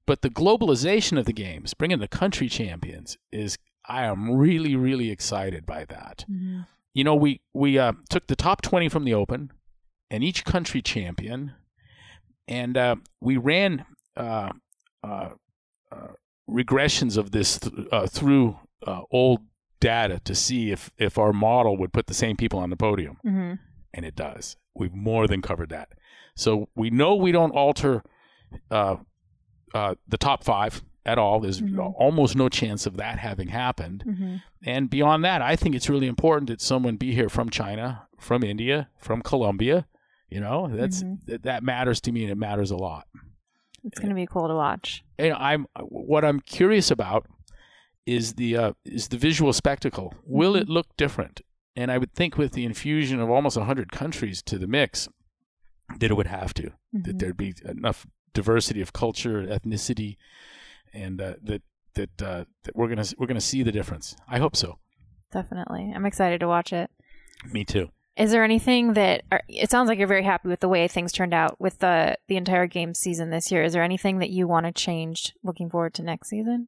but 0.06 0.22
the 0.22 0.30
globalization 0.30 1.20
of 1.20 1.26
the 1.26 1.34
games, 1.34 1.74
bringing 1.74 2.00
the 2.00 2.08
country 2.08 2.50
champions, 2.50 3.18
is 3.32 3.58
I 3.88 4.04
am 4.06 4.32
really 4.32 4.76
really 4.76 5.12
excited 5.12 5.66
by 5.66 5.86
that. 5.86 6.26
Mm-hmm. 6.32 6.62
You 6.94 7.04
know, 7.04 7.16
we 7.16 7.42
we 7.54 7.78
uh, 7.78 7.94
took 8.10 8.28
the 8.28 8.36
top 8.36 8.62
twenty 8.62 8.90
from 8.90 9.04
the 9.04 9.14
Open, 9.14 9.52
and 10.10 10.24
each 10.24 10.46
country 10.46 10.82
champion, 10.82 11.54
and 12.48 12.78
uh, 12.78 12.96
we 13.22 13.38
ran 13.38 13.86
uh, 14.18 14.50
uh, 15.04 15.30
uh, 15.92 16.08
regressions 16.50 17.18
of 17.18 17.32
this 17.32 17.60
th- 17.60 17.74
uh, 17.92 18.08
through 18.08 18.58
uh, 18.86 19.02
old 19.12 19.42
data 19.80 20.20
to 20.24 20.36
see 20.36 20.72
if 20.72 20.92
if 20.98 21.18
our 21.18 21.34
model 21.34 21.78
would 21.78 21.92
put 21.94 22.08
the 22.08 22.14
same 22.14 22.36
people 22.38 22.60
on 22.60 22.70
the 22.70 22.76
podium 22.78 23.18
Mm-hmm. 23.26 23.54
and 23.94 24.06
it 24.06 24.16
does. 24.16 24.56
We've 24.76 24.94
more 24.94 25.28
than 25.28 25.42
covered 25.42 25.70
that. 25.70 25.90
So 26.36 26.68
we 26.76 26.90
know 26.90 27.16
we 27.16 27.32
don't 27.32 27.52
alter 27.52 28.04
uh, 28.72 28.96
uh, 29.74 29.96
the 30.08 30.18
top 30.18 30.44
five 30.44 30.82
at 31.06 31.18
all. 31.18 31.40
There's 31.42 31.62
Mhm. 31.62 31.94
almost 31.98 32.36
no 32.36 32.48
chance 32.50 32.86
of 32.86 32.98
that 32.98 33.20
having 33.20 33.50
happened. 33.50 34.04
Mm-hmm. 34.08 34.36
And 34.66 34.90
beyond 34.90 35.24
that, 35.26 35.42
I 35.42 35.56
think 35.56 35.76
it's 35.76 35.90
really 35.90 36.08
important 36.08 36.48
that 36.50 36.62
someone 36.62 36.96
be 36.96 37.14
here 37.14 37.30
from 37.30 37.50
China, 37.50 38.08
from 38.20 38.44
India, 38.44 38.90
from 38.98 39.22
Colombia. 39.22 39.86
You 40.34 40.40
know, 40.40 40.68
that's 40.68 41.04
Mhm. 41.04 41.26
that, 41.28 41.44
that 41.44 41.64
matters 41.64 42.02
to 42.02 42.12
me, 42.12 42.24
and 42.24 42.32
it 42.32 42.38
matters 42.38 42.72
a 42.72 42.76
lot. 42.78 43.06
It's 43.84 44.00
going 44.00 44.10
to 44.10 44.16
be 44.16 44.26
cool 44.26 44.48
to 44.48 44.56
watch. 44.56 45.04
And 45.20 45.34
I'm 45.34 45.68
what 45.80 46.24
I'm 46.26 46.40
curious 46.40 46.90
about 46.90 47.28
is 48.06 48.34
the 48.34 48.58
uh, 48.58 48.74
is 48.86 49.10
the 49.10 49.18
visual 49.18 49.54
spectacle. 49.54 50.14
Will 50.26 50.56
it 50.56 50.68
look 50.70 50.88
different? 50.98 51.42
And 51.76 51.92
I 51.92 51.98
would 51.98 52.14
think 52.14 52.38
with 52.38 52.54
the 52.54 52.66
infusion 52.66 53.20
of 53.20 53.30
almost 53.30 53.58
100 53.58 53.92
countries 53.92 54.42
to 54.44 54.58
the 54.58 54.68
mix, 54.68 55.08
that 56.00 56.10
it 56.12 56.16
would 56.16 56.28
have 56.28 56.54
to. 56.56 56.72
That 56.94 57.16
Mhm. 57.16 57.20
there'd 57.20 57.38
be 57.38 57.54
enough 57.66 58.06
diversity 58.34 58.82
of 58.82 58.94
culture, 58.94 59.44
ethnicity, 59.44 60.18
and 60.94 61.22
uh, 61.22 61.36
that 61.44 61.62
that 61.96 62.22
uh, 62.22 62.46
that 62.64 62.76
we're 62.76 62.88
gonna 62.90 63.06
we're 63.20 63.28
gonna 63.28 63.42
see 63.42 63.62
the 63.64 63.72
difference. 63.72 64.16
I 64.28 64.40
hope 64.40 64.56
so. 64.56 64.80
Definitely. 65.32 65.92
I'm 65.96 66.06
excited 66.06 66.40
to 66.40 66.48
watch 66.48 66.74
it. 66.74 66.90
Me 67.52 67.64
too. 67.66 67.90
Is 68.16 68.30
there 68.32 68.44
anything 68.44 68.94
that 68.94 69.24
are, 69.32 69.42
it 69.48 69.72
sounds 69.72 69.90
like 69.90 69.98
you're 69.98 70.08
very 70.08 70.24
happy 70.24 70.48
with 70.48 70.60
the 70.60 70.68
way 70.70 70.88
things 70.88 71.12
turned 71.12 71.34
out 71.34 71.60
with 71.60 71.80
the 71.80 72.16
the 72.28 72.38
entire 72.38 72.68
game 72.68 72.94
season 72.94 73.32
this 73.32 73.52
year? 73.52 73.64
Is 73.64 73.74
there 73.74 73.82
anything 73.84 74.20
that 74.20 74.30
you 74.30 74.48
want 74.48 74.66
to 74.68 74.72
change 74.72 75.34
looking 75.44 75.70
forward 75.70 75.96
to 75.96 76.04
next 76.04 76.30
season? 76.30 76.68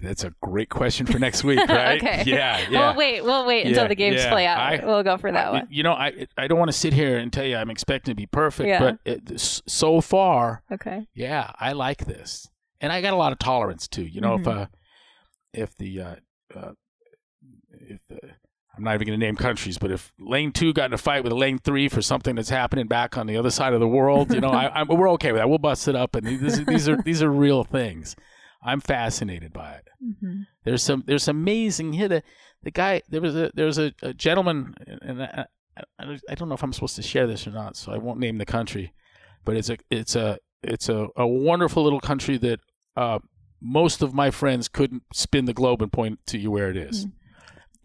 That's 0.00 0.22
a 0.22 0.32
great 0.40 0.68
question 0.68 1.06
for 1.06 1.18
next 1.18 1.42
week, 1.42 1.58
right? 1.68 2.00
Okay. 2.00 2.22
Yeah, 2.24 2.64
yeah. 2.70 2.88
We'll 2.90 2.96
wait. 2.96 3.24
We'll 3.24 3.44
wait 3.44 3.66
until 3.66 3.82
Yeah, 3.84 3.88
the 3.88 3.94
games 3.96 4.16
yeah. 4.22 4.30
play 4.30 4.46
out. 4.46 4.58
I- 4.60 4.86
we'll 4.86 5.02
go 5.02 5.16
for 5.18 5.32
that 5.32 5.48
I- 5.48 5.50
one. 5.50 5.66
You 5.70 5.82
know, 5.82 5.92
I 5.92 6.26
I 6.36 6.46
don't 6.46 6.58
want 6.58 6.68
to 6.70 6.76
sit 6.76 6.92
here 6.92 7.18
and 7.18 7.32
tell 7.32 7.44
you 7.44 7.56
I'm 7.56 7.70
expecting 7.70 8.12
to 8.12 8.16
be 8.16 8.26
perfect, 8.26 8.68
Yeah. 8.68 8.78
but 8.78 8.98
it, 9.04 9.40
so 9.40 10.00
far, 10.00 10.62
Okay. 10.70 11.08
yeah, 11.14 11.50
I 11.58 11.72
like 11.72 12.04
this, 12.04 12.48
and 12.80 12.92
I 12.92 13.00
got 13.02 13.12
a 13.12 13.16
lot 13.16 13.32
of 13.32 13.40
tolerance 13.40 13.88
too. 13.88 14.04
You 14.04 14.20
know, 14.20 14.34
if 14.36 14.42
Mhm. 14.42 14.56
uh, 14.62 14.66
if 15.52 15.76
the 15.76 16.00
uh, 16.00 16.14
uh, 16.54 16.70
if 16.70 16.76
the, 16.76 16.87
I'm 18.78 18.84
not 18.84 18.94
even 18.94 19.08
going 19.08 19.18
to 19.18 19.26
name 19.26 19.36
countries, 19.36 19.76
but 19.76 19.90
if 19.90 20.12
lane 20.18 20.52
two 20.52 20.72
got 20.72 20.86
in 20.86 20.92
a 20.92 20.98
fight 20.98 21.24
with 21.24 21.32
lane 21.32 21.58
three 21.58 21.88
for 21.88 22.00
something 22.00 22.36
that's 22.36 22.48
happening 22.48 22.86
back 22.86 23.18
on 23.18 23.26
the 23.26 23.36
other 23.36 23.50
side 23.50 23.74
of 23.74 23.80
the 23.80 23.88
world, 23.88 24.32
you 24.32 24.40
know, 24.40 24.50
I, 24.50 24.80
I'm, 24.80 24.86
we're 24.86 25.10
okay 25.12 25.32
with 25.32 25.40
that. 25.40 25.48
We'll 25.48 25.58
bust 25.58 25.88
it 25.88 25.96
up, 25.96 26.14
and 26.14 26.26
these, 26.26 26.64
these 26.64 26.88
are 26.88 27.02
these 27.02 27.22
are 27.22 27.30
real 27.30 27.64
things. 27.64 28.14
I'm 28.62 28.80
fascinated 28.80 29.52
by 29.52 29.74
it. 29.74 29.88
Mm-hmm. 30.02 30.42
There's 30.64 30.82
some 30.82 31.02
there's 31.06 31.28
amazing 31.28 31.92
here. 31.92 32.08
The, 32.08 32.22
the 32.62 32.70
guy 32.70 33.02
there 33.08 33.20
was 33.20 33.36
a 33.36 33.50
there 33.54 33.66
was 33.66 33.78
a, 33.78 33.92
a 34.02 34.14
gentleman 34.14 34.74
and 35.02 35.22
I, 35.22 35.46
I, 35.98 36.18
I 36.28 36.34
don't 36.34 36.48
know 36.48 36.54
if 36.54 36.62
I'm 36.62 36.72
supposed 36.72 36.96
to 36.96 37.02
share 37.02 37.26
this 37.26 37.46
or 37.46 37.50
not, 37.50 37.76
so 37.76 37.92
I 37.92 37.98
won't 37.98 38.20
name 38.20 38.38
the 38.38 38.46
country, 38.46 38.92
but 39.44 39.56
it's 39.56 39.70
a 39.70 39.76
it's 39.90 40.16
a 40.16 40.38
it's 40.62 40.88
a, 40.88 41.08
a 41.16 41.26
wonderful 41.26 41.82
little 41.84 42.00
country 42.00 42.36
that 42.38 42.60
uh, 42.96 43.18
most 43.60 44.02
of 44.02 44.12
my 44.14 44.30
friends 44.30 44.68
couldn't 44.68 45.04
spin 45.12 45.44
the 45.44 45.52
globe 45.52 45.82
and 45.82 45.92
point 45.92 46.20
to 46.26 46.38
you 46.38 46.50
where 46.50 46.70
it 46.70 46.76
is. 46.76 47.06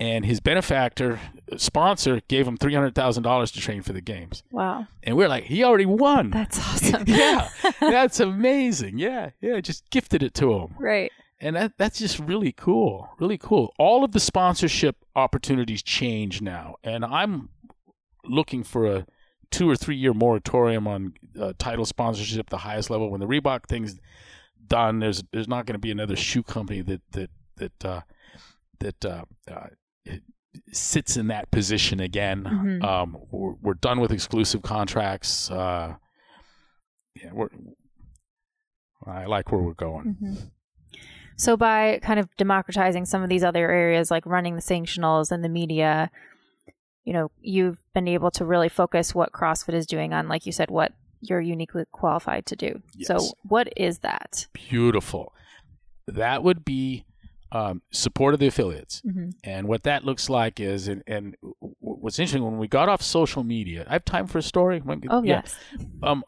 And 0.03 0.25
his 0.25 0.41
benefactor 0.41 1.17
sponsor 1.55 2.19
gave 2.27 2.45
him 2.45 2.57
three 2.57 2.73
hundred 2.73 2.93
thousand 2.93 3.23
dollars 3.23 3.51
to 3.51 3.61
train 3.61 3.81
for 3.81 3.93
the 3.93 4.01
games. 4.01 4.43
Wow. 4.51 4.85
And 5.01 5.15
we're 5.15 5.29
like, 5.29 5.45
he 5.45 5.63
already 5.63 5.85
won. 5.85 6.29
That's 6.29 6.59
awesome. 6.67 7.05
yeah, 7.07 7.47
that's 7.79 8.19
amazing. 8.19 8.97
Yeah, 8.97 9.29
yeah, 9.39 9.61
just 9.61 9.89
gifted 9.91 10.21
it 10.21 10.33
to 10.35 10.51
him, 10.55 10.75
right. 10.77 11.09
and 11.39 11.55
that 11.55 11.77
that's 11.77 11.99
just 11.99 12.19
really 12.19 12.51
cool, 12.51 13.07
really 13.17 13.37
cool. 13.37 13.73
All 13.79 14.03
of 14.03 14.11
the 14.11 14.19
sponsorship 14.19 14.97
opportunities 15.15 15.81
change 15.81 16.41
now, 16.41 16.75
and 16.83 17.05
I'm 17.05 17.47
looking 18.25 18.63
for 18.63 18.85
a 18.85 19.05
two 19.51 19.69
or 19.69 19.77
three 19.77 19.95
year 19.95 20.13
moratorium 20.13 20.85
on 20.85 21.13
uh, 21.39 21.53
title 21.57 21.85
sponsorship, 21.85 22.39
at 22.39 22.49
the 22.49 22.57
highest 22.57 22.89
level. 22.89 23.09
When 23.09 23.21
the 23.21 23.27
Reebok 23.27 23.67
thing's 23.67 24.01
done, 24.67 24.99
there's 24.99 25.23
there's 25.31 25.47
not 25.47 25.65
going 25.65 25.75
to 25.75 25.79
be 25.79 25.91
another 25.91 26.17
shoe 26.17 26.43
company 26.43 26.81
that 26.81 27.01
that 27.11 27.29
that 27.55 27.85
uh, 27.85 28.01
that 28.79 29.05
uh, 29.05 29.23
uh, 29.49 29.67
sits 30.71 31.17
in 31.17 31.27
that 31.27 31.51
position 31.51 31.99
again. 31.99 32.43
Mhm. 32.43 32.83
Um, 32.83 33.17
we're, 33.31 33.53
we're 33.61 33.73
done 33.75 33.99
with 33.99 34.11
exclusive 34.11 34.61
contracts. 34.61 35.49
Uh, 35.51 35.95
yeah, 37.15 37.31
we're. 37.33 37.49
I 39.05 39.25
like 39.25 39.51
where 39.51 39.61
we're 39.61 39.73
going. 39.73 40.15
Mhm. 40.21 40.51
So 41.35 41.57
by 41.57 41.99
kind 42.03 42.19
of 42.19 42.29
democratizing 42.37 43.05
some 43.05 43.23
of 43.23 43.29
these 43.29 43.43
other 43.43 43.69
areas 43.69 44.11
like 44.11 44.25
running 44.25 44.55
the 44.55 44.61
sanctionals 44.61 45.31
and 45.31 45.43
the 45.43 45.49
media, 45.49 46.09
you 47.03 47.11
know, 47.11 47.31
you've 47.41 47.79
been 47.93 48.07
able 48.07 48.31
to 48.31 48.45
really 48.45 48.69
focus 48.69 49.13
what 49.13 49.31
CrossFit 49.33 49.73
is 49.73 49.85
doing 49.85 50.13
on, 50.13 50.27
like 50.27 50.45
you 50.45 50.51
said, 50.51 50.69
what 50.69 50.93
you're 51.21 51.41
uniquely 51.41 51.83
qualified 51.91 52.45
to 52.45 52.55
do. 52.55 52.81
So 53.01 53.17
what 53.43 53.73
is 53.75 53.99
that? 53.99 54.47
Beautiful. 54.53 55.33
That 56.07 56.43
would 56.43 56.63
be 56.63 57.05
um, 57.53 57.83
support 57.91 58.33
of 58.33 58.39
the 58.39 58.47
affiliates. 58.47 59.01
Mm-hmm. 59.05 59.29
And 59.43 59.67
what 59.67 59.83
that 59.83 60.03
looks 60.03 60.27
like 60.29 60.59
is, 60.59 60.87
and, 60.87 61.03
and 61.05 61.35
what's 61.79 62.17
interesting, 62.17 62.43
when 62.43 62.57
we 62.57 62.67
got 62.67 62.89
off 62.89 63.01
social 63.01 63.43
media, 63.43 63.85
I 63.87 63.93
have 63.93 64.05
time 64.05 64.25
for 64.27 64.39
a 64.39 64.41
story. 64.43 64.81
Oh 65.09 65.23
yeah. 65.23 65.43
yes, 65.43 65.55
Um, 66.03 66.23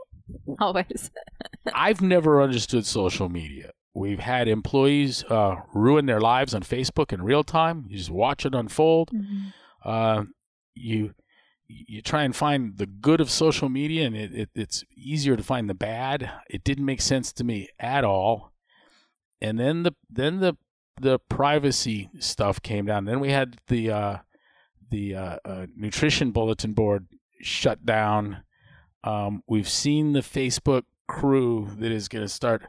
always. 0.60 1.10
I've 1.74 2.02
never 2.02 2.42
understood 2.42 2.86
social 2.86 3.28
media. 3.28 3.72
We've 3.96 4.20
had 4.20 4.48
employees 4.48 5.24
uh, 5.26 5.56
ruin 5.74 6.06
their 6.06 6.22
lives 6.22 6.54
on 6.54 6.62
Facebook 6.62 7.12
in 7.12 7.24
real 7.24 7.44
time. 7.44 7.86
You 7.90 7.98
just 7.98 8.12
watch 8.12 8.46
it 8.46 8.54
unfold. 8.54 9.10
Mhm. 9.12 9.54
Uh, 9.84 10.24
you 10.76 11.14
you 11.68 12.02
try 12.04 12.24
and 12.24 12.36
find 12.36 12.78
the 12.78 12.86
good 12.86 13.20
of 13.20 13.32
social 13.32 13.70
media, 13.70 14.06
and 14.06 14.16
it, 14.16 14.32
it, 14.36 14.50
it's 14.54 14.84
easier 14.96 15.36
to 15.36 15.42
find 15.42 15.68
the 15.68 15.74
bad. 15.74 16.30
It 16.48 16.64
didn't 16.64 16.86
make 16.86 17.02
sense 17.02 17.34
to 17.34 17.44
me 17.44 17.70
at 17.80 18.04
all. 18.04 18.52
And 19.42 19.60
then 19.60 19.82
the 19.84 19.96
then 20.10 20.40
the 20.42 20.58
the 21.00 21.20
privacy 21.20 22.10
stuff 22.20 22.62
came 22.62 22.86
down. 22.86 23.06
Then 23.06 23.20
we 23.20 23.32
had 23.32 23.58
the 23.68 23.92
uh, 23.92 24.18
the 24.90 25.16
uh, 25.16 25.38
uh, 25.46 25.66
nutrition 25.76 26.32
bulletin 26.32 26.74
board 26.74 27.08
shut 27.42 27.86
down. 27.86 28.44
Um, 29.04 29.44
we've 29.48 29.70
seen 29.70 30.14
the 30.14 30.22
Facebook 30.22 30.84
crew 31.08 31.70
that 31.78 31.92
is 31.92 32.08
going 32.08 32.24
to 32.24 32.30
start 32.30 32.64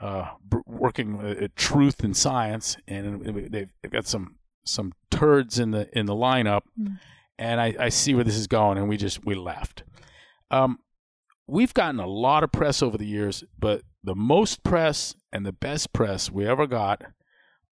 uh, 0.00 0.28
b- 0.48 0.58
working 0.66 1.18
uh, 1.20 1.44
at 1.44 1.56
truth 1.56 2.04
and 2.04 2.16
science, 2.16 2.76
and 2.86 3.24
they've, 3.24 3.50
they've 3.50 3.90
got 3.90 4.06
some 4.06 4.36
some 4.64 4.92
turds 5.10 5.58
in 5.58 5.70
the 5.72 5.88
in 5.98 6.06
the 6.06 6.14
lineup, 6.14 6.62
Mm. 6.80 6.98
and 7.38 7.60
I, 7.60 7.74
I 7.78 7.88
see 7.88 8.14
where 8.14 8.24
this 8.24 8.36
is 8.36 8.46
going, 8.46 8.78
and 8.78 8.88
we 8.88 8.96
just 8.96 9.24
we 9.24 9.34
left. 9.34 9.82
Um, 10.50 10.78
we've 11.48 11.74
gotten 11.74 11.98
a 12.00 12.06
lot 12.06 12.44
of 12.44 12.52
press 12.52 12.82
over 12.82 12.96
the 12.98 13.06
years, 13.06 13.42
but 13.58 13.82
the 14.04 14.14
most 14.14 14.62
press 14.62 15.14
and 15.32 15.44
the 15.46 15.52
best 15.52 15.92
press 15.92 16.30
we 16.30 16.46
ever 16.46 16.66
got 16.66 17.02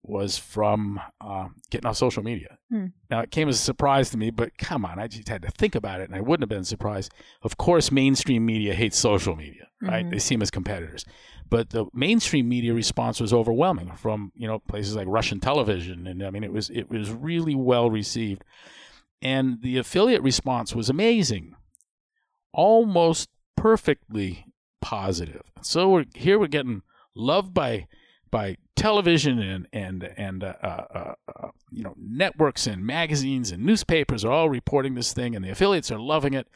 was 0.08 0.38
from 0.38 1.00
um, 1.22 1.56
getting 1.70 1.86
off 1.88 1.98
social 1.98 2.24
media. 2.24 2.58
Hmm. 2.70 2.88
Now 3.10 3.22
it 3.22 3.32
came 3.32 3.48
as 3.50 3.56
a 3.56 3.64
surprise 3.64 4.10
to 4.12 4.18
me, 4.18 4.30
but 4.30 4.58
come 4.58 4.86
on, 4.86 5.00
I 5.00 5.08
just 5.08 5.28
had 5.28 5.42
to 5.44 5.52
think 5.52 5.76
about 5.76 6.02
it, 6.02 6.10
and 6.10 6.16
I 6.16 6.22
wouldn't 6.22 6.44
have 6.44 6.56
been 6.56 6.66
surprised. 6.66 7.14
Of 7.42 7.58
course, 7.58 7.92
mainstream 7.92 8.46
media 8.46 8.74
hates 8.74 8.98
social 8.98 9.36
media, 9.36 9.68
right? 9.82 10.06
Mhm. 10.06 10.12
They 10.12 10.20
see 10.20 10.36
them 10.36 10.42
as 10.42 10.52
competitors, 10.52 11.06
but 11.50 11.70
the 11.70 11.86
mainstream 11.94 12.50
media 12.50 12.74
response 12.74 13.20
was 13.20 13.34
overwhelming 13.34 13.92
from 13.96 14.32
you 14.36 14.48
know 14.48 14.60
places 14.60 14.96
like 14.96 15.08
Russian 15.08 15.40
television, 15.40 16.08
and 16.08 16.24
I 16.24 16.30
mean 16.30 16.44
it 16.44 16.54
was 16.54 16.70
it 16.70 16.90
was 16.90 17.12
really 17.12 17.56
well 17.56 17.90
received, 17.90 18.44
and 19.22 19.62
the 19.62 19.78
affiliate 19.78 20.22
response 20.22 20.76
was 20.76 20.90
amazing, 20.90 21.56
almost 22.54 23.30
perfectly 23.56 24.46
positive. 24.82 25.42
So 25.62 25.90
we're 25.90 26.06
here 26.14 26.38
we're 26.40 26.48
getting 26.48 26.82
loved 27.16 27.54
by 27.54 27.88
by 28.32 28.58
television 28.76 29.40
and 29.40 29.68
and 29.74 30.04
and 30.18 30.44
uh, 30.44 30.54
uh, 30.62 31.14
uh, 31.28 31.50
you 31.72 31.84
know 31.84 31.96
networks 31.98 32.68
and 32.68 32.86
magazines 32.86 33.52
and 33.52 33.64
newspapers 33.64 34.24
are 34.26 34.32
all 34.32 34.50
reporting 34.50 34.96
this 34.96 35.14
thing, 35.14 35.36
and 35.36 35.44
the 35.44 35.50
affiliates 35.50 35.92
are 35.92 36.00
loving 36.00 36.34
it. 36.34 36.48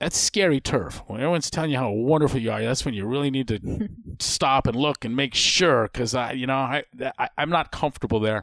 That's 0.00 0.16
scary 0.16 0.60
turf. 0.60 1.02
When 1.08 1.20
everyone's 1.20 1.50
telling 1.50 1.72
you 1.72 1.78
how 1.78 1.90
wonderful 1.90 2.40
you 2.40 2.52
are, 2.52 2.62
that's 2.62 2.84
when 2.84 2.94
you 2.94 3.04
really 3.04 3.30
need 3.30 3.48
to 3.48 3.88
stop 4.20 4.66
and 4.68 4.76
look 4.76 5.04
and 5.04 5.16
make 5.16 5.34
sure, 5.34 5.88
because 5.92 6.14
I, 6.14 6.32
you 6.32 6.46
know, 6.46 6.54
I, 6.54 6.84
I 7.18 7.28
I'm 7.36 7.50
not 7.50 7.72
comfortable 7.72 8.20
there. 8.20 8.42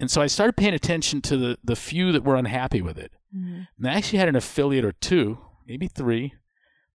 And 0.00 0.10
so 0.10 0.22
I 0.22 0.28
started 0.28 0.56
paying 0.56 0.74
attention 0.74 1.20
to 1.22 1.36
the 1.36 1.58
the 1.62 1.76
few 1.76 2.12
that 2.12 2.24
were 2.24 2.36
unhappy 2.36 2.80
with 2.80 2.98
it. 2.98 3.12
Mhm. 3.36 3.68
And 3.76 3.86
I 3.88 3.94
actually 3.94 4.20
had 4.20 4.28
an 4.28 4.36
affiliate 4.36 4.84
or 4.84 4.92
two, 4.92 5.38
maybe 5.66 5.88
three, 5.88 6.34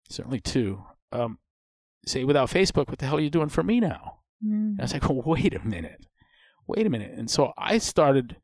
certainly 0.09 0.41
two, 0.41 0.85
um, 1.11 1.39
say, 2.07 2.25
without 2.25 2.49
Facebook, 2.49 2.89
what 2.89 2.99
the 2.99 3.07
hell 3.07 3.17
are 3.19 3.21
you 3.21 3.29
doing 3.31 3.49
for 3.51 3.63
me 3.63 3.81
now? 3.81 4.21
And 4.43 4.81
I 4.81 4.85
was 4.85 4.93
like, 4.93 5.03
well, 5.09 5.23
wait 5.25 5.55
a 5.55 5.65
minute. 5.65 6.07
Wait 6.67 6.87
a 6.87 6.91
minute. 6.91 7.13
And 7.17 7.31
so 7.31 7.53
I 7.59 7.79
started 7.79 8.37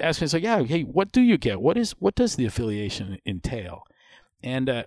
asking, 0.00 0.28
so 0.28 0.36
yeah, 0.36 0.62
hey, 0.62 0.82
what 0.82 1.12
do 1.12 1.20
you 1.20 1.36
get? 1.38 1.60
What 1.60 1.76
is 1.76 1.92
what 1.98 2.14
does 2.14 2.36
the 2.36 2.46
affiliation 2.46 3.18
entail? 3.26 3.82
And 4.42 4.68
uh, 4.68 4.84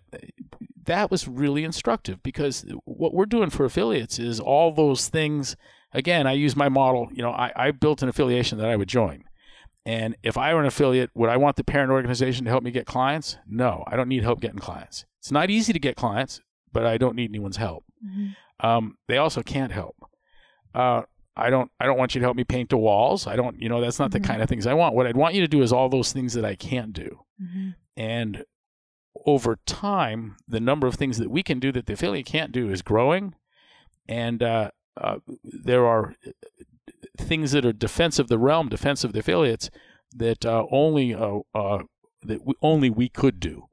that 0.84 1.10
was 1.10 1.28
really 1.28 1.64
instructive 1.64 2.22
because 2.24 2.66
what 2.86 3.14
we're 3.14 3.26
doing 3.26 3.50
for 3.50 3.66
affiliates 3.66 4.20
is 4.20 4.40
all 4.40 4.72
those 4.74 5.08
things. 5.08 5.56
Again, 5.94 6.28
I 6.28 6.34
use 6.34 6.56
my 6.56 6.68
model. 6.68 7.08
You 7.14 7.24
know, 7.24 7.32
I, 7.32 7.52
I 7.56 7.72
built 7.72 8.02
an 8.02 8.10
affiliation 8.10 8.58
that 8.58 8.68
I 8.68 8.76
would 8.76 8.90
join. 8.90 9.24
And 9.86 10.16
if 10.24 10.38
I 10.38 10.54
were 10.54 10.60
an 10.60 10.66
affiliate, 10.66 11.12
would 11.14 11.30
I 11.30 11.38
want 11.38 11.58
the 11.58 11.64
parent 11.64 11.92
organization 11.92 12.44
to 12.46 12.52
help 12.52 12.64
me 12.64 12.72
get 12.72 12.86
clients? 12.88 13.38
No, 13.48 13.84
I 13.88 13.96
don't 13.96 14.10
need 14.10 14.24
help 14.24 14.42
getting 14.42 14.58
clients. 14.60 15.06
It's 15.20 15.32
not 15.32 15.50
easy 15.50 15.74
to 15.74 15.80
get 15.80 15.96
clients, 15.96 16.42
but 16.74 16.86
I 16.86 16.98
don't 16.98 17.16
need 17.16 17.30
anyone's 17.30 17.58
help. 17.58 17.86
Mhm. 18.06 18.36
Um, 18.60 18.98
they 19.08 19.18
also 19.18 19.44
can't 19.44 19.72
help. 19.72 19.96
Uh, 20.74 21.04
I 21.36 21.50
don't. 21.50 21.70
I 21.80 21.86
don't 21.86 21.98
want 21.98 22.16
you 22.16 22.20
to 22.20 22.26
help 22.26 22.38
me 22.38 22.44
paint 22.46 22.70
the 22.70 22.78
walls. 22.78 23.28
I 23.28 23.36
don't. 23.36 23.62
You 23.62 23.68
know, 23.70 23.82
that's 23.82 24.00
not 24.00 24.10
Mhm. 24.10 24.14
the 24.14 24.20
kind 24.22 24.42
of 24.42 24.48
things 24.50 24.66
I 24.66 24.74
want. 24.74 24.96
What 24.96 25.06
I'd 25.08 25.18
want 25.18 25.36
you 25.36 25.42
to 25.42 25.48
do 25.48 25.62
is 25.62 25.74
all 25.74 25.90
those 25.90 26.14
things 26.14 26.34
that 26.34 26.46
I 26.46 26.56
can't 26.56 26.94
do. 26.94 27.20
Mhm. 27.42 27.76
And 27.98 28.46
over 29.26 29.58
time, 29.66 30.38
the 30.48 30.60
number 30.60 30.88
of 30.88 30.96
things 30.96 31.18
that 31.18 31.30
we 31.32 31.44
can 31.44 31.60
do 31.60 31.72
that 31.74 31.86
the 31.88 31.94
affiliate 31.94 32.26
can't 32.26 32.52
do 32.52 32.70
is 32.70 32.82
growing. 32.82 33.36
And 34.08 34.42
uh, 34.44 34.72
uh, 34.96 35.18
there 35.44 35.86
are 35.86 36.16
things 37.18 37.52
that 37.52 37.66
are 37.66 37.74
defense 37.74 38.20
of 38.20 38.28
the 38.28 38.38
realm, 38.38 38.70
defense 38.70 39.04
of 39.04 39.14
the 39.14 39.20
affiliates 39.20 39.70
that 40.16 40.46
uh, 40.46 40.66
only 40.72 41.14
uh, 41.14 41.40
uh, 41.54 41.80
that 42.22 42.46
we, 42.46 42.54
only 42.62 42.90
we 42.90 43.10
could 43.10 43.40
do. 43.40 43.66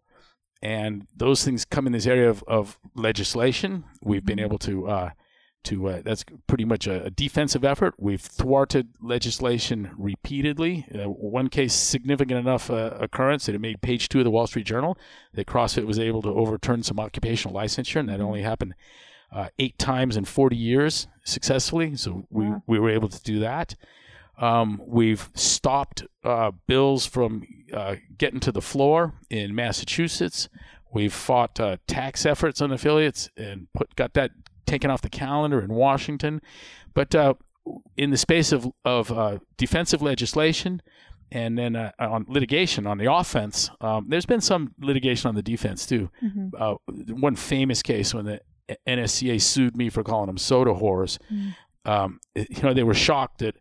And 0.63 1.07
those 1.17 1.45
things 1.45 1.65
come 1.65 1.87
in 1.87 1.93
this 1.93 2.07
area 2.07 2.31
of, 2.31 2.45
of 2.47 2.79
legislation. 2.95 3.85
We've 4.03 4.25
been 4.25 4.39
Mhm. 4.39 4.45
able 4.45 4.59
to 4.59 4.89
uh, 4.89 5.11
to 5.65 5.89
uh, 5.89 6.03
that's 6.05 6.25
pretty 6.49 6.65
much 6.65 6.87
a, 6.89 7.05
a 7.05 7.11
defensive 7.11 7.65
effort. 7.65 7.95
We've 7.99 8.21
thwarted 8.21 8.89
legislation 9.01 9.91
repeatedly. 9.97 10.87
Uh, 10.93 11.09
one 11.09 11.49
case, 11.49 11.73
significant 11.73 12.41
enough 12.41 12.69
uh, 12.69 12.97
occurrence 12.99 13.47
that 13.47 13.55
it 13.55 13.61
made 13.61 13.81
page 13.81 14.09
two 14.09 14.19
of 14.19 14.25
the 14.25 14.31
Wall 14.31 14.47
Street 14.49 14.67
Journal 14.67 14.99
that 15.35 15.47
CrossFit 15.47 15.87
was 15.87 15.99
able 16.01 16.21
to 16.23 16.31
overturn 16.31 16.83
some 16.83 16.99
occupational 16.99 17.57
licensure, 17.57 18.01
and 18.01 18.09
that 18.09 18.21
only 18.21 18.43
happened 18.43 18.75
uh, 19.31 19.49
eight 19.61 19.79
times 19.79 20.17
in 20.17 20.25
40 20.25 20.57
years 20.57 21.07
successfully. 21.25 21.95
So 21.97 22.27
we, 22.29 22.45
Wow. 22.47 22.63
we 22.67 22.79
were 22.81 22.91
able 22.91 23.09
to 23.09 23.23
do 23.23 23.39
that. 23.41 23.77
Um, 24.43 24.82
we've 24.84 25.28
stopped 25.34 26.05
uh, 26.24 26.51
bills 26.66 27.07
from 27.07 27.45
uh, 27.72 27.95
getting 28.18 28.40
to 28.40 28.51
the 28.53 28.61
floor 28.61 29.14
in 29.30 29.55
Massachusetts. 29.55 30.49
We've 30.93 31.12
fought 31.12 31.59
uh, 31.61 31.76
tax 31.86 32.26
efforts 32.26 32.61
on 32.61 32.72
affiliates 32.72 33.30
and 33.36 33.68
put 33.72 33.95
got 33.97 34.14
that 34.14 34.32
taken 34.66 34.90
off 34.90 35.01
the 35.01 35.09
calendar 35.09 35.61
in 35.61 35.72
Washington. 35.72 36.43
But 36.93 37.14
uh, 37.14 37.34
in 37.97 38.11
the 38.11 38.16
space 38.16 38.51
of 38.53 38.68
of 38.84 39.12
uh, 39.12 39.38
defensive 39.57 40.03
legislation 40.03 40.82
and 41.30 41.57
then 41.57 41.76
uh, 41.76 41.93
on 42.01 42.26
litigation 42.28 42.84
on 42.86 42.99
the 42.99 43.11
offense, 43.11 43.70
um, 43.80 44.07
there's 44.09 44.26
been 44.26 44.40
some 44.40 44.74
litigation 44.80 45.28
on 45.28 45.34
the 45.36 45.43
defense 45.43 45.86
too 45.86 46.11
Mhm. 46.22 46.51
uh, 46.59 46.74
one 47.14 47.36
famous 47.36 47.80
case 47.80 48.12
when 48.12 48.24
the 48.24 48.40
NSCA 48.88 49.40
sued 49.40 49.76
me 49.76 49.88
for 49.88 50.03
calling 50.03 50.26
them 50.26 50.36
soda 50.38 50.72
whores. 50.72 51.18
Mm. 51.32 51.55
Um, 51.84 52.20
you 52.34 52.62
know, 52.62 52.74
they 52.74 52.82
were 52.84 52.95
shocked 52.95 53.38
that 53.38 53.57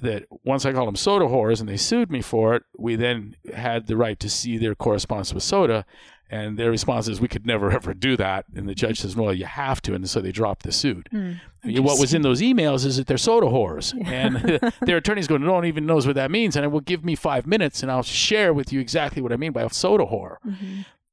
that 0.00 0.24
once 0.44 0.64
I 0.64 0.72
called 0.72 0.88
them 0.88 0.96
soda 0.96 1.26
whores 1.26 1.60
and 1.60 1.68
they 1.68 1.76
sued 1.76 2.10
me 2.10 2.22
for 2.22 2.54
it, 2.54 2.62
we 2.78 2.96
then 2.96 3.36
had 3.54 3.86
the 3.86 3.96
right 3.96 4.18
to 4.20 4.28
see 4.30 4.56
their 4.58 4.74
correspondence 4.74 5.34
with 5.34 5.42
soda. 5.42 5.84
And 6.30 6.58
their 6.58 6.70
response 6.70 7.08
is, 7.08 7.20
we 7.20 7.28
could 7.28 7.44
never 7.44 7.70
ever 7.78 7.92
do 7.92 8.16
that. 8.16 8.46
And 8.54 8.66
the 8.68 8.74
judge 8.74 9.00
says, 9.00 9.14
well, 9.14 9.34
you 9.34 9.44
have 9.44 9.82
to. 9.82 9.94
And 9.94 10.08
so 10.08 10.20
they 10.20 10.32
dropped 10.32 10.62
the 10.62 10.72
suit. 10.72 11.08
Hmm. 11.10 11.32
what 11.62 12.00
was 12.00 12.14
in 12.14 12.22
those 12.22 12.40
emails 12.40 12.86
is 12.86 12.96
that 12.96 13.06
they're 13.06 13.18
soda 13.18 13.46
whores. 13.46 13.92
And 14.06 14.60
their 14.80 14.96
attorneys 14.96 15.26
go, 15.26 15.36
no 15.36 15.52
one 15.52 15.66
even 15.66 15.84
knows 15.84 16.06
what 16.06 16.16
that 16.16 16.30
means. 16.30 16.56
And 16.56 16.64
I 16.64 16.68
will 16.68 16.80
give 16.80 17.04
me 17.04 17.14
five 17.14 17.46
minutes 17.46 17.82
and 17.82 17.92
I'll 17.92 18.02
share 18.02 18.54
with 18.54 18.72
you 18.72 18.80
exactly 18.80 19.20
what 19.20 19.32
I 19.32 19.36
mean 19.36 19.52
by 19.52 19.62
a 19.62 19.70
soda 19.70 20.04
whore. 20.06 20.36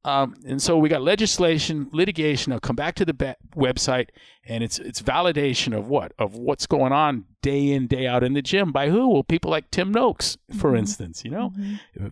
Um, 0.06 0.36
and 0.46 0.62
so 0.62 0.78
we 0.78 0.88
got 0.88 1.02
legislation, 1.02 1.90
litigation. 1.92 2.54
I'll 2.54 2.60
come 2.62 2.76
back 2.76 2.96
to 2.96 3.06
the 3.06 3.14
be- 3.14 3.36
website, 3.56 4.08
and 4.46 4.64
it's 4.64 4.80
it's 4.80 5.02
validation 5.02 5.78
of 5.78 5.88
what 5.88 6.14
of 6.18 6.36
what's 6.36 6.66
going 6.66 6.94
on 6.94 7.26
day 7.42 7.72
in 7.72 7.88
day 7.88 8.08
out 8.08 8.24
in 8.24 8.34
the 8.34 8.42
gym 8.42 8.72
by 8.72 8.90
who? 8.90 9.10
Well, 9.10 9.24
people 9.24 9.52
like 9.52 9.70
Tim 9.72 9.92
Noakes, 9.92 10.38
for 10.58 10.76
instance. 10.76 11.26
You 11.26 11.32
know, 11.32 11.54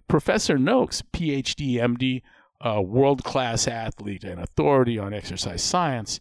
Professor 0.10 0.58
Noakes, 0.58 1.02
PhD, 1.14 1.76
MD, 1.76 2.24
uh, 2.60 2.82
world 2.82 3.24
class 3.24 3.68
athlete 3.70 4.26
and 4.26 4.42
authority 4.42 5.00
on 5.00 5.14
exercise 5.14 5.64
science, 5.64 6.20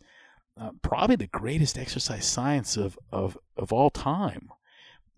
uh, 0.61 0.71
probably 0.83 1.17
the 1.17 1.27
greatest 1.27 1.77
exercise 1.77 2.27
science 2.27 2.77
of 2.77 2.97
of 3.11 3.37
of 3.57 3.73
all 3.73 3.91
time. 3.91 4.51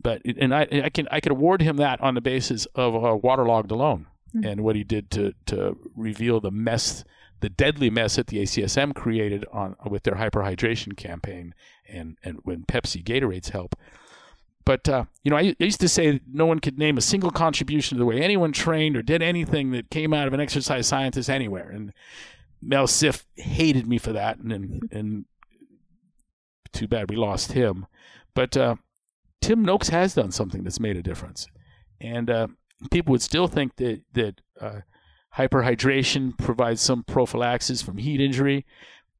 But 0.00 0.22
and 0.24 0.54
I 0.54 0.66
I 0.84 0.88
can 0.88 1.08
I 1.10 1.20
could 1.20 1.32
award 1.32 1.60
him 1.60 1.76
that 1.76 2.00
on 2.00 2.14
the 2.14 2.22
basis 2.22 2.64
of 2.74 2.94
uh, 2.94 3.16
waterlogged 3.16 3.70
alone 3.70 4.06
and 4.44 4.62
what 4.62 4.76
he 4.76 4.84
did 4.84 5.10
to 5.12 5.34
to 5.46 5.76
reveal 5.96 6.40
the 6.40 6.50
mess, 6.50 7.04
the 7.40 7.48
deadly 7.48 7.90
mess 7.90 8.16
that 8.16 8.28
the 8.28 8.38
ACSM 8.38 8.94
created 8.94 9.44
on 9.52 9.76
with 9.88 10.02
their 10.02 10.14
hyperhydration 10.14 10.96
campaign 10.96 11.54
and 11.88 12.16
and 12.22 12.40
when 12.44 12.64
Pepsi 12.64 13.02
Gatorade's 13.02 13.50
help. 13.50 13.74
But 14.64 14.88
uh, 14.88 15.04
you 15.22 15.30
know, 15.30 15.36
I, 15.36 15.56
I 15.60 15.64
used 15.64 15.80
to 15.80 15.88
say 15.88 16.20
no 16.30 16.44
one 16.44 16.58
could 16.58 16.78
name 16.78 16.98
a 16.98 17.02
single 17.02 17.30
contribution 17.30 17.96
to 17.96 18.00
the 18.00 18.06
way 18.06 18.20
anyone 18.20 18.52
trained 18.52 18.96
or 18.96 19.02
did 19.02 19.22
anything 19.22 19.70
that 19.70 19.90
came 19.90 20.12
out 20.12 20.28
of 20.28 20.34
an 20.34 20.40
exercise 20.40 20.86
scientist 20.86 21.30
anywhere. 21.30 21.70
And 21.70 21.92
Mel 22.60 22.86
Siff 22.86 23.24
hated 23.36 23.86
me 23.86 23.98
for 23.98 24.12
that, 24.12 24.38
and 24.38 24.52
and, 24.52 24.88
and 24.92 25.24
too 26.72 26.86
bad 26.86 27.08
we 27.08 27.16
lost 27.16 27.52
him. 27.52 27.86
But 28.34 28.56
uh, 28.56 28.76
Tim 29.40 29.64
Noakes 29.64 29.88
has 29.88 30.14
done 30.14 30.32
something 30.32 30.64
that's 30.64 30.80
made 30.80 30.96
a 30.96 31.02
difference, 31.02 31.48
and 32.00 32.28
uh, 32.28 32.48
people 32.90 33.12
would 33.12 33.22
still 33.22 33.48
think 33.48 33.76
that 33.76 34.02
that 34.12 34.40
uh, 34.60 34.80
hyperhydration 35.36 36.36
provides 36.38 36.80
some 36.80 37.04
prophylaxis 37.04 37.82
from 37.82 37.98
heat 37.98 38.20
injury, 38.20 38.64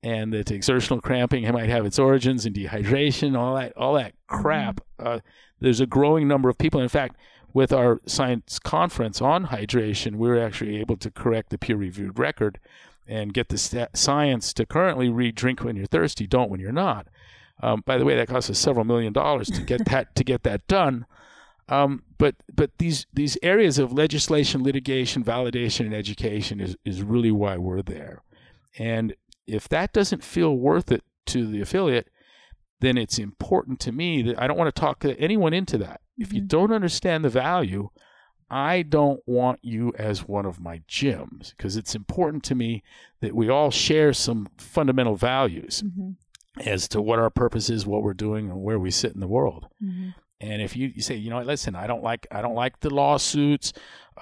and 0.03 0.33
that 0.33 0.51
exertional 0.51 1.01
cramping 1.01 1.51
might 1.53 1.69
have 1.69 1.87
its 1.87 1.99
origins 1.99 2.47
in 2.47 2.53
dehydration. 2.53 3.37
All 3.37 3.57
that, 3.57 3.77
all 3.77 3.95
that 3.95 4.15
crap. 4.27 4.81
Uh, 4.99 5.21
there's 5.61 5.81
a 5.81 5.87
growing 5.87 6.29
number 6.29 6.49
of 6.49 6.59
people. 6.59 6.81
In 6.81 6.89
fact, 6.89 7.17
with 7.53 7.73
our 7.73 8.01
science 8.07 8.59
conference 8.59 9.21
on 9.21 9.47
hydration, 9.47 10.17
we 10.17 10.29
were 10.29 10.41
actually 10.41 10.79
able 10.79 10.97
to 10.97 11.11
correct 11.11 11.51
the 11.51 11.59
peer-reviewed 11.59 12.19
record 12.19 12.61
and 13.07 13.33
get 13.33 13.49
the 13.49 13.57
sta 13.57 13.87
science 13.95 14.53
to 14.53 14.67
currently 14.67 15.09
read 15.09 15.35
"Drink 15.35 15.65
when 15.65 15.75
you're 15.77 15.87
thirsty, 15.87 16.27
don't 16.27 16.51
when 16.51 16.61
you're 16.61 16.73
not." 16.73 17.09
Um, 17.61 17.83
by 17.85 17.99
the 17.99 18.05
way, 18.05 18.15
that 18.15 18.29
cost 18.29 18.51
us 18.51 18.59
several 18.59 18.85
million 18.85 19.13
dollars 19.13 19.49
to 19.51 19.63
get 19.63 19.85
that 19.87 20.15
to 20.15 20.23
get 20.23 20.43
that 20.45 20.67
done. 20.69 21.07
Um, 21.69 22.03
but 22.17 22.37
but 22.55 22.71
these 22.79 23.07
these 23.13 23.37
areas 23.43 23.79
of 23.79 23.93
legislation, 23.93 24.63
litigation, 24.63 25.23
validation, 25.23 25.81
and 25.81 25.95
education 25.95 26.61
is 26.61 26.77
is 26.85 27.03
really 27.03 27.31
why 27.31 27.57
we're 27.59 27.83
there. 27.83 28.23
And 28.79 29.15
if 29.47 29.69
that 29.69 29.93
doesn't 29.93 30.25
feel 30.25 30.57
worth 30.57 30.91
it 30.91 31.03
to 31.27 31.47
the 31.47 31.61
affiliate, 31.61 32.09
then 32.81 32.97
it's 32.97 33.19
important 33.19 33.81
to 33.81 33.93
me 33.93 34.23
that 34.23 34.41
I 34.41 34.47
don't 34.47 34.59
want 34.59 34.75
to 34.75 34.81
talk 34.81 35.05
anyone 35.05 35.53
into 35.53 35.79
that. 35.79 36.01
If 36.17 36.33
you 36.33 36.41
mm-hmm. 36.41 36.49
don't 36.49 36.73
understand 36.73 37.25
the 37.25 37.29
value, 37.29 37.91
I 38.51 38.83
don't 38.83 39.21
want 39.27 39.61
you 39.63 39.93
as 39.99 40.27
one 40.27 40.47
of 40.47 40.61
my 40.61 40.81
gyms 40.89 41.51
because 41.57 41.77
it's 41.77 41.95
important 41.95 42.45
to 42.45 42.55
me 42.55 42.83
that 43.21 43.35
we 43.35 43.49
all 43.49 43.71
share 43.71 44.13
some 44.13 44.49
fundamental 44.57 45.17
values 45.17 45.83
mm-hmm. 45.85 46.13
as 46.67 46.89
to 46.89 47.03
what 47.03 47.19
our 47.19 47.31
purpose 47.31 47.69
is, 47.69 47.87
what 47.87 48.03
we're 48.03 48.15
doing, 48.15 48.51
and 48.51 48.63
where 48.63 48.79
we 48.79 48.91
sit 48.91 49.13
in 49.13 49.21
the 49.21 49.29
world. 49.29 49.67
Mm-hmm. 49.83 50.11
And 50.41 50.63
if 50.63 50.77
you, 50.77 50.93
you 50.95 51.03
say, 51.03 51.17
you 51.17 51.31
know, 51.31 51.41
listen, 51.43 51.75
I 51.75 51.87
don't 51.87 52.03
like, 52.03 52.27
I 52.31 52.43
don't 52.43 52.55
like 52.55 52.81
the 52.81 52.91
lawsuits. 52.91 53.73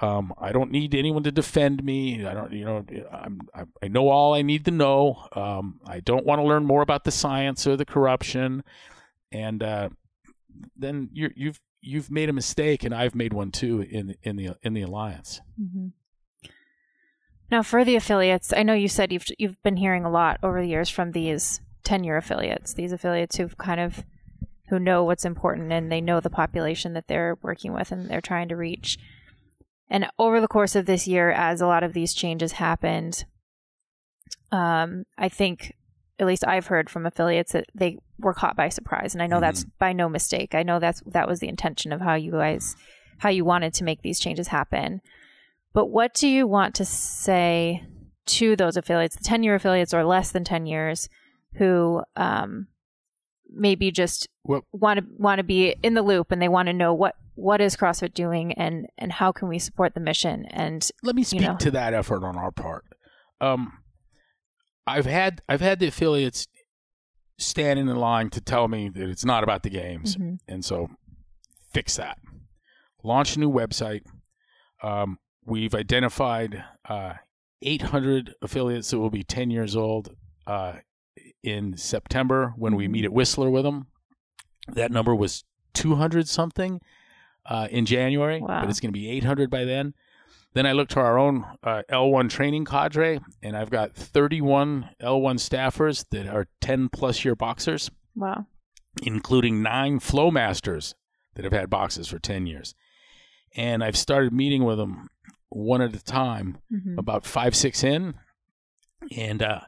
Um, 0.01 0.33
I 0.39 0.51
don't 0.51 0.71
need 0.71 0.95
anyone 0.95 1.23
to 1.23 1.31
defend 1.31 1.83
me. 1.83 2.25
I 2.25 2.33
don't, 2.33 2.51
you 2.51 2.65
know, 2.65 2.85
I'm, 3.11 3.41
I, 3.53 3.63
I 3.83 3.87
know 3.87 4.09
all 4.09 4.33
I 4.33 4.41
need 4.41 4.65
to 4.65 4.71
know. 4.71 5.27
Um, 5.33 5.79
I 5.85 5.99
don't 5.99 6.25
want 6.25 6.39
to 6.39 6.43
learn 6.43 6.65
more 6.65 6.81
about 6.81 7.03
the 7.03 7.11
science 7.11 7.67
or 7.67 7.75
the 7.75 7.85
corruption. 7.85 8.63
And 9.31 9.61
uh, 9.61 9.89
then 10.75 11.09
you're, 11.13 11.31
you've, 11.35 11.59
you've 11.81 12.11
made 12.11 12.29
a 12.29 12.33
mistake, 12.33 12.83
and 12.83 12.93
I've 12.93 13.15
made 13.15 13.33
one 13.33 13.51
too 13.51 13.81
in 13.81 14.15
in 14.23 14.35
the 14.35 14.55
in 14.63 14.73
the 14.73 14.81
alliance. 14.81 15.41
Now, 17.49 17.61
for 17.61 17.85
the 17.85 17.95
affiliates, 17.95 18.51
I 18.51 18.63
know 18.63 18.73
you 18.73 18.89
said 18.89 19.13
you've 19.13 19.27
you've 19.37 19.61
been 19.63 19.77
hearing 19.77 20.03
a 20.03 20.09
lot 20.09 20.39
over 20.43 20.59
the 20.59 20.67
years 20.67 20.89
from 20.89 21.11
these 21.11 21.61
ten-year 21.83 22.17
affiliates, 22.17 22.73
these 22.73 22.91
affiliates 22.91 23.37
who've 23.37 23.57
kind 23.57 23.79
of 23.79 24.03
who 24.69 24.79
know 24.79 25.03
what's 25.03 25.25
important 25.25 25.71
and 25.71 25.91
they 25.91 26.01
know 26.01 26.19
the 26.19 26.29
population 26.29 26.93
that 26.93 27.07
they're 27.07 27.37
working 27.41 27.73
with 27.73 27.91
and 27.91 28.09
they're 28.09 28.21
trying 28.21 28.49
to 28.49 28.55
reach. 28.55 28.97
And 29.89 30.07
over 30.19 30.41
the 30.41 30.47
course 30.47 30.75
of 30.75 30.85
this 30.85 31.07
year, 31.07 31.31
as 31.31 31.61
a 31.61 31.67
lot 31.67 31.83
of 31.83 31.93
these 31.93 32.13
changes 32.13 32.53
happened, 32.53 33.23
um, 34.51 35.05
I 35.17 35.29
think, 35.29 35.73
at 36.19 36.27
least 36.27 36.47
I've 36.47 36.67
heard 36.67 36.89
from 36.89 37.05
affiliates 37.05 37.51
that 37.51 37.67
they 37.75 37.99
were 38.17 38.33
caught 38.33 38.55
by 38.55 38.69
surprise, 38.69 39.13
and 39.13 39.21
I 39.21 39.27
know 39.27 39.39
that's 39.39 39.65
by 39.77 39.93
no 39.93 40.09
mistake. 40.09 40.55
I 40.55 40.63
know 40.63 40.79
that's 40.79 41.01
that 41.05 41.27
was 41.27 41.39
the 41.39 41.47
intention 41.47 41.93
of 41.93 42.01
how 42.01 42.15
you 42.15 42.31
guys, 42.31 42.75
how 43.19 43.29
you 43.29 43.45
wanted 43.45 43.73
to 43.75 43.83
make 43.83 44.01
these 44.01 44.19
changes 44.19 44.47
happen. 44.47 45.01
But 45.73 45.85
what 45.87 46.15
do 46.15 46.27
you 46.27 46.47
want 46.47 46.73
to 46.75 46.85
say 46.85 47.83
to 48.25 48.55
those 48.55 48.77
affiliates, 48.77 49.15
the 49.15 49.23
ten-year 49.23 49.55
affiliates 49.55 49.93
or 49.93 50.03
less 50.03 50.31
than 50.31 50.43
ten 50.43 50.65
years, 50.65 51.07
who 51.53 52.01
um, 52.15 52.67
maybe 53.49 53.91
just 53.91 54.27
want 54.43 54.99
to 54.99 55.05
want 55.17 55.39
to 55.39 55.43
be 55.43 55.75
in 55.83 55.93
the 55.93 56.01
loop 56.01 56.31
and 56.31 56.41
they 56.41 56.47
want 56.47 56.67
to 56.67 56.73
know 56.73 56.93
what 56.93 57.15
what 57.35 57.61
is 57.61 57.75
CrossFit 57.75 58.13
doing 58.13 58.51
and 58.53 58.87
and 58.97 59.11
how 59.13 59.31
can 59.31 59.47
we 59.47 59.59
support 59.59 59.93
the 59.93 59.99
mission 59.99 60.45
and 60.45 60.89
let 61.03 61.15
me 61.15 61.23
speak 61.23 61.41
know. 61.41 61.55
to 61.57 61.71
that 61.71 61.93
effort 61.93 62.23
on 62.23 62.35
our 62.35 62.51
part. 62.51 62.85
Um, 63.39 63.73
I've 64.85 65.05
had 65.05 65.41
I've 65.47 65.61
had 65.61 65.79
the 65.79 65.87
affiliates 65.87 66.47
standing 67.37 67.87
in 67.87 67.93
the 67.93 67.99
line 67.99 68.29
to 68.31 68.41
tell 68.41 68.67
me 68.67 68.89
that 68.89 69.09
it's 69.09 69.25
not 69.25 69.43
about 69.43 69.63
the 69.63 69.69
games, 69.69 70.15
and 70.47 70.65
so 70.65 70.89
fix 71.71 71.95
that. 71.97 72.17
Launch 73.03 73.35
a 73.35 73.39
new 73.39 73.51
website. 73.51 74.01
Um, 74.81 75.17
we've 75.45 75.75
identified 75.75 76.63
uh, 76.89 77.13
800 77.61 78.33
affiliates 78.41 78.91
that 78.91 78.99
will 78.99 79.09
be 79.09 79.23
10 79.23 79.49
years 79.49 79.75
old 79.75 80.15
uh, 80.45 80.73
in 81.43 81.77
September 81.77 82.53
when 82.57 82.75
we 82.75 82.87
meet 82.87 83.05
at 83.05 83.13
Whistler 83.13 83.49
with 83.49 83.63
them. 83.63 83.87
That 84.67 84.91
number 84.91 85.15
was 85.15 85.43
200 85.73 86.27
something 86.27 86.81
uh, 87.45 87.67
in 87.71 87.85
January, 87.85 88.41
Wow. 88.41 88.61
but 88.61 88.69
it's 88.69 88.79
going 88.79 88.91
to 88.93 88.99
be 88.99 89.09
800 89.09 89.49
by 89.49 89.63
then. 89.63 89.93
Then 90.53 90.65
I 90.65 90.71
look 90.71 90.89
to 90.89 90.99
our 90.99 91.17
own 91.19 91.45
uh, 91.63 91.83
L1 91.89 92.29
training 92.29 92.65
cadre, 92.65 93.19
and 93.43 93.55
I've 93.55 93.69
got 93.69 93.93
31 93.93 94.89
L1 95.01 95.35
staffers 95.35 96.05
that 96.11 96.27
are 96.27 96.47
10 96.61 96.89
plus 96.89 97.23
year 97.23 97.35
boxers, 97.35 97.89
wow 98.15 98.45
including 99.03 99.61
nine 99.61 99.99
flow 99.99 100.31
masters 100.31 100.95
that 101.35 101.43
have 101.45 101.53
had 101.53 101.69
boxes 101.69 102.07
for 102.07 102.17
10 102.17 102.47
years. 102.47 102.73
And 103.55 103.83
I've 103.83 103.95
started 103.95 104.33
meeting 104.33 104.63
with 104.63 104.79
them 104.79 105.09
one 105.49 105.83
at 105.83 105.93
a 105.93 106.03
time, 106.03 106.57
Mhm. 106.73 106.97
about 106.97 107.23
five, 107.23 107.55
six 107.55 107.83
in. 107.83 108.15
And 109.15 109.43
uh, 109.43 109.61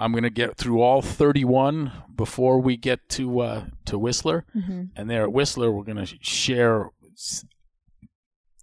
I'm 0.00 0.12
going 0.12 0.24
to 0.24 0.30
get 0.30 0.56
through 0.56 0.80
all 0.80 1.02
31 1.02 1.92
before 2.14 2.58
we 2.60 2.76
get 2.76 3.06
to 3.10 3.40
uh, 3.40 3.64
to 3.84 3.98
Whistler. 3.98 4.44
Mhm. 4.56 4.90
And 4.96 5.10
there 5.10 5.22
at 5.22 5.32
Whistler, 5.32 5.70
we're 5.70 5.84
going 5.84 6.04
to 6.04 6.16
share 6.20 6.88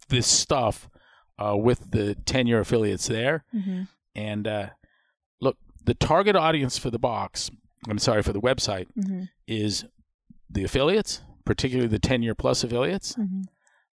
this 0.09 0.27
stuff 0.27 0.89
uh, 1.37 1.55
with 1.55 1.91
the 1.91 2.15
10 2.25 2.47
year 2.47 2.59
affiliates 2.59 3.07
there. 3.07 3.45
Mhm. 3.53 3.87
And 4.15 4.47
uh, 4.47 4.69
look, 5.39 5.57
the 5.83 5.93
target 5.93 6.35
audience 6.35 6.77
for 6.77 6.89
the 6.89 6.97
box, 6.99 7.51
I'm 7.87 7.99
sorry, 7.99 8.23
for 8.23 8.33
the 8.33 8.41
website, 8.41 8.87
Mhm. 8.97 9.29
is 9.47 9.85
the 10.49 10.63
affiliates, 10.63 11.21
particularly 11.45 11.87
the 11.89 11.99
10 11.99 12.23
year 12.23 12.33
plus 12.33 12.63
affiliates. 12.63 13.15
Um, 13.17 13.43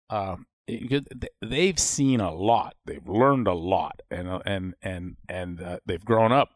it- 0.08 0.36
th- 0.36 0.46
they've 0.66 1.78
seen 1.78 2.20
a 2.20 2.32
lot. 2.32 2.74
They've 2.86 3.06
learned 3.06 3.46
a 3.46 3.52
lot, 3.54 4.00
and 4.10 4.28
uh, 4.28 4.40
and 4.46 4.74
and 4.82 5.16
and 5.28 5.60
uh, 5.60 5.78
they've 5.86 6.04
grown 6.04 6.32
up. 6.32 6.50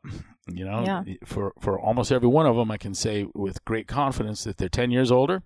You 0.51 0.65
know, 0.65 0.83
Yeah. 0.83 1.03
for 1.27 1.53
for 1.61 1.79
almost 1.79 2.11
every 2.11 2.29
one 2.29 2.47
of 2.47 2.57
them, 2.57 2.71
I 2.71 2.79
can 2.79 2.95
say 2.95 3.27
with 3.35 3.65
great 3.65 3.87
confidence 3.87 4.45
that 4.45 4.57
they're 4.57 4.69
10 4.71 4.91
years 4.91 5.11
older. 5.11 5.43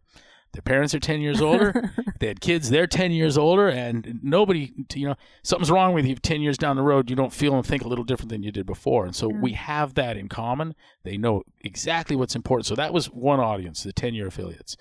Their 0.53 0.63
parents 0.63 0.95
are 0.95 1.01
10 1.01 1.21
years 1.23 1.41
older. 1.41 1.73
They 2.21 2.29
had 2.29 2.41
kids, 2.41 2.71
they're 2.71 2.87
10 2.87 3.11
years 3.11 3.37
older, 3.37 3.69
and 3.69 4.21
nobody, 4.23 4.73
you 4.95 5.09
know, 5.09 5.17
something's 5.43 5.73
wrong 5.73 5.93
with 5.93 6.07
you 6.07 6.15
10 6.15 6.41
years 6.41 6.57
down 6.57 6.77
the 6.77 6.83
road. 6.83 7.11
You 7.11 7.17
don't 7.17 7.33
feel 7.33 7.57
and 7.57 7.67
think 7.67 7.83
a 7.83 7.89
little 7.89 8.05
different 8.05 8.29
than 8.31 8.45
you 8.45 8.53
did 8.53 8.65
before. 8.65 9.05
And 9.05 9.17
so 9.17 9.29
Yeah. 9.29 9.41
we 9.41 9.53
have 9.55 9.95
that 9.95 10.17
in 10.17 10.29
common. 10.29 10.77
They 11.03 11.17
know 11.17 11.43
exactly 11.63 12.15
what's 12.15 12.37
important. 12.37 12.67
So 12.67 12.77
that 12.77 12.93
was 12.93 13.07
one 13.07 13.41
audience, 13.41 13.83
the 13.83 13.93
10 13.93 14.15
year 14.15 14.29
affiliates. 14.29 14.77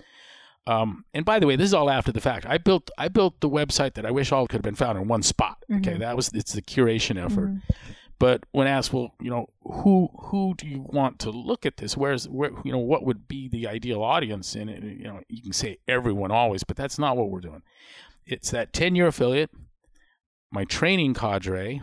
Um, 0.66 1.04
and 1.12 1.24
by 1.24 1.38
the 1.40 1.46
way, 1.46 1.56
this 1.56 1.66
is 1.66 1.74
all 1.74 1.90
after 1.90 2.12
the 2.12 2.20
fact. 2.20 2.46
I 2.46 2.56
built 2.58 2.90
I 2.96 3.08
built 3.08 3.40
the 3.40 3.48
website 3.50 3.94
that 3.94 4.06
I 4.06 4.10
wish 4.12 4.30
all 4.30 4.46
could 4.46 4.58
have 4.58 4.62
been 4.62 4.76
found 4.76 4.96
in 4.98 5.08
one 5.08 5.22
spot. 5.22 5.58
Okay, 5.72 5.94
Mhm. 5.94 5.98
that 6.00 6.16
was 6.16 6.28
it's 6.32 6.52
the 6.52 6.62
curation 6.62 7.16
effort. 7.22 7.50
Mhm. 7.50 7.62
But 8.20 8.44
when 8.52 8.68
asked, 8.68 8.92
well, 8.92 9.12
you 9.20 9.28
know, 9.30 9.46
who 9.62 10.08
who 10.16 10.54
do 10.56 10.68
you 10.68 10.80
want 10.80 11.18
to 11.20 11.30
look 11.30 11.66
at 11.66 11.78
this? 11.78 11.96
Where's 11.96 12.28
where 12.28 12.52
you 12.64 12.70
know 12.70 12.78
what 12.78 13.04
would 13.04 13.26
be 13.26 13.48
the 13.48 13.66
ideal 13.66 14.02
audience? 14.04 14.54
And 14.54 14.70
it, 14.70 14.84
you 14.84 15.02
know, 15.04 15.20
you 15.28 15.42
can 15.42 15.52
say 15.52 15.78
everyone 15.88 16.30
always, 16.30 16.62
but 16.62 16.76
that's 16.76 16.98
not 16.98 17.16
what 17.16 17.28
we're 17.30 17.40
doing. 17.40 17.62
It's 18.24 18.52
that 18.52 18.72
ten 18.72 18.94
year 18.94 19.08
affiliate, 19.08 19.50
my 20.52 20.64
training 20.64 21.14
cadre, 21.14 21.82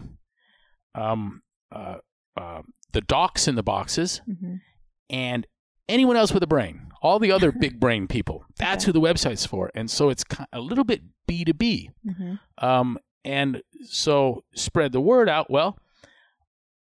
um, 0.96 1.42
uh, 1.74 1.98
uh, 2.38 2.62
the 2.94 3.02
docs 3.02 3.48
in 3.50 3.56
the 3.56 3.64
boxes, 3.64 4.22
Mhm. 4.28 4.62
and 5.10 5.46
anyone 5.90 6.16
else 6.16 6.32
with 6.34 6.44
a 6.44 6.48
brain. 6.48 6.89
All 7.02 7.20
the 7.20 7.32
other 7.32 7.52
big 7.52 7.80
brain 7.80 8.08
people. 8.08 8.46
That's 8.58 8.84
Okay. 8.84 8.90
who 8.90 8.94
the 8.94 9.02
website's 9.02 9.46
for. 9.46 9.72
And 9.74 9.90
so 9.90 10.10
it's 10.10 10.24
a 10.52 10.60
little 10.60 10.84
bit 10.84 11.02
B 11.28 11.44
two 11.46 11.54
B. 11.54 11.92
Mhm. 12.06 12.40
Um, 12.58 12.98
and 13.24 13.62
so 13.86 14.44
spread 14.56 14.92
the 14.92 15.02
word 15.02 15.30
out. 15.30 15.50
Well, 15.50 15.78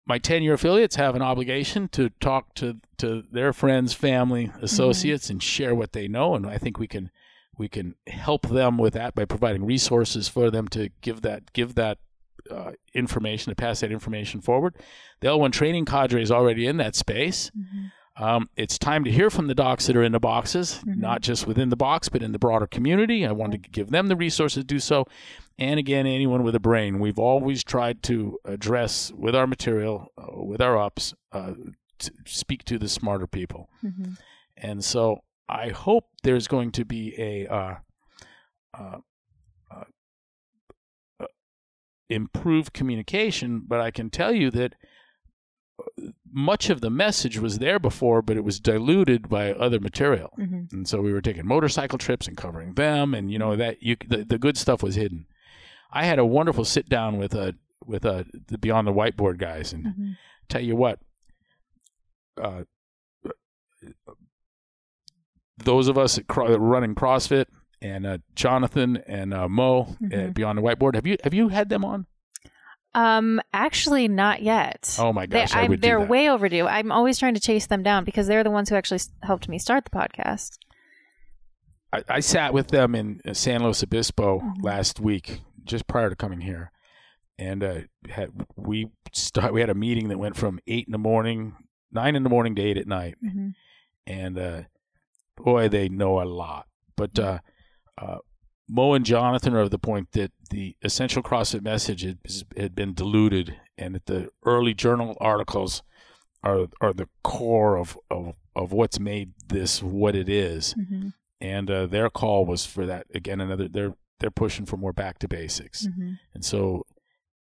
my 0.07 0.19
10 0.19 0.43
year 0.43 0.55
affiliates 0.55 0.97
have 0.97 1.15
an 1.15 1.23
obligation 1.23 1.89
to 1.89 2.09
talk 2.21 2.55
to, 2.55 2.79
to 2.99 3.25
their 3.31 3.53
friends, 3.53 3.93
family, 3.93 4.51
associates, 4.63 5.29
and 5.29 5.43
share 5.43 5.75
what 5.75 5.93
they 5.93 6.09
know. 6.09 6.35
And 6.35 6.47
I 6.47 6.59
think 6.59 6.79
we 6.79 6.87
can 6.87 7.11
we 7.59 7.69
can 7.69 7.97
help 8.07 8.47
them 8.49 8.79
with 8.79 8.95
that 8.95 9.17
by 9.17 9.25
providing 9.25 9.65
resources 9.65 10.29
for 10.29 10.49
them 10.49 10.69
to 10.69 10.91
give 11.01 11.23
that 11.23 11.53
give 11.53 11.75
that 11.75 11.99
uh, 12.51 12.71
information 12.95 13.51
to 13.51 13.57
pass 13.57 13.81
that 13.81 13.91
information 13.93 14.41
forward. 14.41 14.75
The 15.21 15.27
L1 15.29 15.53
training 15.53 15.85
cadre 15.85 16.23
is 16.23 16.31
already 16.31 16.67
in 16.67 16.77
that 16.79 16.95
space. 16.95 17.51
Mhm. 17.59 17.91
Um, 18.19 18.51
it's 18.57 18.79
time 18.79 19.05
to 19.05 19.13
hear 19.13 19.31
from 19.31 19.47
the 19.47 19.55
docs 19.55 19.87
that 19.87 19.97
are 19.97 20.03
in 20.03 20.11
the 20.13 20.19
boxes, 20.19 20.83
Mhm. 20.85 20.97
not 20.97 21.21
just 21.23 21.47
within 21.47 21.69
the 21.69 21.77
box, 21.77 22.09
but 22.09 22.23
in 22.23 22.33
the 22.33 22.39
broader 22.39 22.67
community. 22.67 23.25
I 23.25 23.31
want 23.33 23.53
to 23.53 23.59
give 23.59 23.91
them 23.91 24.09
the 24.09 24.17
resources 24.17 24.63
to 24.63 24.67
do 24.67 24.81
so. 24.81 25.07
And 25.57 25.79
again, 25.79 26.07
anyone 26.07 26.43
with 26.43 26.55
a 26.57 26.61
brain, 26.61 26.99
we've 26.99 27.19
always 27.19 27.63
tried 27.63 28.03
to 28.05 28.39
address 28.45 29.13
with 29.13 29.35
our 29.37 29.47
material, 29.47 30.13
uh, 30.19 30.43
with 30.45 30.61
our 30.61 30.77
ups, 30.77 31.15
uh, 31.33 31.55
to 31.99 32.13
speak 32.27 32.65
to 32.65 32.79
the 32.79 32.89
smarter 32.89 33.27
people. 33.27 33.69
Mhm. 33.85 34.19
And 34.57 34.85
so 34.85 35.23
I 35.49 35.69
hope 35.71 36.07
there's 36.23 36.49
going 36.49 36.73
to 36.73 36.85
be 36.85 37.15
a 37.21 37.47
uh, 37.47 37.77
uh, 38.75 38.99
uh, 39.71 39.85
uh, 41.21 41.27
improved 42.09 42.73
communication, 42.73 43.61
but 43.67 43.81
I 43.81 43.91
can 43.91 44.11
tell 44.11 44.33
you 44.33 44.51
that 44.53 44.75
much 46.33 46.71
of 46.71 46.81
the 46.81 46.91
message 46.91 47.39
was 47.39 47.59
there 47.59 47.79
before, 47.79 48.23
but 48.23 48.37
it 48.37 48.45
was 48.45 48.61
diluted 48.61 49.29
by 49.29 49.53
other 49.53 49.81
material. 49.81 50.31
Mhm. 50.39 50.73
And 50.73 50.89
so 50.89 51.01
we 51.01 51.13
were 51.13 51.21
taking 51.21 51.47
motorcycle 51.47 51.99
trips 51.99 52.27
and 52.29 52.37
covering 52.37 52.75
them, 52.75 53.15
and 53.15 53.31
you 53.31 53.39
know 53.39 53.57
that 53.57 53.83
you 53.83 53.97
the, 54.07 54.25
the 54.25 54.39
good 54.39 54.57
stuff 54.57 54.83
was 54.83 54.95
hidden. 54.95 55.27
I 55.91 56.05
had 56.05 56.19
a 56.19 56.25
wonderful 56.27 56.65
sit 56.65 56.89
down 56.89 57.19
with 57.19 57.35
a 57.35 57.55
with 57.85 58.05
a 58.05 58.27
the 58.49 58.59
Beyond 58.59 58.87
the 58.87 58.93
Whiteboard 58.93 59.39
guys, 59.39 59.73
and 59.73 59.85
Mhm. 59.87 60.17
tell 60.49 60.61
you 60.61 60.77
what, 60.77 61.01
uh, 62.43 62.65
those 65.59 65.89
of 65.89 65.99
us 65.99 66.19
at 66.19 66.27
cro- 66.27 66.57
running 66.57 66.95
CrossFit 66.95 67.47
and 67.81 68.07
uh, 68.07 68.19
Jonathan 68.35 68.99
and 69.07 69.33
uh, 69.35 69.49
Mo 69.49 69.97
Mhm. 70.01 70.13
at 70.29 70.35
Beyond 70.35 70.59
the 70.59 70.63
Whiteboard, 70.63 70.95
have 70.95 71.07
you 71.07 71.17
have 71.25 71.35
you 71.35 71.49
had 71.49 71.69
them 71.69 71.85
on? 71.85 72.07
Um, 72.99 73.41
actually, 73.53 74.09
not 74.09 74.43
yet. 74.43 74.97
Oh 74.99 75.13
my 75.13 75.27
They, 75.27 75.41
gosh, 75.41 75.55
I 75.55 75.61
I'm- 75.61 75.71
would 75.71 75.83
they're 75.83 76.01
way 76.01 76.29
overdue. 76.29 76.67
I'm 76.67 76.91
always 76.91 77.19
trying 77.19 77.35
to 77.35 77.41
chase 77.41 77.67
them 77.67 77.83
down 77.83 78.05
because 78.05 78.27
they're 78.27 78.43
the 78.45 78.51
ones 78.51 78.69
who 78.71 78.75
actually 78.77 79.01
helped 79.23 79.49
me 79.49 79.59
start 79.59 79.85
the 79.85 79.91
podcast. 79.91 80.59
I, 81.93 82.03
I 82.09 82.21
sat 82.21 82.53
with 82.53 82.69
them 82.69 82.95
in 82.95 83.21
uh, 83.27 83.35
San 83.35 83.63
Luis 83.63 83.83
Obispo 83.83 84.41
Mhm. 84.41 84.63
last 84.65 85.01
week, 85.01 85.41
just 85.65 85.87
prior 85.87 86.11
to 86.11 86.17
coming 86.17 86.41
here, 86.41 86.71
and 87.39 87.63
uh, 87.63 87.81
had 88.11 88.31
we 88.57 88.89
start 89.13 89.53
we 89.55 89.61
had 89.61 89.71
a 89.71 89.75
meeting 89.75 90.09
that 90.09 90.19
went 90.19 90.37
from 90.37 90.59
eight 90.67 90.87
in 90.87 90.93
the 90.93 90.99
morning, 90.99 91.55
nine 91.93 92.17
in 92.17 92.25
the 92.25 92.29
morning 92.31 92.55
to 92.57 92.63
eight 92.63 92.77
at 92.79 92.87
night, 92.87 93.15
Mhm. 93.25 93.53
and 94.07 94.39
uh, 94.39 94.63
boy, 95.37 95.69
they 95.69 95.89
know 95.89 96.21
a 96.21 96.25
lot. 96.25 96.67
But 96.97 97.19
uh, 97.19 97.39
uh, 97.97 98.19
Mo 98.69 98.93
and 98.95 99.05
Jonathan 99.05 99.55
are 99.55 99.61
of 99.61 99.71
the 99.71 99.79
point 99.79 100.13
that 100.13 100.31
the 100.51 100.77
essential 100.83 101.23
CrossFit 101.23 101.63
message 101.63 102.03
had, 102.03 102.19
had 102.57 102.75
been 102.75 102.93
diluted, 102.95 103.57
and 103.79 103.95
that 103.95 104.07
the 104.07 104.29
early 104.45 104.75
journal 104.75 105.17
articles 105.21 105.83
are 106.43 106.67
are 106.81 106.93
the 106.93 107.09
core 107.25 107.77
of 107.77 107.99
of, 108.11 108.35
of 108.55 108.73
what's 108.73 109.01
made 109.01 109.33
this 109.49 109.83
what 109.83 110.15
it 110.15 110.29
is 110.29 110.75
Mhm. 110.75 111.13
and 111.41 111.71
uh, 111.71 111.87
their 111.87 112.09
call 112.11 112.45
was 112.47 112.65
for 112.67 112.87
that 112.87 113.07
again. 113.15 113.41
Another 113.41 113.69
they're 113.69 113.95
they're 114.21 114.31
pushing 114.31 114.67
for 114.67 114.77
more 114.77 114.93
back 114.93 115.19
to 115.21 115.29
basics, 115.29 115.87
Mhm. 115.87 116.19
and 116.35 116.45
so 116.45 116.85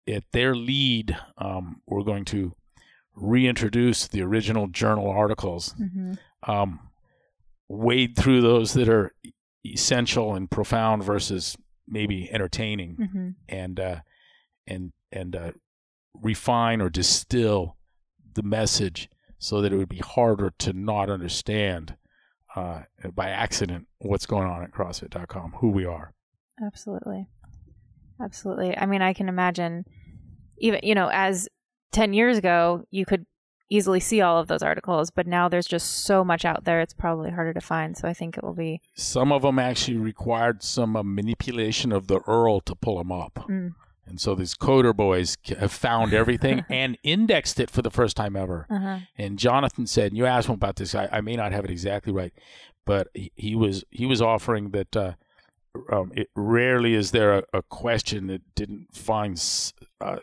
at 0.09 0.25
their 0.33 0.55
lead, 0.55 1.16
um, 1.39 1.83
we're 1.87 2.03
going 2.03 2.25
to 2.27 2.55
reintroduce 3.14 4.09
the 4.09 4.23
original 4.23 4.66
journal 4.68 5.09
articles, 5.09 5.75
Mhm. 5.75 6.18
um, 6.49 6.81
wade 7.68 8.16
through 8.16 8.41
those 8.41 8.73
that 8.75 8.89
are 8.89 9.12
essential 9.65 10.35
and 10.35 10.51
profound 10.51 11.03
versus 11.05 11.57
maybe 11.87 12.31
entertaining, 12.33 12.97
Mhm. 12.97 13.35
and 13.49 13.81
uh, 13.81 14.01
and 14.67 14.93
and 15.13 15.35
uh, 15.37 15.53
refine 16.15 16.81
or 16.81 16.89
distill 16.91 17.77
the 18.35 18.43
message 18.43 19.09
so 19.39 19.61
that 19.61 19.73
it 19.73 19.77
would 19.77 19.89
be 19.89 19.99
harder 19.99 20.53
to 20.59 20.73
not 20.73 21.11
understand 21.11 21.97
uh, 22.57 22.83
by 23.15 23.29
accident 23.29 23.87
what's 23.99 24.27
going 24.27 24.49
on 24.49 24.63
at 24.63 24.71
CrossFit.com, 24.73 25.53
who 25.61 25.69
we 25.71 25.85
are. 25.85 26.13
Absolutely. 26.65 27.27
Absolutely. 28.23 28.77
I 28.77 28.87
mean, 28.87 29.03
I 29.03 29.13
can 29.13 29.29
imagine 29.29 29.85
even, 30.59 30.81
you 30.83 30.95
know, 30.95 31.09
as 31.13 31.49
10 31.93 32.13
years 32.13 32.37
ago, 32.39 32.85
you 32.91 33.07
could 33.07 33.25
easily 33.71 34.01
see 34.01 34.21
all 34.21 34.39
of 34.39 34.49
those 34.49 34.62
articles, 34.62 35.11
but 35.11 35.27
now 35.27 35.49
there's 35.49 35.66
just 35.66 36.05
so 36.05 36.25
much 36.25 36.45
out 36.45 36.64
there, 36.64 36.81
it's 36.81 36.93
probably 36.93 37.31
harder 37.31 37.55
to 37.55 37.61
find. 37.61 37.97
So 37.97 38.09
I 38.09 38.12
think 38.12 38.37
it 38.37 38.45
will 38.45 38.53
be. 38.53 38.81
Some 38.95 39.33
of 39.33 39.43
them 39.43 39.59
actually 39.59 39.97
required 39.97 40.62
some 40.62 40.97
uh, 40.97 41.03
manipulation 41.03 41.93
of 41.93 42.09
the 42.09 42.21
URL 42.21 42.64
to 42.64 42.75
pull 42.75 42.99
them 42.99 43.12
up. 43.12 43.47
Mm. 43.49 43.75
And 44.07 44.21
so 44.21 44.35
these 44.35 44.55
coder 44.55 44.95
boys 44.95 45.37
have 45.59 45.71
found 45.71 46.12
everything 46.12 46.64
and 46.68 46.99
indexed 47.05 47.61
it 47.61 47.71
for 47.71 47.81
the 47.81 47.93
first 47.93 48.16
time 48.16 48.35
ever. 48.35 48.66
Uh-huh. 48.68 48.99
And 49.16 49.39
Jonathan 49.39 49.87
said, 49.87 50.09
and 50.09 50.16
you 50.16 50.27
asked 50.27 50.49
him 50.49 50.55
about 50.55 50.77
this. 50.77 50.95
I, 50.97 51.09
I 51.12 51.21
may 51.21 51.37
not 51.37 51.53
have 51.53 51.64
it 51.64 51.71
exactly 51.71 52.12
right, 52.12 52.33
but 52.85 53.09
he, 53.14 53.31
he 53.37 53.55
was 53.55 53.85
he 53.91 54.07
was 54.07 54.21
offering 54.21 54.71
that 54.71 54.97
uh, 54.97 55.12
um, 55.93 56.11
it 56.16 56.29
rarely 56.35 56.95
is 56.95 57.12
there 57.12 57.39
a, 57.39 57.45
a 57.53 57.62
question 57.62 58.27
that 58.27 58.43
didn't 58.57 58.89
find. 58.93 59.41
Uh, 60.01 60.16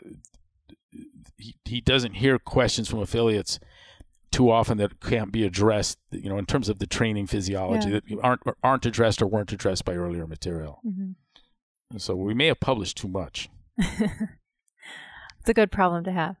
he 1.38 1.56
he 1.64 1.80
doesn't 1.80 2.14
hear 2.14 2.38
questions 2.38 2.88
from 2.88 2.98
affiliates 3.00 3.58
too 4.30 4.50
often 4.50 4.76
that 4.78 5.00
can't 5.00 5.32
be 5.32 5.44
addressed. 5.44 5.98
You 6.10 6.28
know, 6.28 6.36
in 6.38 6.44
terms 6.46 6.68
of 6.68 6.78
the 6.78 6.86
training 6.86 7.26
physiology 7.28 7.88
Yeah. 7.90 8.00
that 8.08 8.18
aren't 8.22 8.42
aren't 8.62 8.86
addressed 8.86 9.22
or 9.22 9.26
weren't 9.26 9.52
addressed 9.52 9.84
by 9.84 9.94
earlier 9.94 10.26
material. 10.26 10.80
Mhm. 10.86 11.14
And 11.90 12.02
so 12.02 12.14
we 12.14 12.34
may 12.34 12.46
have 12.48 12.60
published 12.60 12.98
too 12.98 13.08
much. 13.08 13.48
it's 13.78 15.48
a 15.48 15.54
good 15.54 15.72
problem 15.72 16.04
to 16.04 16.12
have. 16.12 16.36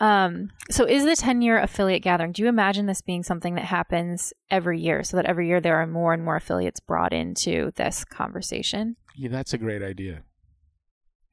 Um, 0.00 0.50
so 0.70 0.84
is 0.84 1.04
the 1.04 1.14
10 1.16 1.42
year 1.42 1.58
affiliate 1.58 2.02
gathering, 2.02 2.32
do 2.32 2.42
you 2.42 2.48
imagine 2.48 2.86
this 2.86 3.02
being 3.02 3.22
something 3.22 3.54
that 3.54 3.64
happens 3.66 4.32
every 4.50 4.80
year 4.80 5.04
so 5.04 5.16
that 5.16 5.26
every 5.26 5.46
year 5.46 5.60
there 5.60 5.76
are 5.76 5.86
more 5.86 6.12
and 6.12 6.24
more 6.24 6.36
affiliates 6.36 6.80
brought 6.80 7.12
into 7.12 7.70
this 7.76 8.04
conversation? 8.04 8.96
Yeah, 9.16 9.28
that's 9.30 9.52
a 9.52 9.58
great 9.58 9.82
idea. 9.82 10.22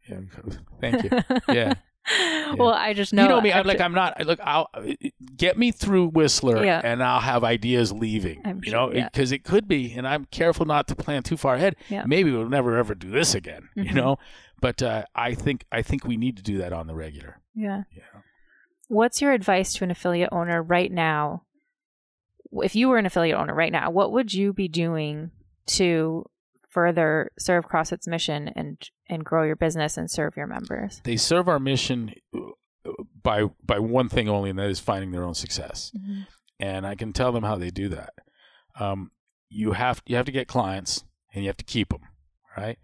Yeah, 0.07 0.19
thank 0.81 1.03
you. 1.03 1.09
Yeah. 1.49 1.73
Well, 2.57 2.69
I 2.73 2.93
just 2.93 3.13
know. 3.13 3.23
you 3.23 3.29
know 3.29 3.41
me. 3.41 3.53
I'm 3.53 3.65
like 3.67 3.79
I'm 3.79 3.93
not. 3.93 4.25
Look, 4.25 4.39
I'll 4.43 4.69
get 5.35 5.57
me 5.57 5.71
through 5.71 6.07
Whistler, 6.09 6.63
Yeah. 6.65 6.81
and 6.83 7.03
I'll 7.03 7.19
have 7.19 7.43
ideas 7.43 7.91
leaving. 7.91 8.41
I'm 8.43 8.57
you 8.63 8.71
sure, 8.71 8.89
know, 8.89 8.93
yeah. 8.93 9.09
because 9.11 9.31
it 9.31 9.43
could 9.43 9.67
be, 9.67 9.93
and 9.93 10.07
I'm 10.07 10.25
careful 10.25 10.65
not 10.65 10.87
to 10.87 10.95
plan 10.95 11.21
too 11.21 11.37
far 11.37 11.55
ahead. 11.55 11.75
Yeah. 11.89 12.03
Maybe 12.07 12.31
we'll 12.31 12.49
never 12.49 12.77
ever 12.77 12.95
do 12.95 13.09
this 13.11 13.35
again. 13.35 13.69
Mhm. 13.77 13.85
You 13.89 13.93
know, 13.93 14.17
but 14.59 14.81
uh, 14.81 15.03
I 15.13 15.35
think 15.35 15.65
I 15.71 15.83
think 15.83 16.05
we 16.05 16.17
need 16.17 16.37
to 16.37 16.43
do 16.43 16.57
that 16.57 16.73
on 16.73 16.87
the 16.87 16.95
regular. 16.95 17.39
yeah. 17.53 17.83
Yeah. 17.95 18.03
What's 18.87 19.21
your 19.21 19.31
advice 19.33 19.73
to 19.73 19.83
an 19.83 19.91
affiliate 19.91 20.29
owner 20.31 20.63
right 20.63 20.91
now? 20.91 21.43
If 22.51 22.75
you 22.75 22.89
were 22.89 22.97
an 22.97 23.05
affiliate 23.05 23.37
owner 23.37 23.53
right 23.53 23.71
now, 23.71 23.91
what 23.91 24.11
would 24.11 24.33
you 24.33 24.51
be 24.53 24.67
doing 24.67 25.29
to 25.67 26.25
further 26.69 27.31
serve 27.39 27.65
CrossFit's 27.67 28.07
mission 28.07 28.47
and 28.55 28.77
and 29.09 29.23
grow 29.25 29.43
your 29.43 29.55
business 29.55 29.97
and 29.97 30.09
serve 30.09 30.35
your 30.37 30.47
members? 30.47 31.01
They 31.03 31.17
serve 31.17 31.47
our 31.47 31.59
mission 31.59 32.13
uh, 32.35 32.91
by 33.21 33.45
by 33.63 33.79
one 33.79 34.09
thing 34.09 34.29
only, 34.29 34.49
and 34.49 34.59
that 34.59 34.69
is 34.69 34.79
finding 34.79 35.11
their 35.11 35.23
own 35.23 35.33
success. 35.35 35.91
and 36.59 36.85
I 36.85 36.95
can 36.95 37.13
tell 37.13 37.31
them 37.31 37.43
how 37.43 37.55
they 37.55 37.69
do 37.69 37.87
that. 37.89 38.13
Um, 38.79 39.11
you 39.49 39.71
have 39.73 40.01
you 40.05 40.15
have 40.15 40.25
to 40.25 40.31
get 40.31 40.47
clients 40.47 41.03
and 41.33 41.43
you 41.43 41.49
have 41.49 41.57
to 41.57 41.65
keep 41.65 41.89
them, 41.89 42.01
right? 42.57 42.77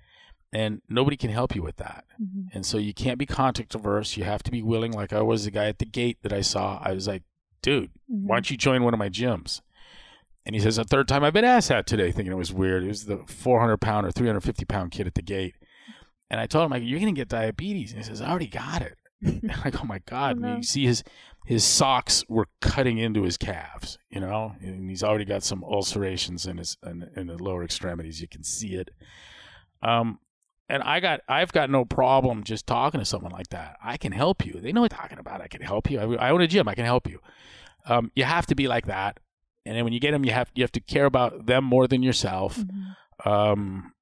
And 0.54 0.82
nobody 0.88 1.18
can 1.18 1.30
help 1.32 1.54
you 1.54 1.62
with 1.62 1.76
that. 1.78 2.06
Mhm. 2.22 2.48
And 2.54 2.66
so 2.66 2.78
you 2.78 2.94
can't 2.94 3.20
be 3.20 3.26
contact 3.26 3.76
averse. 3.76 4.16
You 4.16 4.24
have 4.24 4.42
to 4.44 4.52
be 4.52 4.62
willing. 4.64 4.94
Like 4.94 5.12
I 5.12 5.22
was 5.22 5.44
the 5.46 5.52
guy 5.52 5.66
at 5.68 5.80
the 5.80 5.86
gate 5.86 6.20
that 6.22 6.32
I 6.32 6.40
saw. 6.42 6.80
I 6.82 6.94
was 6.94 7.08
like, 7.08 7.24
dude, 7.62 7.90
Mhm. 8.10 8.24
why 8.28 8.38
don't 8.38 8.50
you 8.50 8.56
join 8.56 8.84
one 8.84 8.94
of 8.94 8.98
my 9.00 9.10
gyms? 9.10 9.62
And 10.46 10.56
he 10.56 10.62
says, 10.62 10.76
the 10.76 10.84
third 10.84 11.08
time 11.08 11.24
I've 11.24 11.34
been 11.34 11.46
asked 11.46 11.70
that 11.70 11.88
today, 11.88 12.12
thinking 12.12 12.32
it 12.32 12.38
was 12.38 12.54
weird. 12.54 12.84
It 12.84 12.88
was 12.88 13.06
the 13.06 13.24
400 13.28 13.78
pound 13.78 14.06
or 14.06 14.12
350 14.12 14.66
pound 14.66 14.92
kid 14.92 15.08
at 15.08 15.16
the 15.16 15.24
gate. 15.24 15.56
And 16.30 16.40
I 16.40 16.46
told 16.46 16.66
him, 16.66 16.72
like, 16.72 16.84
you're 16.84 17.00
going 17.00 17.14
to 17.14 17.20
get 17.20 17.30
diabetes. 17.30 17.92
And 17.92 18.00
he 18.00 18.08
says, 18.08 18.22
I 18.22 18.30
already 18.30 18.48
got 18.48 18.82
it. 18.82 18.98
like, 19.66 19.82
oh 19.82 19.86
my 19.86 20.00
God. 20.06 20.38
Oh, 20.38 20.40
no. 20.42 20.56
You 20.58 20.64
see 20.64 20.86
his, 20.86 21.04
his 21.46 21.64
socks 21.64 22.24
were 22.28 22.48
cutting 22.62 22.98
into 22.98 23.24
his 23.24 23.38
calves, 23.38 23.98
you 24.10 24.20
know, 24.20 24.54
and 24.62 24.90
he's 24.90 25.04
already 25.04 25.26
got 25.26 25.44
some 25.44 25.64
ulcerations 25.64 26.46
in 26.46 26.58
his, 26.58 26.78
in, 26.86 27.10
in 27.16 27.28
the 27.28 27.42
lower 27.42 27.64
extremities. 27.64 28.22
You 28.22 28.28
can 28.28 28.44
see 28.44 28.76
it. 28.76 28.90
Um, 29.82 30.20
and 30.68 30.82
I 30.82 31.00
got, 31.00 31.22
I've 31.28 31.52
got 31.52 31.70
no 31.70 31.86
problem 31.86 32.44
just 32.44 32.66
talking 32.66 33.00
to 33.00 33.06
someone 33.06 33.32
like 33.32 33.50
that. 33.50 33.78
I 33.84 33.98
can 33.98 34.12
help 34.12 34.46
you. 34.46 34.60
They 34.60 34.72
know 34.72 34.82
what 34.82 34.94
I'm 34.94 35.00
talking 35.00 35.20
about. 35.20 35.42
I 35.42 35.48
can 35.48 35.62
help 35.62 35.90
you. 35.90 36.00
I, 36.00 36.28
I 36.28 36.30
own 36.32 36.42
a 36.42 36.48
gym. 36.48 36.68
I 36.68 36.74
can 36.76 36.86
help 36.86 37.08
you. 37.08 37.20
Um, 37.88 38.12
you 38.16 38.24
have 38.24 38.48
to 38.48 38.56
be 38.56 38.68
like 38.68 38.88
that. 38.88 39.20
And 39.66 39.76
then 39.76 39.84
when 39.84 39.94
you 39.94 40.00
get 40.00 40.12
them, 40.12 40.26
you 40.26 40.32
have, 40.32 40.52
you 40.54 40.64
have 40.64 40.72
to 40.74 40.80
care 40.80 41.06
about 41.06 41.48
them 41.48 41.64
more 41.64 41.88
than 41.88 42.04
yourself. 42.04 42.58
Mm-hmm. 42.58 43.30
Um, 43.30 43.94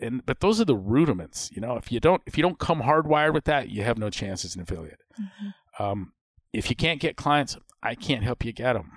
and 0.00 0.24
but 0.24 0.40
those 0.40 0.60
are 0.60 0.64
the 0.64 0.76
rudiments, 0.76 1.50
you 1.52 1.60
know. 1.60 1.76
If 1.76 1.92
you 1.92 2.00
don't 2.00 2.22
if 2.26 2.36
you 2.36 2.42
don't 2.42 2.58
come 2.58 2.82
hardwired 2.82 3.34
with 3.34 3.44
that, 3.44 3.68
you 3.68 3.82
have 3.82 3.98
no 3.98 4.10
chance 4.10 4.44
as 4.44 4.56
an 4.56 4.62
affiliate. 4.62 5.00
Mm-hmm. 5.20 5.82
Um, 5.82 6.12
if 6.52 6.70
you 6.70 6.76
can't 6.76 7.00
get 7.00 7.16
clients, 7.16 7.56
I 7.82 7.94
can't 7.94 8.24
help 8.24 8.44
you 8.44 8.52
get 8.52 8.72
them. 8.72 8.92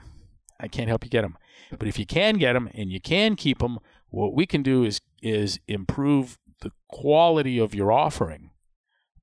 I 0.60 0.68
can't 0.68 0.88
help 0.88 1.04
you 1.04 1.10
get 1.10 1.22
them. 1.22 1.38
But 1.78 1.88
if 1.88 2.00
you 2.00 2.06
can 2.06 2.38
get 2.38 2.54
them 2.54 2.70
and 2.74 2.90
you 2.90 3.00
can 3.00 3.36
keep 3.36 3.60
them, 3.60 3.80
what 4.10 4.34
we 4.34 4.46
can 4.46 4.64
do 4.64 4.84
is 4.84 5.02
is 5.22 5.60
improve 5.68 6.38
the 6.62 6.72
quality 6.88 7.60
of 7.60 7.76
your 7.76 7.92
offering, 7.92 8.52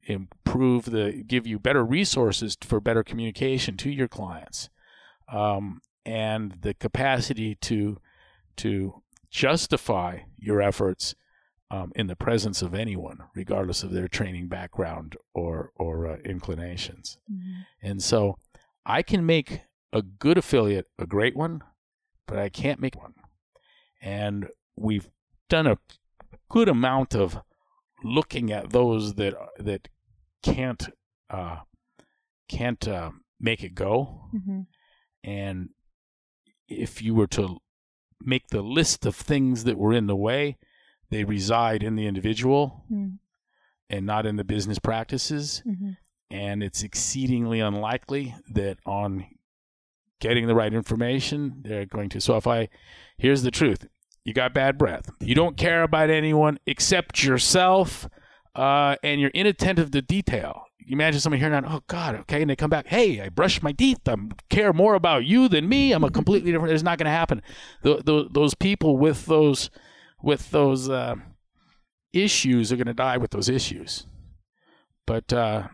improve 0.03 0.86
the 0.86 1.24
give 1.26 1.47
you 1.47 1.59
better 1.59 1.84
resources 1.84 2.57
for 2.61 2.80
better 2.80 3.03
communication 3.03 3.76
to 3.78 3.90
your 3.90 4.09
clients, 4.09 4.68
um, 5.32 5.80
and 6.07 6.59
the 6.62 6.72
capacity 6.72 7.57
to 7.57 7.98
to 8.57 9.02
justify 9.28 10.20
your 10.38 10.62
efforts 10.62 11.14
um, 11.70 11.92
in 11.96 12.07
the 12.07 12.16
presence 12.16 12.62
of 12.62 12.74
anyone, 12.74 13.18
regardless 13.34 13.82
of 13.82 13.90
their 13.90 14.09
training 14.09 14.46
background 14.48 15.16
or 15.34 15.72
or 15.74 16.07
uh, 16.07 16.16
inclinations. 16.24 17.18
Mm-hmm. 17.30 17.61
And 17.82 18.02
so, 18.02 18.38
I 18.86 19.02
can 19.02 19.26
make 19.26 19.62
a 19.92 20.00
good 20.00 20.38
affiliate 20.38 20.86
a 20.98 21.07
great 21.07 21.36
one, 21.36 21.62
but 22.26 22.38
I 22.38 22.48
can't 22.48 22.80
make 22.80 22.96
one. 22.96 23.14
And 24.00 24.46
we've 24.76 25.11
done 25.48 25.66
a 25.66 25.78
good 26.48 26.68
amount 26.68 27.14
of 27.14 27.38
looking 28.04 28.52
at 28.52 28.70
those 28.70 29.14
that 29.14 29.34
that 29.59 29.88
can't 30.42 30.86
uh, 31.28 31.57
can't 32.48 32.86
uh, 32.86 33.11
make 33.40 33.64
it 33.64 33.74
go. 33.74 34.28
Mm-hmm. 34.32 34.61
And 35.24 35.70
if 36.68 37.02
you 37.02 37.14
were 37.14 37.26
to 37.28 37.58
make 38.20 38.48
the 38.48 38.62
list 38.62 39.04
of 39.06 39.14
things 39.14 39.64
that 39.64 39.78
were 39.78 39.92
in 39.92 40.06
the 40.06 40.16
way, 40.16 40.56
they 41.10 41.24
reside 41.24 41.82
in 41.82 41.96
the 41.96 42.06
individual 42.06 42.84
Mm. 42.92 43.18
and 43.88 44.06
not 44.06 44.26
in 44.26 44.36
the 44.36 44.44
business 44.44 44.78
practices. 44.78 45.62
Mm-hmm. 45.66 45.90
And 46.30 46.62
it's 46.62 46.82
exceedingly 46.82 47.60
unlikely 47.60 48.34
that 48.52 48.78
on 48.84 49.26
getting 50.20 50.46
the 50.46 50.54
right 50.54 50.72
information, 50.74 51.60
they're 51.62 51.86
going 51.86 52.08
to. 52.10 52.20
So 52.20 52.36
if 52.36 52.46
I, 52.46 52.68
here's 53.16 53.42
the 53.42 53.50
truth 53.50 53.86
you 54.24 54.34
got 54.34 54.52
bad 54.52 54.76
breath, 54.76 55.08
you 55.20 55.36
don't 55.36 55.56
care 55.56 55.84
about 55.84 56.10
anyone 56.10 56.58
except 56.66 57.22
yourself, 57.22 58.08
uh, 58.56 58.96
and 59.04 59.20
you're 59.20 59.30
inattentive 59.30 59.92
to 59.92 60.02
detail. 60.02 60.65
You 60.79 60.93
imagine 60.93 61.20
somebody 61.20 61.41
hearing 61.41 61.61
that, 61.61 61.70
oh 61.70 61.83
God, 61.89 62.14
okay, 62.14 62.43
and 62.43 62.51
they 62.51 62.57
come 62.57 62.70
back, 62.70 62.87
hey, 62.87 63.20
I 63.20 63.29
brushed 63.29 63.62
my 63.62 63.72
teeth. 63.72 64.07
I 64.07 64.14
care 64.51 64.72
more 64.72 64.95
about 64.95 65.24
you 65.24 65.49
than 65.49 65.68
me. 65.68 65.93
I'm 65.93 66.05
a 66.05 66.11
completely 66.11 66.53
different. 66.53 66.74
It's 66.74 66.83
not 66.83 66.99
going 66.99 67.07
to 67.07 67.11
happen. 67.11 67.43
Th- 67.83 68.05
th- 68.05 68.29
those 68.31 68.55
people 68.55 68.97
with 68.97 69.27
those 69.27 69.70
with 70.22 70.51
those 70.51 70.89
uh, 70.89 71.16
issues 72.12 72.72
are 72.72 72.77
going 72.77 72.87
to 72.87 72.95
die 72.95 73.16
with 73.16 73.31
those 73.31 73.49
issues. 73.49 74.07
But 75.07 75.33
uh, 75.33 75.68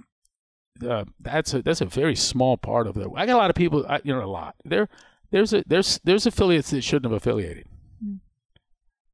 uh, 0.86 1.04
that's 1.20 1.54
a 1.54 1.62
that's 1.62 1.80
a 1.80 1.86
very 1.86 2.16
small 2.16 2.56
part 2.56 2.86
of 2.86 2.94
the. 2.94 3.10
I 3.14 3.26
got 3.26 3.34
a 3.34 3.38
lot 3.38 3.50
of 3.50 3.56
people. 3.56 3.84
I, 3.88 4.00
you 4.04 4.14
know, 4.14 4.22
a 4.22 4.26
lot. 4.26 4.56
There, 4.64 4.88
there's 5.30 5.52
a 5.52 5.64
there's 5.66 6.00
there's 6.04 6.26
affiliates 6.26 6.70
that 6.70 6.82
shouldn't 6.82 7.10
have 7.10 7.16
affiliated. 7.16 7.66
Mm. 8.04 8.18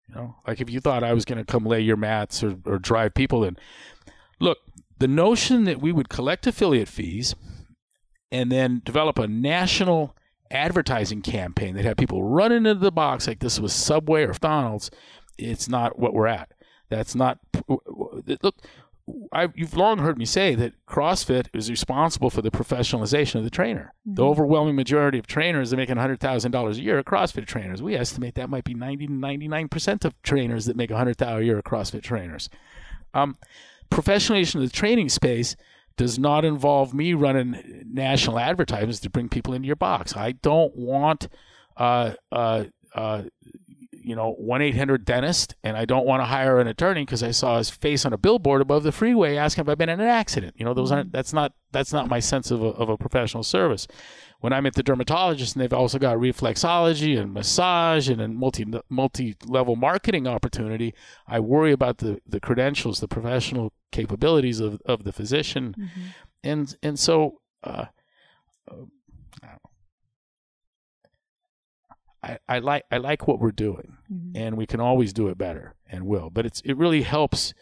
You 0.09 0.15
know, 0.15 0.37
like 0.47 0.61
if 0.61 0.71
you 0.71 0.81
thought 0.81 1.05
I 1.05 1.13
was 1.13 1.25
going 1.25 1.39
to 1.39 1.45
come 1.45 1.65
lay 1.65 1.81
your 1.81 1.97
mats 1.97 2.43
or 2.43 2.57
or 2.65 2.79
drive 2.79 3.15
people 3.15 3.45
in. 3.45 3.57
Look, 4.41 4.59
the 4.99 5.09
notion 5.09 5.65
that 5.65 5.81
we 5.81 5.93
would 5.93 6.09
collect 6.09 6.47
affiliate 6.47 6.89
fees 6.89 7.35
and 8.31 8.51
then 8.53 8.83
develop 8.85 9.19
a 9.19 9.27
national 9.29 10.15
advertising 10.51 11.23
campaign 11.23 11.75
that 11.77 11.85
had 11.85 11.97
people 11.99 12.23
run 12.25 12.53
into 12.53 12.75
the 12.75 12.91
box 12.93 13.27
like 13.27 13.39
this 13.41 13.61
was 13.61 13.73
Subway 13.73 14.23
or 14.25 14.29
McDonald's, 14.29 14.91
it's 15.39 15.69
not 15.69 15.99
what 15.99 16.15
we're 16.15 16.27
at. 16.27 16.51
That's 16.89 17.15
not. 17.15 17.39
Look, 17.69 18.57
I, 19.33 19.49
you've 19.55 19.77
long 19.77 19.99
heard 19.99 20.19
me 20.19 20.25
say 20.25 20.55
that 20.55 20.73
CrossFit 20.87 21.47
is 21.55 21.71
responsible 21.71 22.29
for 22.31 22.43
the 22.43 22.51
professionalization 22.51 23.37
of 23.37 23.45
the 23.45 23.51
trainer. 23.51 23.95
The 24.05 24.23
Mhm. 24.23 24.27
overwhelming 24.29 24.77
majority 24.77 25.19
of 25.19 25.27
trainers 25.27 25.73
are 25.73 25.77
making 25.77 25.97
$100,000 25.97 26.79
a 26.79 26.83
year 26.83 26.99
are 26.99 27.03
CrossFit 27.03 27.47
trainers. 27.47 27.83
We 27.83 27.95
estimate 27.95 28.35
that 28.35 28.51
might 28.51 28.65
be 28.65 28.75
90 28.75 29.07
to 29.07 29.13
99% 29.13 30.05
of 30.05 30.21
trainers 30.23 30.67
that 30.67 30.77
make 30.77 30.91
$100,000 30.91 31.41
a 31.41 31.45
year 31.45 31.59
are 31.59 31.63
CrossFit 31.63 32.03
trainers. 32.03 32.51
Um, 33.15 33.37
professionalization 33.91 34.57
of 34.57 34.63
the 34.63 34.69
training 34.69 35.09
space 35.09 35.57
does 35.97 36.19
not 36.19 36.45
involve 36.45 36.95
me 36.95 37.13
running 37.13 37.85
national 37.93 38.39
advertisements 38.39 39.01
to 39.01 39.11
bring 39.11 39.29
people 39.29 39.53
into 39.53 39.67
your 39.67 39.77
box. 39.77 40.17
I 40.17 40.33
don't 40.33 40.75
want, 40.77 41.29
uh, 41.77 42.13
uh, 42.31 42.65
uh, 42.95 43.23
you 43.93 44.15
know, 44.15 44.33
one 44.33 44.63
eight 44.63 44.77
hundred 44.77 45.05
dentist, 45.05 45.57
and 45.65 45.77
I 45.77 45.85
don't 45.85 46.07
want 46.07 46.21
to 46.21 46.25
hire 46.25 46.61
an 46.61 46.69
attorney 46.69 47.03
because 47.03 47.23
I 47.23 47.33
saw 47.33 47.59
his 47.59 47.69
face 47.69 48.07
on 48.07 48.13
a 48.13 48.19
billboard 48.19 48.63
above 48.63 48.83
the 48.85 48.93
freeway 48.93 49.37
asking 49.37 49.65
if 49.65 49.69
I've 49.69 49.77
been 49.77 49.89
in 49.89 50.01
an 50.01 50.07
accident. 50.07 50.55
You 50.57 50.65
know, 50.65 50.73
those 50.73 50.93
aren't. 50.93 51.13
That's 51.13 51.33
not. 51.33 51.53
That's 51.73 51.93
not 51.93 52.09
my 52.09 52.21
sense 52.21 52.51
of 52.51 52.63
a, 52.63 52.69
of 52.69 52.89
a 52.89 52.97
professional 52.97 53.43
service. 53.43 53.87
When 54.41 54.53
I'm 54.53 54.67
at 54.67 54.75
the 54.75 54.85
dermatologist, 54.85 55.57
and 55.57 55.63
they've 55.63 55.73
also 55.73 55.99
got 55.99 56.17
reflexology 56.19 57.19
and 57.19 57.35
massage 57.35 58.09
and 58.09 58.21
a 58.21 58.29
multi 58.29 58.65
multi 58.89 59.35
level 59.47 59.75
marketing 59.75 60.29
opportunity, 60.29 60.95
I 61.27 61.41
worry 61.41 61.73
about 61.73 61.99
the 61.99 62.21
the 62.25 62.39
credentials, 62.41 63.01
the 63.01 63.09
professional 63.09 63.73
capabilities 63.91 64.61
of 64.61 64.81
of 64.87 65.03
the 65.05 65.13
physician, 65.13 65.75
Mm-hmm. 65.79 66.01
and 66.45 66.77
and 66.83 66.99
so. 66.99 67.41
Uh, 67.65 67.87
uh, 68.71 68.75
I, 72.23 72.39
I 72.49 72.59
like 72.59 72.85
I 72.91 72.97
like 72.99 73.29
what 73.29 73.39
we're 73.41 73.53
doing, 73.53 73.97
Mm-hmm. 74.13 74.37
and 74.37 74.57
we 74.57 74.67
can 74.67 74.81
always 74.81 75.13
do 75.13 75.29
it 75.29 75.37
better, 75.39 75.75
and 75.91 76.07
will. 76.07 76.31
But 76.31 76.47
it's 76.47 76.61
it 76.63 76.75
really 76.77 77.03
helps 77.03 77.55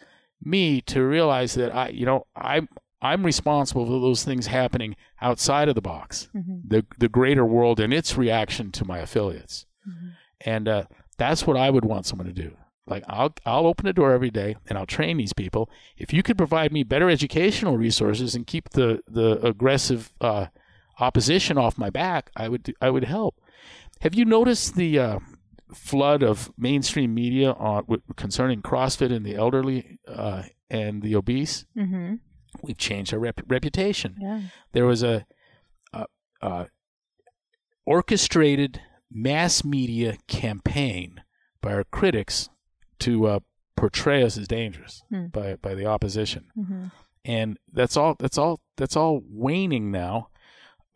me 0.43 0.81
to 0.81 1.01
realize 1.03 1.53
that 1.55 1.75
I 1.75 1.89
you 1.89 2.05
know 2.05 2.25
I'm 2.35 2.67
I'm 3.01 3.23
responsible 3.25 3.85
for 3.85 3.91
those 4.01 4.23
things 4.23 4.47
happening 4.47 4.95
outside 5.21 5.69
of 5.69 5.75
the 5.75 5.81
box, 5.81 6.29
Mm-hmm. 6.35 6.57
the 6.67 6.85
the 6.99 7.09
greater 7.09 7.45
world 7.45 7.79
and 7.79 7.93
its 7.93 8.17
reaction 8.17 8.71
to 8.73 8.85
my 8.85 8.97
affiliates, 8.99 9.65
Mm-hmm. 9.87 10.07
and 10.41 10.67
uh, 10.67 10.83
that's 11.17 11.45
what 11.47 11.57
I 11.57 11.69
would 11.69 11.85
want 11.85 12.05
someone 12.05 12.27
to 12.27 12.33
do. 12.33 12.55
Like 12.85 13.03
I'll 13.07 13.33
I'll 13.45 13.67
open 13.67 13.85
the 13.85 13.93
door 13.93 14.13
every 14.13 14.29
day 14.31 14.55
and 14.67 14.77
I'll 14.77 14.85
train 14.85 15.17
these 15.17 15.33
people. 15.33 15.69
If 15.97 16.13
you 16.13 16.23
could 16.23 16.37
provide 16.37 16.71
me 16.71 16.83
better 16.83 17.09
educational 17.09 17.77
resources 17.77 18.33
and 18.35 18.47
keep 18.47 18.69
the 18.69 19.01
the 19.07 19.39
aggressive 19.45 20.13
uh, 20.21 20.47
opposition 20.99 21.57
off 21.57 21.77
my 21.77 21.89
back, 21.89 22.29
I 22.35 22.47
would 22.49 22.63
do, 22.63 22.73
I 22.81 22.89
would 22.89 23.03
help. 23.03 23.35
Have 24.01 24.15
you 24.15 24.25
noticed 24.25 24.75
the 24.75 24.99
uh, 24.99 25.19
flood 25.73 26.23
of 26.23 26.51
mainstream 26.57 27.13
media 27.13 27.51
on 27.51 27.83
concerning 28.15 28.61
CrossFit 28.61 29.11
and 29.11 29.25
the 29.25 29.35
elderly 29.35 29.99
uh, 30.07 30.43
and 30.69 31.01
the 31.01 31.15
obese? 31.15 31.65
Mm-hmm. 31.75 32.15
We've 32.63 32.77
changed 32.77 33.13
our 33.13 33.19
rep- 33.19 33.41
reputation. 33.47 34.15
Yeah. 34.19 34.41
There 34.73 34.85
was 34.85 35.03
a, 35.03 35.25
a, 35.93 36.05
a 36.41 36.67
orchestrated 37.85 38.81
mass 39.11 39.63
media 39.63 40.17
campaign 40.27 41.21
by 41.61 41.73
our 41.73 41.83
critics 41.85 42.49
to 42.99 43.27
uh, 43.27 43.39
portray 43.75 44.23
us 44.23 44.37
as 44.37 44.47
dangerous 44.47 45.03
Hmm. 45.09 45.27
by 45.27 45.55
by 45.55 45.75
the 45.75 45.85
opposition 45.85 46.45
Mm-hmm. 46.57 46.85
and 47.23 47.57
that's 47.71 47.95
all 47.95 48.15
that's 48.19 48.37
all 48.37 48.59
that's 48.75 48.95
all 48.95 49.21
waning 49.29 49.91
now 49.91 50.29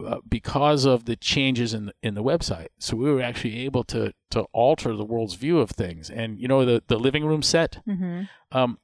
uh, 0.05 0.17
because 0.27 0.83
of 0.85 1.05
the 1.05 1.15
changes 1.15 1.73
in 1.75 1.85
the, 1.87 1.93
in 2.01 2.15
the 2.15 2.23
website 2.23 2.67
so 2.79 2.97
we 2.97 3.11
were 3.11 3.21
actually 3.21 3.59
able 3.59 3.83
to 3.85 4.11
to 4.31 4.41
alter 4.51 4.95
the 4.95 5.05
world's 5.05 5.35
view 5.35 5.59
of 5.59 5.69
things 5.69 6.09
and 6.09 6.39
you 6.39 6.47
know 6.47 6.65
the 6.65 6.83
the 6.87 6.97
living 6.99 7.23
room 7.23 7.41
set 7.43 7.79
Mm-hmm. 7.87 8.23
um 8.51 8.79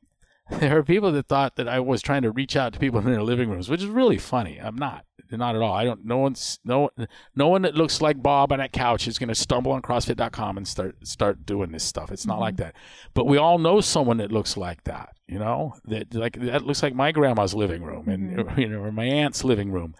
there 0.60 0.78
are 0.78 0.84
people 0.84 1.12
that 1.12 1.28
thought 1.28 1.56
that 1.56 1.68
I 1.68 1.80
was 1.80 2.02
trying 2.02 2.22
to 2.22 2.32
reach 2.32 2.56
out 2.56 2.74
to 2.74 2.80
people 2.80 3.00
in 3.00 3.06
their 3.06 3.24
living 3.24 3.50
rooms, 3.50 3.70
which 3.70 3.82
is 3.82 3.88
really 3.88 4.18
funny. 4.18 4.58
I'm 4.58 4.76
not, 4.76 5.06
not 5.32 5.56
at 5.56 5.62
all. 5.62 5.74
I 5.74 5.84
don't. 5.84 6.06
No 6.06 6.18
one's 6.18 6.60
no 6.64 6.90
no 7.36 7.48
one 7.48 7.64
that 7.64 7.76
looks 7.76 8.02
like 8.02 8.24
Bob 8.24 8.52
on 8.54 8.60
that 8.60 8.72
couch 8.72 9.08
is 9.08 9.20
going 9.20 9.28
to 9.30 9.36
stumble 9.36 9.74
on 9.74 9.82
CrossFit.com 9.82 10.58
and 10.58 10.68
start 10.68 11.06
start 11.06 11.46
doing 11.46 11.72
this 11.72 11.84
stuff. 11.84 12.12
It's 12.12 12.26
not 12.26 12.40
like 12.40 12.58
that. 12.58 12.76
But 13.14 13.26
we 13.26 13.38
all 13.38 13.58
know 13.58 13.82
someone 13.82 14.18
that 14.18 14.32
looks 14.32 14.56
like 14.56 14.84
that. 14.86 15.16
You 15.28 15.40
know 15.40 15.74
that 15.86 16.14
like 16.14 16.40
that 16.40 16.66
looks 16.66 16.82
like 16.82 16.96
my 16.96 17.12
grandma's 17.12 17.54
living 17.54 17.84
room 17.84 18.08
and 18.08 18.50
you 18.58 18.70
know 18.70 18.80
or 18.80 18.92
my 18.92 19.06
aunt's 19.06 19.44
living 19.44 19.72
room, 19.72 19.96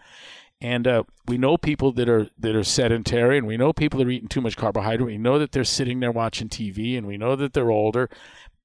And 0.62 0.86
uh, 0.86 1.02
we 1.26 1.36
know 1.36 1.58
people 1.58 1.92
that 1.92 2.08
are 2.08 2.28
that 2.38 2.56
are 2.56 2.64
sedentary, 2.64 3.36
and 3.36 3.46
we 3.46 3.58
know 3.58 3.74
people 3.74 3.98
that 3.98 4.06
are 4.06 4.10
eating 4.10 4.28
too 4.28 4.40
much 4.40 4.56
carbohydrate. 4.56 5.06
We 5.06 5.18
know 5.18 5.38
that 5.38 5.52
they're 5.52 5.64
sitting 5.64 6.00
there 6.00 6.12
watching 6.12 6.48
TV, 6.48 6.96
and 6.96 7.06
we 7.06 7.18
know 7.18 7.36
that 7.36 7.52
they're 7.52 7.70
older. 7.70 8.08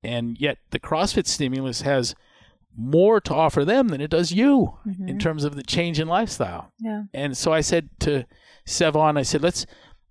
And 0.04 0.38
yet, 0.39 0.58
the 0.72 0.80
CrossFit 0.80 1.28
stimulus 1.28 1.82
has 1.82 2.16
more 2.76 3.22
to 3.22 3.34
offer 3.34 3.64
them 3.64 3.89
than 3.89 4.01
it 4.01 4.10
does 4.10 4.32
you 4.32 4.80
in 5.08 5.20
terms 5.20 5.43
of 5.43 5.56
the 5.56 5.64
change 5.64 5.99
in 5.99 6.08
lifestyle. 6.08 6.72
Yeah. 6.80 7.04
And 7.14 7.38
so 7.38 7.54
I 7.54 7.62
said 7.62 7.89
to 7.99 8.26
Sevan, 8.66 9.18
I 9.18 9.22
said, 9.22 9.43
let's 9.43 9.66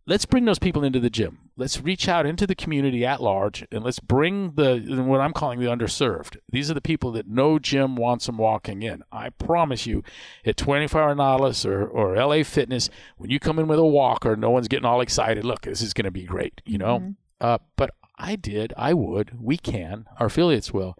let's 0.07 0.25
bring 0.25 0.45
those 0.45 0.59
people 0.59 0.85
into 0.85 1.01
the 1.01 1.11
gym. 1.11 1.39
Let's 1.57 1.81
reach 1.81 2.09
out 2.09 2.25
into 2.25 2.47
the 2.47 2.55
community 2.55 3.05
at 3.05 3.23
large, 3.23 3.67
and 3.71 3.85
let's 3.85 4.01
bring 4.01 4.53
the 4.55 4.79
what 5.05 5.21
I'm 5.21 5.33
calling 5.33 5.61
the 5.61 5.67
underserved. 5.67 6.39
These 6.51 6.71
are 6.71 6.75
the 6.75 6.81
people 6.81 7.13
that 7.13 7.29
no 7.29 7.59
gym 7.59 7.95
wants 7.95 8.27
them 8.27 8.39
walking 8.39 8.83
in. 8.83 9.03
I 9.13 9.31
promise 9.31 9.87
you, 9.87 10.03
at 10.47 10.57
24 10.57 11.01
Hour 11.03 11.15
Nautilus 11.15 11.67
or 11.67 11.87
or 11.87 12.17
LA 12.17 12.43
Fitness, 12.43 12.89
when 13.17 13.31
you 13.31 13.39
come 13.39 13.59
in 13.59 13.69
with 13.69 13.79
a 13.79 13.85
walker, 13.85 14.35
no 14.35 14.51
one's 14.51 14.69
getting 14.69 14.87
all 14.87 15.01
excited. 15.01 15.45
Look, 15.45 15.63
this 15.63 15.83
is 15.83 15.93
going 15.93 16.05
to 16.05 16.11
be 16.11 16.25
great, 16.25 16.63
you 16.65 16.79
know. 16.79 16.99
Uh, 17.41 17.59
but 17.77 17.91
I 18.23 18.37
did, 18.37 18.73
I 18.77 18.95
would, 18.95 19.33
we 19.41 19.57
can, 19.59 20.07
our 20.19 20.27
affiliates 20.27 20.73
will. 20.73 20.97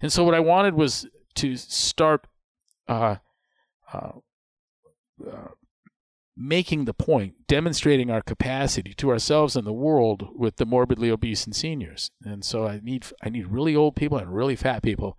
And 0.00 0.12
so 0.12 0.24
what 0.24 0.34
I 0.34 0.40
wanted 0.40 0.74
was 0.74 1.06
to 1.36 1.56
start 1.56 2.26
uh, 2.88 3.16
uh, 3.92 4.12
uh, 5.26 5.48
making 6.36 6.86
the 6.86 6.94
point, 6.94 7.46
demonstrating 7.46 8.10
our 8.10 8.22
capacity 8.22 8.94
to 8.94 9.10
ourselves 9.10 9.54
and 9.54 9.66
the 9.66 9.72
world 9.72 10.28
with 10.34 10.56
the 10.56 10.66
morbidly 10.66 11.10
obese 11.10 11.44
and 11.44 11.54
seniors. 11.54 12.10
And 12.24 12.44
so 12.44 12.66
I 12.66 12.80
need 12.82 13.06
I 13.22 13.28
need 13.28 13.46
really 13.46 13.76
old 13.76 13.94
people 13.94 14.18
and 14.18 14.34
really 14.34 14.56
fat 14.56 14.82
people. 14.82 15.18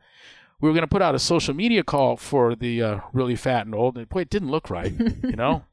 We 0.60 0.68
were 0.68 0.74
going 0.74 0.84
to 0.84 0.88
put 0.88 1.02
out 1.02 1.16
a 1.16 1.20
social 1.20 1.54
media 1.54 1.84
call 1.84 2.18
for 2.18 2.56
the 2.56 2.84
uh, 2.84 3.00
really 3.14 3.36
fat 3.36 3.66
and 3.66 3.74
old, 3.74 3.98
and 3.98 4.08
boy, 4.10 4.22
it 4.22 4.30
didn't 4.30 4.52
look 4.52 4.70
right. 4.70 4.94
you 5.24 5.36
know, 5.36 5.64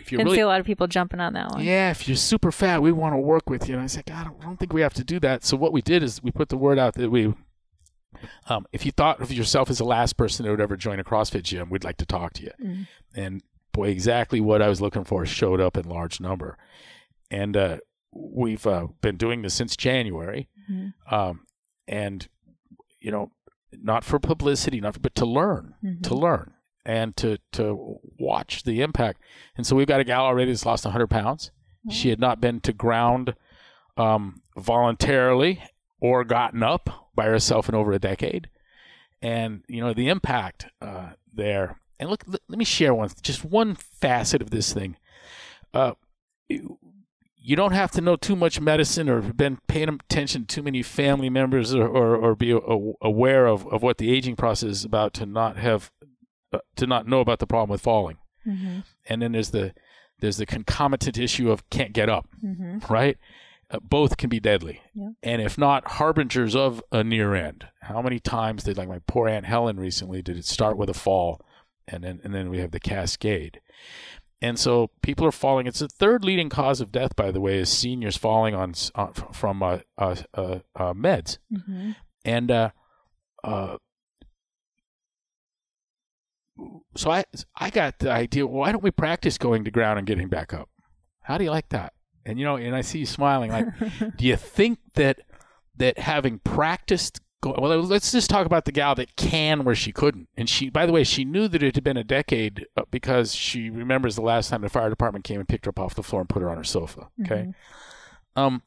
if 0.00 0.10
Didn't 0.10 0.24
really 0.26 0.36
see 0.38 0.40
a 0.42 0.46
lot 0.46 0.60
of 0.60 0.66
people 0.66 0.86
jumping 0.86 1.20
on 1.20 1.32
that 1.34 1.50
one. 1.52 1.64
yeah, 1.64 1.90
if 1.90 2.06
you're 2.08 2.16
super 2.16 2.52
fat, 2.52 2.82
we 2.82 2.92
want 2.92 3.14
to 3.14 3.18
work 3.18 3.48
with 3.50 3.68
you. 3.68 3.74
And 3.74 3.82
I 3.82 3.86
said, 3.86 4.04
I 4.10 4.24
don't, 4.24 4.36
I 4.40 4.44
don't 4.44 4.56
think 4.58 4.72
we 4.72 4.80
have 4.82 4.94
to 4.94 5.04
do 5.04 5.18
that. 5.20 5.44
So 5.44 5.56
what 5.56 5.72
we 5.72 5.82
did 5.82 6.02
is 6.02 6.22
we 6.22 6.30
put 6.30 6.48
the 6.48 6.56
word 6.56 6.78
out 6.78 6.94
that 6.94 7.10
we, 7.10 7.34
um, 8.48 8.66
if 8.72 8.84
you 8.86 8.92
thought 8.92 9.20
of 9.20 9.32
yourself 9.32 9.70
as 9.70 9.78
the 9.78 9.84
last 9.84 10.16
person 10.16 10.44
that 10.44 10.50
would 10.50 10.60
ever 10.60 10.76
join 10.76 11.00
a 11.00 11.04
CrossFit 11.04 11.42
gym, 11.42 11.70
we'd 11.70 11.84
like 11.84 11.96
to 11.98 12.06
talk 12.06 12.32
to 12.34 12.42
you. 12.42 12.50
Mm. 12.62 12.86
And 13.14 13.42
boy, 13.72 13.88
exactly 13.88 14.40
what 14.40 14.62
I 14.62 14.68
was 14.68 14.80
looking 14.80 15.04
for 15.04 15.24
showed 15.26 15.60
up 15.60 15.76
in 15.76 15.88
large 15.88 16.20
number. 16.20 16.58
And 17.30 17.56
uh, 17.56 17.78
we've 18.12 18.66
uh, 18.66 18.88
been 19.00 19.16
doing 19.16 19.42
this 19.42 19.54
since 19.54 19.76
January, 19.76 20.48
Mhm. 20.70 20.92
um, 21.10 21.46
and 21.88 22.28
you 23.00 23.10
know, 23.10 23.32
not 23.72 24.04
for 24.04 24.18
publicity, 24.20 24.80
not 24.80 24.94
for, 24.94 25.00
but 25.00 25.14
to 25.16 25.24
learn, 25.26 25.74
Mhm. 25.82 26.02
to 26.04 26.14
learn, 26.14 26.52
and 26.84 27.16
to 27.16 27.38
to 27.52 27.98
watch 28.18 28.64
the 28.64 28.80
impact. 28.80 29.20
And 29.56 29.66
so 29.66 29.76
we've 29.76 29.86
got 29.86 30.00
a 30.00 30.04
gal 30.04 30.24
already 30.24 30.50
that's 30.50 30.66
lost 30.66 30.84
100 30.84 31.08
pounds. 31.08 31.50
She 31.90 32.10
had 32.10 32.20
not 32.20 32.40
been 32.40 32.60
to 32.60 32.72
ground 32.72 33.34
um, 33.96 34.42
voluntarily 34.56 35.62
or 36.00 36.24
gotten 36.24 36.62
up 36.62 37.10
by 37.14 37.26
herself 37.26 37.68
in 37.68 37.74
over 37.74 37.92
a 37.92 37.98
decade. 37.98 38.48
And, 39.20 39.62
you 39.68 39.80
know, 39.80 39.92
the 39.92 40.08
impact 40.08 40.66
uh, 40.80 41.10
there. 41.32 41.80
And 41.98 42.10
look, 42.10 42.24
let, 42.26 42.40
let 42.48 42.58
me 42.58 42.64
share 42.64 42.94
one, 42.94 43.10
just 43.22 43.44
one 43.44 43.74
facet 43.74 44.42
of 44.42 44.50
this 44.50 44.72
thing. 44.72 44.96
Uh, 45.72 45.92
you, 46.48 47.56
don't 47.56 47.72
have 47.72 47.92
to 47.92 48.00
know 48.00 48.16
too 48.16 48.36
much 48.36 48.60
medicine 48.60 49.08
or 49.08 49.22
have 49.22 49.36
been 49.36 49.58
paying 49.68 49.88
attention 49.88 50.44
to 50.46 50.56
too 50.56 50.62
many 50.62 50.82
family 50.82 51.30
members 51.30 51.74
or, 51.74 51.86
or, 51.86 52.16
or 52.16 52.34
be 52.34 52.50
a, 52.50 52.58
aware 53.00 53.46
of, 53.46 53.66
of 53.68 53.82
what 53.82 53.98
the 53.98 54.12
aging 54.12 54.36
process 54.36 54.70
is 54.70 54.84
about 54.84 55.14
to 55.14 55.26
not 55.26 55.56
have, 55.56 55.90
uh, 56.52 56.58
to 56.76 56.86
not 56.86 57.06
know 57.06 57.20
about 57.20 57.38
the 57.38 57.46
problem 57.46 57.70
with 57.70 57.80
falling 57.80 58.18
Mhm. 58.46 58.84
and 59.08 59.22
then 59.22 59.32
there's 59.32 59.50
the 59.50 59.72
there's 60.20 60.36
the 60.36 60.46
concomitant 60.46 61.18
issue 61.18 61.50
of 61.50 61.68
can't 61.70 61.92
get 61.92 62.08
up 62.08 62.28
Mhm. 62.44 62.88
right 62.90 63.16
uh, 63.70 63.78
both 63.80 64.16
can 64.16 64.28
be 64.28 64.40
deadly 64.40 64.80
Yeah. 64.94 65.10
and 65.22 65.40
if 65.42 65.56
not 65.56 65.86
harbingers 65.92 66.54
of 66.56 66.82
a 66.92 67.02
near 67.04 67.34
end 67.34 67.66
how 67.82 68.02
many 68.02 68.18
times 68.18 68.64
did 68.64 68.76
like 68.76 68.88
my 68.88 69.00
poor 69.06 69.28
aunt 69.28 69.46
helen 69.46 69.78
recently 69.78 70.22
did 70.22 70.36
it 70.36 70.44
start 70.44 70.76
with 70.76 70.90
a 70.90 70.94
fall 70.94 71.40
and 71.88 72.04
then 72.04 72.20
and 72.24 72.34
then 72.34 72.50
we 72.50 72.58
have 72.58 72.70
the 72.72 72.80
cascade 72.80 73.60
and 74.40 74.58
so 74.58 74.90
people 75.02 75.24
are 75.24 75.32
falling 75.32 75.66
it's 75.66 75.78
the 75.78 75.88
third 75.88 76.24
leading 76.24 76.48
cause 76.48 76.80
of 76.80 76.90
death 76.92 77.14
by 77.16 77.30
the 77.30 77.40
way 77.40 77.58
is 77.58 77.70
seniors 77.70 78.16
falling 78.16 78.54
on 78.54 78.74
uh, 78.96 79.06
from 79.32 79.62
uh, 79.62 79.78
uh, 79.98 80.16
uh, 80.34 80.92
meds 80.92 81.38
Mhm. 81.52 81.94
and 82.24 82.50
uh, 82.50 82.70
uh, 83.44 83.76
so 86.96 87.10
I 87.10 87.24
I 87.56 87.70
got 87.70 87.98
the 87.98 88.10
idea. 88.10 88.46
Why 88.46 88.72
don't 88.72 88.82
we 88.82 88.90
practice 88.90 89.38
going 89.38 89.64
to 89.64 89.70
ground 89.70 89.98
and 89.98 90.06
getting 90.06 90.28
back 90.28 90.52
up? 90.52 90.68
How 91.22 91.38
do 91.38 91.44
you 91.44 91.50
like 91.50 91.68
that? 91.70 91.94
And 92.24 92.38
you 92.38 92.44
know, 92.44 92.56
and 92.56 92.74
I 92.74 92.80
see 92.82 93.00
you 93.00 93.06
smiling. 93.06 93.50
Like, 93.50 93.66
do 94.16 94.26
you 94.26 94.36
think 94.36 94.78
that 94.94 95.20
that 95.76 95.98
having 95.98 96.38
practiced? 96.38 97.20
Go, 97.40 97.56
well, 97.58 97.80
let's 97.80 98.12
just 98.12 98.30
talk 98.30 98.46
about 98.46 98.66
the 98.66 98.72
gal 98.72 98.94
that 98.94 99.16
can 99.16 99.64
where 99.64 99.74
she 99.74 99.90
couldn't. 99.90 100.28
And 100.36 100.48
she, 100.48 100.70
by 100.70 100.86
the 100.86 100.92
way, 100.92 101.02
she 101.02 101.24
knew 101.24 101.48
that 101.48 101.60
it 101.60 101.74
had 101.74 101.82
been 101.82 101.96
a 101.96 102.04
decade 102.04 102.68
uh, 102.76 102.82
because 102.88 103.34
she 103.34 103.68
remembers 103.68 104.14
the 104.14 104.22
last 104.22 104.48
time 104.48 104.60
the 104.60 104.68
fire 104.68 104.88
department 104.88 105.24
came 105.24 105.40
and 105.40 105.48
picked 105.48 105.64
her 105.64 105.70
up 105.70 105.80
off 105.80 105.96
the 105.96 106.04
floor 106.04 106.20
and 106.20 106.28
put 106.28 106.40
her 106.40 106.48
on 106.48 106.56
her 106.56 106.62
sofa. 106.62 107.08
Okay. 107.20 107.52
Um, 108.36 108.62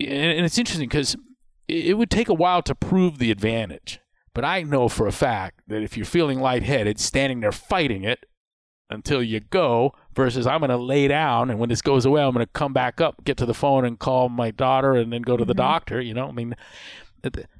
and, 0.00 0.10
and 0.10 0.44
it's 0.44 0.58
interesting 0.58 0.88
because 0.88 1.16
it, 1.68 1.96
would 1.96 2.10
take 2.10 2.28
a 2.28 2.34
while 2.34 2.62
to 2.62 2.74
prove 2.74 3.18
the 3.18 3.30
advantage. 3.30 4.00
But 4.34 4.44
I 4.44 4.62
know 4.62 4.88
for 4.88 5.06
a 5.06 5.12
fact 5.12 5.60
that 5.68 5.82
if 5.82 5.96
you're 5.96 6.06
feeling 6.06 6.40
lightheaded, 6.40 6.98
standing 6.98 7.40
there 7.40 7.52
fighting 7.52 8.02
it 8.04 8.26
until 8.90 9.22
you 9.22 9.40
go 9.40 9.92
versus 10.14 10.46
I'm 10.46 10.60
going 10.60 10.70
to 10.70 10.76
lay 10.76 11.08
down 11.08 11.50
and 11.50 11.58
when 11.58 11.68
this 11.68 11.82
goes 11.82 12.04
away, 12.04 12.22
I'm 12.22 12.32
going 12.34 12.44
to 12.44 12.52
come 12.52 12.72
back 12.72 13.00
up, 13.00 13.24
get 13.24 13.36
to 13.38 13.46
the 13.46 13.54
phone 13.54 13.84
and 13.84 13.98
call 13.98 14.28
my 14.28 14.50
daughter 14.50 14.94
and 14.94 15.12
then 15.12 15.22
go 15.22 15.36
to 15.36 15.44
the 15.44 15.54
Mhm. 15.54 15.58
doctor. 15.58 16.00
You 16.00 16.14
know, 16.14 16.28
I 16.28 16.32
mean, 16.32 16.54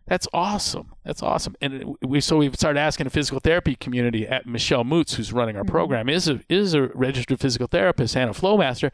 that's 0.06 0.28
awesome. 0.32 0.92
That's 1.04 1.22
awesome. 1.22 1.54
And 1.60 1.96
we 2.02 2.20
so 2.20 2.36
we've 2.38 2.54
started 2.54 2.78
asking 2.80 3.04
the 3.04 3.10
physical 3.10 3.40
therapy 3.40 3.74
community 3.76 4.26
at 4.26 4.46
Michelle 4.46 4.84
Moots, 4.84 5.14
who's 5.14 5.32
running 5.32 5.56
our 5.56 5.64
Mhm. 5.64 5.68
program, 5.68 6.08
is 6.08 6.28
a 6.28 6.40
is 6.48 6.74
a 6.74 6.88
registered 6.88 7.40
physical 7.40 7.66
therapist 7.66 8.16
and 8.16 8.30
a 8.30 8.34
flow 8.34 8.56
master, 8.58 8.92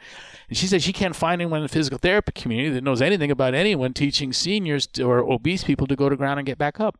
and 0.48 0.56
she 0.56 0.66
says 0.66 0.82
she 0.82 0.92
can't 0.92 1.16
find 1.16 1.40
anyone 1.40 1.58
in 1.60 1.64
the 1.64 1.68
physical 1.68 1.98
therapy 1.98 2.32
community 2.32 2.70
that 2.74 2.84
knows 2.84 3.02
anything 3.02 3.30
about 3.30 3.54
anyone 3.54 3.92
teaching 3.92 4.32
seniors 4.32 4.86
to, 4.86 5.02
or 5.04 5.18
obese 5.18 5.64
people 5.64 5.86
to 5.86 5.96
go 5.96 6.08
to 6.08 6.16
ground 6.16 6.38
and 6.38 6.46
get 6.46 6.58
back 6.58 6.78
up. 6.80 6.98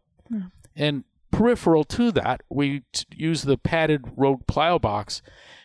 And 0.76 1.04
peripheral 1.30 1.84
to 1.84 2.10
that, 2.12 2.42
we 2.48 2.82
t- 2.92 3.04
use 3.14 3.42
the 3.42 3.56
padded 3.58 4.04
road 4.16 4.46
plyo 4.46 4.80
box, 4.80 5.22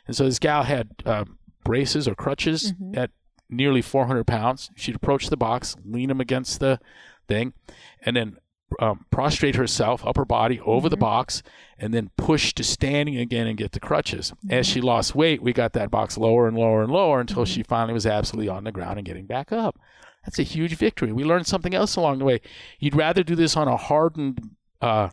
and 0.08 0.16
so 0.16 0.26
this 0.26 0.39
gal 0.39 0.64
had 0.64 0.89
uh, 1.06 1.26
braces 1.64 2.08
or 2.08 2.14
crutches 2.16 2.74
Mhm. 2.74 2.97
at 2.97 3.12
nearly 3.49 3.82
400 3.82 4.26
pounds. 4.26 4.70
She'd 4.76 4.95
approach 4.95 5.30
the 5.30 5.38
box, 5.38 5.76
lean 5.86 6.10
them 6.10 6.20
against 6.22 6.60
the 6.60 6.80
thing, 7.28 7.54
and 8.02 8.16
then 8.16 8.38
um, 8.80 9.06
prostrate 9.12 9.56
herself, 9.56 10.04
upper 10.06 10.26
body 10.26 10.60
over 10.62 10.90
the 10.90 10.98
Mhm. 10.98 11.02
box, 11.02 11.44
and 11.78 11.94
then 11.94 12.10
push 12.18 12.52
to 12.56 12.64
standing 12.64 13.16
again 13.16 13.46
and 13.48 13.58
get 13.58 13.72
the 13.74 13.80
crutches. 13.80 14.34
As 14.50 14.66
she 14.68 14.82
lost 14.82 15.14
weight, 15.16 15.42
we 15.42 15.54
got 15.54 15.74
that 15.74 15.92
box 15.92 16.18
lower 16.18 16.48
and 16.48 16.58
lower 16.58 16.82
and 16.82 16.92
lower 16.92 17.22
until 17.22 17.44
Mhm. 17.44 17.48
she 17.48 17.64
finally 17.64 17.94
was 17.94 18.08
absolutely 18.08 18.50
on 18.50 18.64
the 18.64 18.72
ground 18.72 18.98
and 18.98 19.06
getting 19.06 19.28
back 19.28 19.52
up. 19.52 19.78
That's 20.26 20.40
a 20.40 20.44
huge 20.44 20.76
victory. 20.76 21.12
We 21.14 21.24
learned 21.24 21.46
something 21.46 21.76
else 21.76 21.96
along 21.96 22.18
the 22.18 22.26
way. 22.26 22.42
You'd 22.80 22.96
rather 22.96 23.24
do 23.24 23.36
this 23.36 23.56
on 23.56 23.68
a 23.68 23.78
hardened 23.78 24.50
uh, 24.82 25.10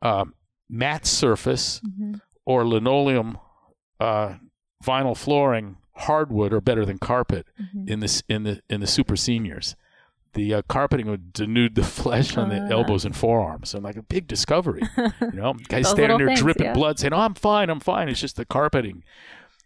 uh, 0.00 0.26
mat 0.70 1.04
surface 1.04 1.80
Mhm. 1.80 2.20
or 2.46 2.64
linoleum 2.66 3.38
uh, 4.00 4.34
vinyl 4.84 5.16
flooring, 5.16 5.76
hardwood 5.96 6.52
or 6.52 6.60
better 6.60 6.86
than 6.86 6.98
carpet 6.98 7.46
Mhm. 7.60 7.88
in 7.88 8.00
this 8.00 8.22
in 8.28 8.44
the 8.44 8.62
in 8.70 8.80
the 8.80 8.86
super 8.86 9.16
seniors. 9.16 9.74
The 10.34 10.54
uh, 10.54 10.62
carpeting 10.68 11.06
would 11.10 11.32
denude 11.32 11.74
the 11.74 11.82
flesh 12.02 12.36
on 12.36 12.48
the 12.50 12.60
Ah. 12.60 12.68
elbows 12.70 13.04
and 13.04 13.16
forearms, 13.16 13.74
and 13.74 13.82
like 13.82 13.96
a 13.96 14.02
big 14.02 14.26
discovery. 14.28 14.82
You 15.20 15.32
know, 15.32 15.54
guys 15.68 15.88
standing 15.88 16.18
there 16.18 16.28
things, 16.28 16.40
dripping 16.40 16.66
yeah. 16.66 16.72
blood, 16.74 16.98
saying, 16.98 17.12
"Oh, 17.12 17.20
I'm 17.20 17.34
fine, 17.34 17.70
I'm 17.70 17.80
fine." 17.80 18.08
It's 18.08 18.20
just 18.20 18.36
the 18.36 18.44
carpeting. 18.44 19.02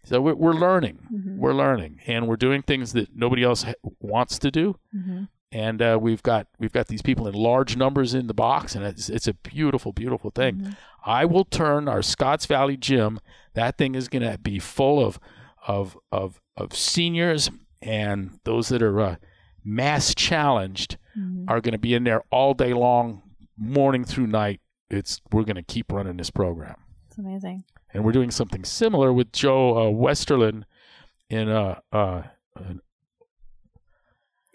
So 0.05 0.19
we're, 0.21 0.35
we're 0.35 0.53
learning, 0.53 0.99
Mhm. 1.13 1.37
we're 1.37 1.53
learning, 1.53 2.01
and 2.07 2.27
we're 2.27 2.35
doing 2.35 2.61
things 2.61 2.91
that 2.93 3.15
nobody 3.15 3.43
else 3.43 3.63
ha- 3.63 3.73
wants 4.01 4.37
to 4.39 4.51
do. 4.51 4.77
Mhm. 4.95 5.29
And 5.51 5.81
uh, 5.81 5.97
we've 6.01 6.23
got 6.23 6.47
we've 6.59 6.71
got 6.73 6.87
these 6.87 7.01
people 7.01 7.27
in 7.27 7.35
large 7.35 7.77
numbers 7.77 8.13
in 8.13 8.27
the 8.27 8.33
box, 8.33 8.73
and 8.75 8.83
it's 8.83 9.07
it's 9.09 9.27
a 9.27 9.33
beautiful, 9.33 9.91
beautiful 9.93 10.31
thing. 10.31 10.55
Mhm. 10.55 10.75
I 11.05 11.25
will 11.25 11.45
turn 11.45 11.87
our 11.87 12.01
Scotts 12.01 12.45
Valley 12.47 12.75
gym. 12.77 13.19
That 13.53 13.77
thing 13.77 13.95
is 13.95 14.07
going 14.07 14.23
to 14.29 14.37
be 14.37 14.59
full 14.59 15.05
of 15.05 15.19
of 15.67 15.97
of 16.11 16.41
of 16.57 16.73
seniors 16.75 17.49
and 17.81 18.39
those 18.45 18.69
that 18.69 18.81
are 18.81 18.99
uh, 18.99 19.15
mass 19.63 20.13
challenged 20.15 20.97
Mhm. 21.17 21.45
are 21.47 21.61
going 21.61 21.73
to 21.73 21.77
be 21.79 21.93
in 21.93 22.03
there 22.03 22.23
all 22.31 22.53
day 22.53 22.73
long, 22.73 23.21
morning 23.57 24.03
through 24.03 24.27
night. 24.27 24.61
It's 24.89 25.21
we're 25.31 25.43
going 25.43 25.55
to 25.57 25.63
keep 25.63 25.91
running 25.91 26.17
this 26.17 26.29
program, 26.31 26.75
It's 27.07 27.17
amazing. 27.17 27.63
and 27.93 28.03
we're 28.03 28.11
doing 28.11 28.31
something 28.31 28.63
similar 28.65 29.11
with 29.13 29.31
Joe 29.31 29.77
uh, 29.77 29.91
Westerlin 29.91 30.63
in 31.29 31.49
uh, 31.49 31.79
uh, 31.91 32.23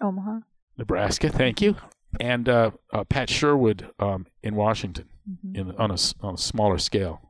Omaha. 0.00 0.40
Nebraska. 0.76 1.28
Thank 1.28 1.60
you. 1.60 1.76
and 2.20 2.48
uh, 2.48 2.70
uh, 2.92 3.04
Pat 3.04 3.28
Sherwood 3.28 3.90
um, 3.98 4.26
in 4.42 4.54
Washington 4.54 5.08
Mhm. 5.28 5.56
in, 5.56 5.70
on, 5.72 5.90
a, 5.90 5.96
on 6.26 6.34
a 6.34 6.38
smaller 6.38 6.78
scale. 6.78 7.20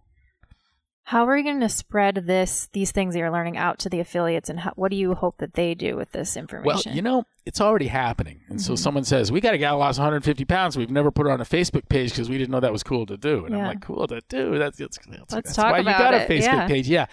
How 1.09 1.26
are 1.26 1.38
you 1.38 1.42
going 1.42 1.61
to 1.61 1.70
spread 1.70 2.16
this 2.26 2.68
these 2.74 2.92
things 2.92 3.14
that 3.14 3.20
you're 3.20 3.30
learning 3.30 3.56
out 3.56 3.78
to 3.78 3.88
the 3.88 3.98
affiliates, 3.98 4.50
and 4.50 4.61
how, 4.61 4.72
what 4.76 4.90
do 4.90 4.96
you 4.98 5.14
hope 5.14 5.38
that 5.38 5.54
they 5.54 5.74
do 5.74 5.96
with 5.96 6.12
this 6.12 6.36
information? 6.36 6.64
Well, 6.90 6.94
you 6.96 7.00
know, 7.00 7.24
it's 7.46 7.62
already 7.62 7.86
happening. 7.86 8.40
And 8.50 8.61
so 8.61 8.74
Mhm. 8.74 8.78
someone 8.78 9.04
says, 9.04 9.32
We 9.32 9.40
got 9.40 9.54
a 9.54 9.59
guy 9.59 9.70
who 9.70 9.76
lost 9.76 9.98
150 9.98 10.44
pounds. 10.44 10.76
We've 10.76 10.90
never 10.90 11.11
put 11.11 11.24
her 11.24 11.32
on 11.32 11.40
a 11.40 11.46
Facebook 11.46 11.88
page 11.88 12.11
because 12.11 12.28
we 12.28 12.36
didn't 12.36 12.50
know 12.50 12.61
that 12.61 12.72
was 12.72 12.82
cool 12.82 13.06
to 13.06 13.16
do. 13.16 13.46
And 13.46 13.56
I'm 13.56 13.64
like, 13.64 13.80
Cool 13.80 14.06
to 14.06 14.20
do? 14.28 14.59
That's, 14.59 14.76
that's, 14.76 14.98
that's, 15.09 15.32
that's 15.34 15.56
why 15.56 15.78
you 15.78 15.84
got 15.84 16.12
a. 16.12 16.18
Facebook 16.28 16.42
Yeah. 16.42 16.66
page. 16.68 16.88
Yeah. 16.88 17.06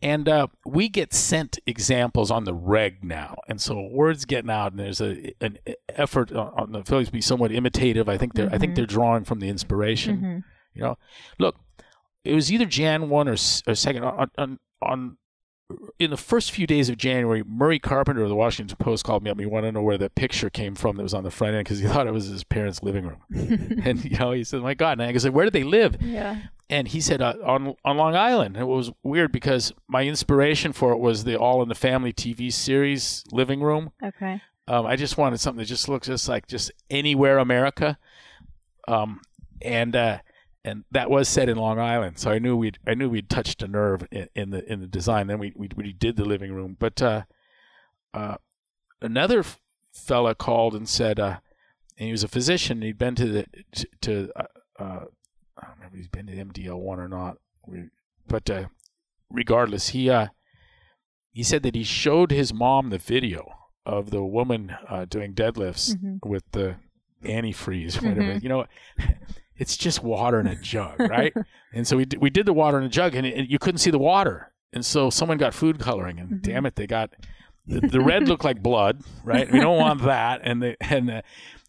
And 0.00 0.28
uh, 0.28 0.46
we 0.64 0.88
get 0.88 1.12
sent 1.12 1.58
examples 1.66 2.30
on 2.30 2.44
the 2.44 2.54
reg 2.54 3.02
now. 3.02 3.38
And 3.48 3.60
so 3.60 3.88
word's 3.90 4.26
getting 4.26 4.50
out, 4.50 4.70
and 4.72 4.78
there's 4.78 5.00
a 5.00 5.32
an 5.40 5.58
effort 5.88 6.30
on, 6.30 6.70
the 6.70 6.80
affiliates 6.80 7.08
to 7.08 7.12
be 7.12 7.20
somewhat 7.20 7.50
imitative. 7.50 8.08
I 8.08 8.16
think 8.16 8.34
they're 8.34 8.50
I 8.52 8.58
think 8.58 8.72
Mhm. 8.72 8.76
they're 8.76 8.86
drawing 8.86 9.24
from 9.24 9.40
the 9.40 9.48
inspiration. 9.48 10.18
Mhm. 10.18 10.44
You 10.74 10.82
know, 10.82 10.98
look, 11.38 11.56
it 12.24 12.34
was 12.34 12.52
either 12.52 12.64
Jan 12.64 13.08
one 13.08 13.28
or, 13.28 13.36
or 13.66 13.74
second 13.74 14.04
on, 14.04 14.30
on 14.38 14.58
on 14.82 15.16
in 15.98 16.10
the 16.10 16.16
first 16.16 16.50
few 16.50 16.66
days 16.66 16.88
of 16.88 16.96
January. 16.96 17.42
Murray 17.46 17.78
Carpenter 17.78 18.22
of 18.22 18.28
the 18.28 18.34
Washington 18.34 18.76
Post 18.78 19.04
called 19.04 19.22
me 19.22 19.30
up. 19.30 19.36
and 19.36 19.40
He 19.40 19.50
wanted 19.50 19.68
to 19.68 19.72
know 19.72 19.82
where 19.82 19.96
the 19.98 20.10
picture 20.10 20.50
came 20.50 20.74
from 20.74 20.96
that 20.96 21.02
was 21.02 21.14
on 21.14 21.24
the 21.24 21.30
front 21.30 21.54
end 21.54 21.64
because 21.64 21.78
he 21.78 21.86
thought 21.88 22.06
it 22.06 22.12
was 22.12 22.26
his 22.26 22.44
parents' 22.44 22.82
living 22.82 23.06
room. 23.06 23.22
and 23.84 24.04
you 24.04 24.18
know, 24.18 24.32
he 24.32 24.44
said, 24.44 24.62
"My 24.62 24.74
God!" 24.74 25.00
And 25.00 25.02
I 25.02 25.16
said, 25.18 25.34
"Where 25.34 25.46
do 25.46 25.50
they 25.50 25.64
live?" 25.64 25.96
yeah. 26.00 26.42
And 26.70 26.88
he 26.88 27.00
said, 27.00 27.20
uh, 27.20 27.34
"On 27.44 27.74
on 27.84 27.96
Long 27.96 28.16
Island." 28.16 28.56
It 28.56 28.64
was 28.64 28.90
weird 29.02 29.32
because 29.32 29.72
my 29.86 30.04
inspiration 30.04 30.72
for 30.72 30.92
it 30.92 30.98
was 30.98 31.24
the 31.24 31.36
All 31.36 31.62
in 31.62 31.68
the 31.68 31.74
Family 31.74 32.12
TV 32.12 32.52
series 32.52 33.22
living 33.32 33.60
room. 33.60 33.92
Okay. 34.02 34.40
Um, 34.66 34.86
I 34.86 34.96
just 34.96 35.18
wanted 35.18 35.40
something 35.40 35.58
that 35.58 35.66
just 35.66 35.90
looks 35.90 36.06
just 36.06 36.26
like 36.28 36.46
just 36.46 36.72
anywhere 36.88 37.38
America. 37.38 37.98
Um, 38.88 39.20
and 39.60 39.94
uh, 39.94 40.18
and 40.64 40.84
that 40.90 41.10
was 41.10 41.28
set 41.28 41.48
in 41.48 41.56
Long 41.58 41.78
Island, 41.78 42.18
so 42.18 42.30
I 42.30 42.38
knew 42.38 42.56
we'd 42.56 42.78
I 42.86 42.94
knew 42.94 43.08
we'd 43.10 43.28
touched 43.28 43.62
a 43.62 43.68
nerve 43.68 44.06
in, 44.10 44.28
in 44.34 44.50
the 44.50 44.70
in 44.72 44.80
the 44.80 44.86
design. 44.86 45.26
Then 45.26 45.38
we 45.38 45.52
we, 45.54 45.68
we 45.76 45.92
did 45.92 46.16
the 46.16 46.24
living 46.24 46.52
room, 46.52 46.76
but 46.78 47.00
uh, 47.02 47.22
uh, 48.14 48.36
another 49.02 49.44
fella 49.92 50.34
called 50.34 50.74
and 50.74 50.88
said, 50.88 51.20
uh, 51.20 51.38
and 51.98 52.06
he 52.06 52.10
was 52.12 52.24
a 52.24 52.28
physician. 52.28 52.82
He'd 52.82 52.98
been 52.98 53.14
to 53.16 53.26
the 53.26 53.46
to, 53.72 53.86
to 54.02 54.30
uh, 54.36 54.42
uh, 54.78 55.04
I 55.56 55.66
don't 55.66 55.76
remember 55.76 55.92
if 55.92 55.98
he's 55.98 56.08
been 56.08 56.26
to 56.26 56.32
MDL 56.36 56.78
one 56.80 56.98
or 56.98 57.08
not, 57.08 57.36
but 58.26 58.48
uh, 58.50 58.64
regardless, 59.30 59.88
he 59.88 60.08
uh, 60.10 60.28
he 61.32 61.42
said 61.42 61.62
that 61.64 61.74
he 61.74 61.84
showed 61.84 62.30
his 62.30 62.54
mom 62.54 62.90
the 62.90 62.98
video 62.98 63.46
of 63.86 64.10
the 64.10 64.24
woman 64.24 64.74
uh, 64.88 65.04
doing 65.04 65.34
deadlifts 65.34 65.94
Mhm. 65.96 66.24
with 66.24 66.44
the 66.52 66.76
antifreeze, 67.22 67.96
whatever. 67.96 68.34
Mhm. 68.34 68.42
You 68.42 68.48
know, 68.48 68.64
it's 69.56 69.76
just 69.76 70.02
water 70.02 70.40
in 70.40 70.46
a 70.46 70.56
jug, 70.56 70.98
right? 71.00 71.32
and 71.72 71.86
so 71.86 71.96
we 71.96 72.04
did, 72.04 72.20
we 72.20 72.30
did 72.30 72.46
the 72.46 72.52
water 72.52 72.78
in 72.78 72.84
a 72.84 72.88
jug, 72.88 73.14
and, 73.14 73.26
it, 73.26 73.48
you 73.48 73.58
couldn't 73.58 73.78
see 73.78 73.90
the 73.90 73.98
water, 73.98 74.52
and 74.72 74.84
so 74.84 75.10
someone 75.10 75.38
got 75.38 75.54
food 75.54 75.78
coloring, 75.78 76.18
and 76.18 76.28
Mhm. 76.30 76.42
damn 76.42 76.66
it, 76.66 76.74
they 76.76 76.86
got 76.86 77.10
the, 77.66 77.80
the 77.80 78.00
red 78.00 78.28
looked 78.28 78.44
like 78.44 78.62
blood, 78.62 79.02
right? 79.24 79.50
We 79.50 79.58
don't 79.60 79.78
want 79.78 80.02
that, 80.04 80.40
and 80.44 80.62
the 80.62 80.76
and 80.80 81.08
the, 81.08 81.22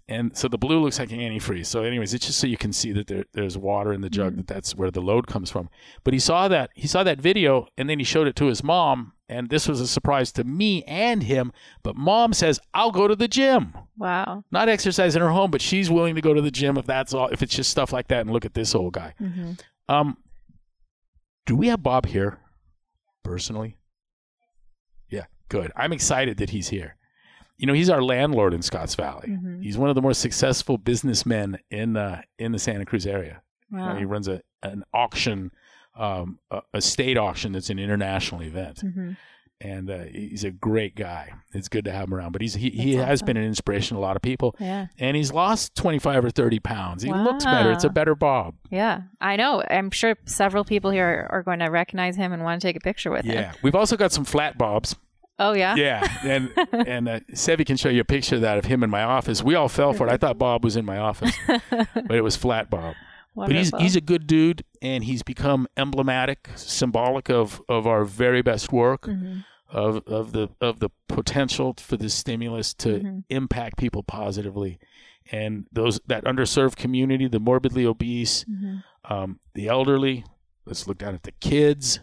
and 0.08 0.36
so 0.38 0.48
the 0.48 0.58
blue 0.58 0.82
looks 0.82 1.00
like 1.00 1.10
antifreeze. 1.10 1.66
So, 1.66 1.84
anyways, 1.84 2.14
it's 2.14 2.28
just 2.28 2.40
so 2.40 2.48
you 2.48 2.58
can 2.58 2.72
see 2.74 2.92
that 2.94 3.08
there, 3.08 3.26
there's 3.34 3.58
water 3.58 3.92
in 3.92 4.02
the 4.02 4.10
jug. 4.10 4.34
Mhm. 4.34 4.38
That 4.38 4.48
that's 4.48 4.76
where 4.76 4.92
the 4.92 5.02
load 5.02 5.28
comes 5.28 5.50
from. 5.50 5.70
But 6.04 6.14
he 6.14 6.20
saw 6.20 6.48
that 6.48 6.70
he 6.76 6.88
saw 6.88 7.04
that 7.04 7.20
video, 7.20 7.68
and 7.78 7.90
then 7.90 8.00
he 8.00 8.06
showed 8.06 8.28
it 8.28 8.36
to 8.38 8.46
his 8.46 8.64
mom, 8.64 9.14
and 9.28 9.50
this 9.50 9.68
was 9.68 9.82
a 9.82 9.88
surprise 9.88 10.32
to 10.34 10.44
me 10.44 10.84
and 10.84 11.24
him. 11.24 11.52
But 11.84 11.96
mom 11.96 12.34
says, 12.34 12.60
"I'll 12.74 12.92
go 12.92 13.08
to 13.08 13.16
the 13.16 13.28
gym." 13.28 13.74
Wow. 13.98 14.44
Not 14.52 14.70
exercise 14.70 15.16
in 15.16 15.22
her 15.22 15.32
home, 15.32 15.50
but 15.52 15.62
she's 15.62 15.90
willing 15.90 16.16
to 16.16 16.22
go 16.22 16.34
to 16.34 16.42
the 16.42 16.52
gym 16.52 16.78
if 16.78 16.86
that's 16.86 17.14
all. 17.14 17.28
If 17.30 17.42
it's 17.42 17.56
just 17.56 17.72
stuff 17.72 17.92
like 17.94 18.08
that, 18.10 18.22
and 18.22 18.32
look 18.32 18.46
at 18.46 18.54
this 18.54 18.76
old 18.76 18.94
guy. 18.94 19.14
hmm 19.18 19.54
Um, 19.90 20.18
do 21.46 21.56
we 21.56 21.68
have 21.68 21.82
Bob 21.84 22.06
here 22.08 22.40
personally? 23.24 23.78
Yeah, 25.10 25.26
good. 25.50 25.72
I'm 25.76 25.94
excited 25.94 26.38
that 26.38 26.50
he's 26.50 26.70
here. 26.70 26.96
You 27.58 27.68
know, 27.68 27.74
he's 27.74 27.90
our 27.90 28.02
landlord 28.04 28.54
in 28.54 28.62
Scotts 28.62 28.96
Valley. 28.96 29.30
Mhm. 29.30 29.64
He's 29.64 29.78
one 29.78 29.90
of 29.90 29.96
the 29.96 30.02
more 30.02 30.14
successful 30.14 30.78
businessmen 30.78 31.58
in 31.72 31.96
uh, 31.98 32.22
in 32.38 32.52
the 32.52 32.60
Santa 32.60 32.86
Cruz 32.86 33.06
area. 33.08 33.42
You 33.72 33.78
know, 33.78 33.96
he 33.96 34.06
runs 34.06 34.28
a 34.28 34.42
an 34.64 34.84
auction, 34.94 35.52
um, 35.98 36.40
a, 36.52 36.62
a 36.74 36.82
state 36.82 37.18
auction 37.18 37.52
that's 37.54 37.70
an 37.70 37.80
international 37.80 38.42
event, 38.44 38.82
hmm 38.82 39.12
and 39.62 39.90
uh, 39.90 40.00
he's 40.12 40.44
a 40.44 40.52
great 40.52 40.98
guy. 40.98 41.32
It's 41.54 41.70
good 41.70 41.86
to 41.86 41.92
have 41.92 42.08
him 42.10 42.14
around. 42.14 42.34
But 42.34 42.42
he's 42.42 42.56
he, 42.56 42.70
he 42.72 42.96
That's 42.98 43.08
has 43.08 43.22
been 43.22 43.38
an 43.38 43.46
inspiration 43.46 43.96
to 43.96 44.02
a 44.02 44.04
lot 44.04 44.18
of 44.18 44.22
people, 44.22 44.54
Yeah. 44.60 44.88
and 45.00 45.16
he's 45.16 45.32
lost 45.32 45.76
25 45.76 46.26
or 46.26 46.30
30 46.30 46.60
pounds. 46.60 47.04
He 47.04 47.12
looks 47.12 47.46
better. 47.46 47.72
It's 47.72 47.86
a 47.86 47.90
better 47.90 48.16
Bob. 48.16 48.56
Yeah. 48.70 49.04
I 49.22 49.38
know. 49.38 49.64
I'm 49.70 49.92
sure 49.92 50.18
several 50.26 50.66
people 50.66 50.92
here 50.92 51.26
are 51.32 51.42
going 51.42 51.60
to 51.60 51.68
recognize 51.68 52.18
him 52.18 52.34
and 52.34 52.44
want 52.44 52.62
to 52.62 52.68
take 52.68 52.76
a 52.76 52.82
picture 52.82 53.10
with 53.10 53.24
him. 53.24 53.34
Yeah, 53.34 53.54
we've 53.64 53.76
also 53.76 53.96
got 53.96 54.12
some 54.12 54.26
flat 54.26 54.58
bobs. 54.58 54.98
Oh 55.38 55.54
yeah. 55.54 55.76
Yeah, 55.76 56.08
and 56.24 56.52
and 56.88 57.10
uh, 57.10 57.20
Sevi 57.34 57.66
can 57.66 57.78
show 57.78 57.90
you 57.90 58.02
a 58.02 58.06
picture 58.06 58.36
of 58.36 58.42
that 58.42 58.58
of 58.58 58.66
him 58.66 58.84
in 58.84 58.90
my 58.90 59.04
office. 59.04 59.44
We 59.44 59.56
all 59.56 59.70
fell 59.70 59.94
for 59.94 60.08
it. 60.08 60.12
I 60.12 60.18
thought 60.18 60.38
Bob 60.38 60.64
was 60.64 60.76
in 60.78 60.86
my 60.86 60.98
office, 60.98 61.36
but 61.70 62.12
it 62.12 62.22
was 62.24 62.36
flat 62.36 62.70
Bob. 62.70 62.96
But 63.36 63.52
he's 63.52 63.72
he's 63.78 63.96
a 63.98 64.02
good 64.02 64.28
dude, 64.28 64.64
and 64.82 65.04
he's 65.04 65.22
become 65.24 65.68
emblematic, 65.76 66.50
symbolic 66.56 67.30
of 67.30 67.62
of 67.68 67.86
our 67.86 68.06
very 68.06 68.42
best 68.42 68.72
work, 68.72 69.02
Mhm. 69.08 69.44
of 69.70 69.98
of 70.08 70.32
the 70.32 70.48
of 70.62 70.80
the 70.80 70.90
potential 71.10 71.76
for 71.78 71.98
this 71.98 72.14
stimulus 72.14 72.74
to 72.76 73.00
Mhm. 73.00 73.24
impact 73.30 73.78
people 73.78 74.04
positively, 74.04 74.80
and 75.34 75.66
those 75.70 76.00
that 76.08 76.24
underserved 76.24 76.78
community, 76.78 77.28
the 77.28 77.42
morbidly 77.42 77.86
obese, 77.86 78.46
Mhm. 78.46 78.84
um, 79.10 79.40
the 79.54 79.68
elderly. 79.68 80.24
Let's 80.66 80.88
look 80.88 80.98
down 80.98 81.14
at 81.14 81.24
the 81.24 81.34
kids, 81.34 82.00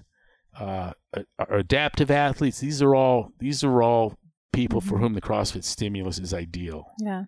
uh, 0.59 0.93
adaptive 1.39 2.11
athletes. 2.11 2.61
These 2.61 2.83
are 2.83 2.95
all 2.95 3.33
these 3.39 3.65
are 3.65 3.83
all 3.83 4.19
people 4.53 4.81
for 4.81 4.99
Mhm. 4.99 5.01
whom 5.01 5.15
the 5.15 5.21
CrossFit 5.23 5.65
stimulus 5.65 6.19
is 6.19 6.35
ideal. 6.35 6.93
Yeah. 6.99 7.25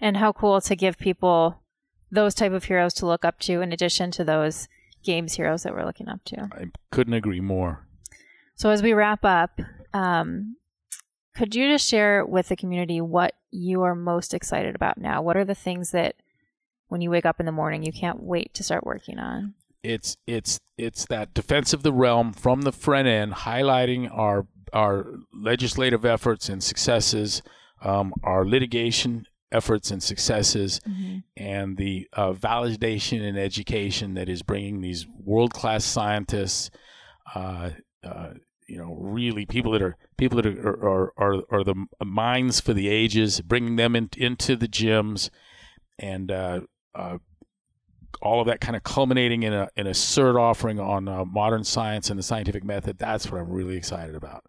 And 0.00 0.16
how 0.16 0.32
cool 0.32 0.60
to 0.60 0.76
give 0.76 0.96
people 0.98 1.62
those 2.10 2.34
type 2.34 2.52
of 2.52 2.64
heroes 2.64 2.94
to 2.94 3.06
look 3.06 3.24
up 3.24 3.38
to 3.40 3.60
in 3.60 3.72
addition 3.72 4.10
to 4.12 4.24
those 4.24 4.68
games 5.02 5.34
heroes 5.34 5.62
that 5.64 5.72
we're 5.74 5.84
looking 5.84 6.08
up 6.08 6.22
to. 6.26 6.48
I 6.52 6.66
couldn't 6.90 7.14
agree 7.14 7.40
more. 7.40 7.86
So 8.54 8.70
as 8.70 8.82
we 8.82 8.92
wrap 8.92 9.24
up, 9.24 9.58
um, 9.94 10.56
could 11.34 11.54
you 11.54 11.68
just 11.68 11.88
share 11.88 12.24
with 12.24 12.48
the 12.48 12.56
community 12.56 13.00
what 13.00 13.34
you 13.50 13.82
are 13.82 13.94
most 13.94 14.34
excited 14.34 14.74
about 14.74 14.98
now? 14.98 15.22
What 15.22 15.36
are 15.36 15.44
the 15.44 15.54
things 15.54 15.90
that 15.92 16.16
when 16.88 17.00
you 17.00 17.10
wake 17.10 17.24
up 17.26 17.40
in 17.40 17.46
the 17.46 17.52
morning 17.52 17.82
you 17.82 17.92
can't 17.92 18.22
wait 18.22 18.52
to 18.54 18.62
start 18.64 18.84
working 18.84 19.18
on? 19.18 19.54
It's 19.82 20.16
it's 20.26 20.60
it's 20.76 21.06
that 21.06 21.34
defense 21.34 21.72
of 21.72 21.82
the 21.82 21.92
realm 21.92 22.32
from 22.32 22.62
the 22.62 22.72
front 22.72 23.08
end, 23.08 23.32
highlighting 23.32 24.10
our 24.12 24.46
our 24.72 25.06
legislative 25.32 26.04
efforts 26.04 26.48
and 26.48 26.62
successes, 26.62 27.42
um, 27.82 28.12
our 28.22 28.44
litigation 28.46 29.26
efforts 29.52 29.90
and 29.90 30.02
successes, 30.02 30.80
and 31.36 31.76
the 31.76 32.06
uh, 32.12 32.32
validation 32.32 33.26
and 33.26 33.38
education 33.38 34.14
that 34.14 34.28
is 34.28 34.42
bringing 34.42 34.80
these 34.80 35.06
world 35.24 35.52
class 35.52 35.84
scientists, 35.84 36.70
uh, 37.34 37.70
uh, 38.04 38.30
you 38.68 38.76
know, 38.78 38.96
really 39.00 39.44
people 39.44 39.72
that 39.72 39.82
are 39.82 39.96
people 40.16 40.36
that 40.36 40.46
are 40.46 40.86
are, 40.86 41.12
are, 41.16 41.42
are 41.50 41.64
the 41.64 41.86
minds 42.04 42.60
for 42.60 42.72
the 42.74 42.88
ages, 42.88 43.40
bringing 43.40 43.76
them 43.76 43.96
in, 43.96 44.08
into 44.16 44.56
the 44.56 44.68
gyms, 44.68 45.30
and 45.98 46.30
uh, 46.30 46.60
uh, 46.94 47.18
all 48.22 48.40
of 48.40 48.46
that 48.46 48.60
kind 48.60 48.76
of 48.76 48.82
culminating 48.82 49.42
in 49.42 49.52
a 49.52 49.68
in 49.76 49.86
a 49.86 49.90
cert 49.90 50.38
offering 50.38 50.78
on 50.78 51.08
uh, 51.08 51.24
modern 51.24 51.64
science 51.64 52.10
and 52.10 52.18
the 52.18 52.22
scientific 52.22 52.64
method. 52.64 52.98
That's 52.98 53.30
what 53.30 53.40
I'm 53.40 53.50
really 53.50 53.76
excited 53.76 54.14
about. 54.14 54.44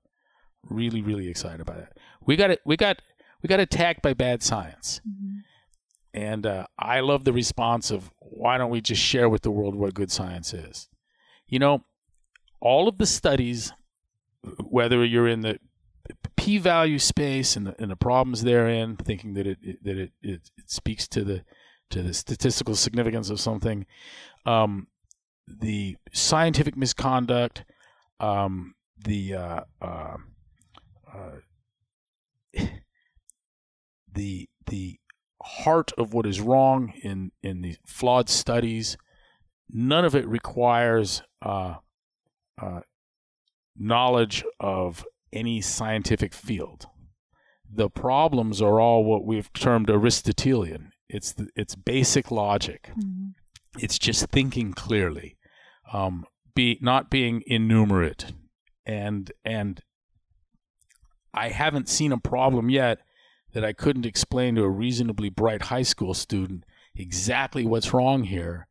Really, 0.70 1.02
really 1.02 1.28
excited 1.28 1.62
about 1.62 1.78
that. 1.78 1.98
We 2.26 2.36
got 2.36 2.52
it. 2.52 2.60
We 2.66 2.78
got 2.78 3.02
we 3.42 3.48
got 3.48 3.60
attacked 3.60 4.02
by 4.02 4.14
bad 4.14 4.44
science. 4.44 5.02
And 6.14 6.46
uh, 6.46 6.66
I 6.78 7.00
love 7.00 7.24
the 7.24 7.34
response 7.34 7.90
of 7.90 8.12
why 8.20 8.58
don't 8.58 8.70
we 8.70 8.82
just 8.82 9.02
share 9.02 9.30
with 9.30 9.44
the 9.44 9.52
world 9.52 9.76
what 9.76 9.94
good 9.94 10.12
science 10.12 10.54
is? 10.54 10.90
You 11.48 11.60
know, 11.60 11.86
all 12.60 12.88
of 12.88 12.98
the 12.98 13.06
studies, 13.06 13.72
whether 14.60 15.06
you're 15.06 15.28
in 15.28 15.42
the 15.42 15.60
p-value 16.36 17.00
space 17.00 17.56
and 17.56 17.68
the, 17.68 17.76
and 17.82 17.92
the 17.92 17.96
problems 17.96 18.44
therein, 18.44 18.98
thinking 18.98 19.34
that 19.36 19.48
it, 19.48 19.58
it 19.62 19.84
that 19.84 19.98
it, 19.98 20.12
it, 20.22 20.50
it 20.58 20.70
speaks 20.70 21.08
to 21.08 21.24
the 21.24 21.44
to 21.92 22.02
the 22.02 22.14
statistical 22.14 22.76
significance 22.76 23.30
of 23.30 23.40
something, 23.40 23.86
um, 24.46 24.88
the 25.48 25.98
scientific 26.14 26.76
misconduct, 26.78 27.64
um, 28.20 28.76
the 29.04 29.36
uh, 29.36 29.62
uh, 29.82 30.18
uh, 31.14 31.32
the 34.14 34.50
the 34.66 35.00
heart 35.44 35.92
of 35.98 36.14
what 36.14 36.26
is 36.26 36.40
wrong 36.42 36.94
in 37.04 37.32
in 37.44 37.62
the 37.62 37.76
flawed 37.86 38.30
studies. 38.30 38.98
None 39.70 40.04
of 40.06 40.16
it 40.16 40.28
requires 40.28 41.24
uh, 41.42 41.76
uh, 42.62 42.82
knowledge 43.78 44.44
of 44.60 45.06
any 45.32 45.62
scientific 45.62 46.34
field. 46.34 46.88
the 47.74 47.90
problems 47.90 48.62
are 48.62 48.82
all 48.82 49.04
what 49.04 49.26
we've 49.26 49.52
termed 49.54 49.90
Aristotelian. 49.90 50.91
It's 51.14 51.34
the, 51.34 51.50
it's 51.56 51.76
basic 51.76 52.32
logic. 52.32 52.90
Mm-hmm. 52.98 53.30
It's 53.80 54.00
just 54.00 54.28
thinking 54.28 54.74
clearly, 54.74 55.38
um, 55.92 56.26
be 56.56 56.78
not 56.82 57.10
being 57.10 57.44
innumerate, 57.46 58.34
and 58.86 59.32
and 59.44 59.82
I 61.34 61.50
haven't 61.50 61.90
seen 61.90 62.12
a 62.12 62.18
problem 62.18 62.70
yet 62.70 63.00
that 63.54 63.66
I 63.66 63.74
couldn't 63.74 64.06
explain 64.06 64.56
to 64.56 64.64
a 64.64 64.70
reasonably 64.70 65.30
bright 65.30 65.64
high 65.64 65.84
school 65.84 66.14
student 66.14 66.66
exactly 66.96 67.66
what's 67.66 67.94
wrong 67.94 68.24
here, 68.24 68.68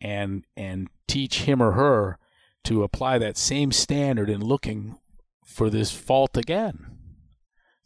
and 0.00 0.44
and 0.56 0.88
teach 1.08 1.42
him 1.42 1.60
or 1.60 1.72
her 1.72 2.18
to 2.64 2.84
apply 2.84 3.18
that 3.18 3.36
same 3.36 3.72
standard 3.72 4.30
in 4.30 4.40
looking 4.40 4.96
for 5.44 5.70
this 5.70 5.90
fault 5.90 6.36
again. 6.36 6.98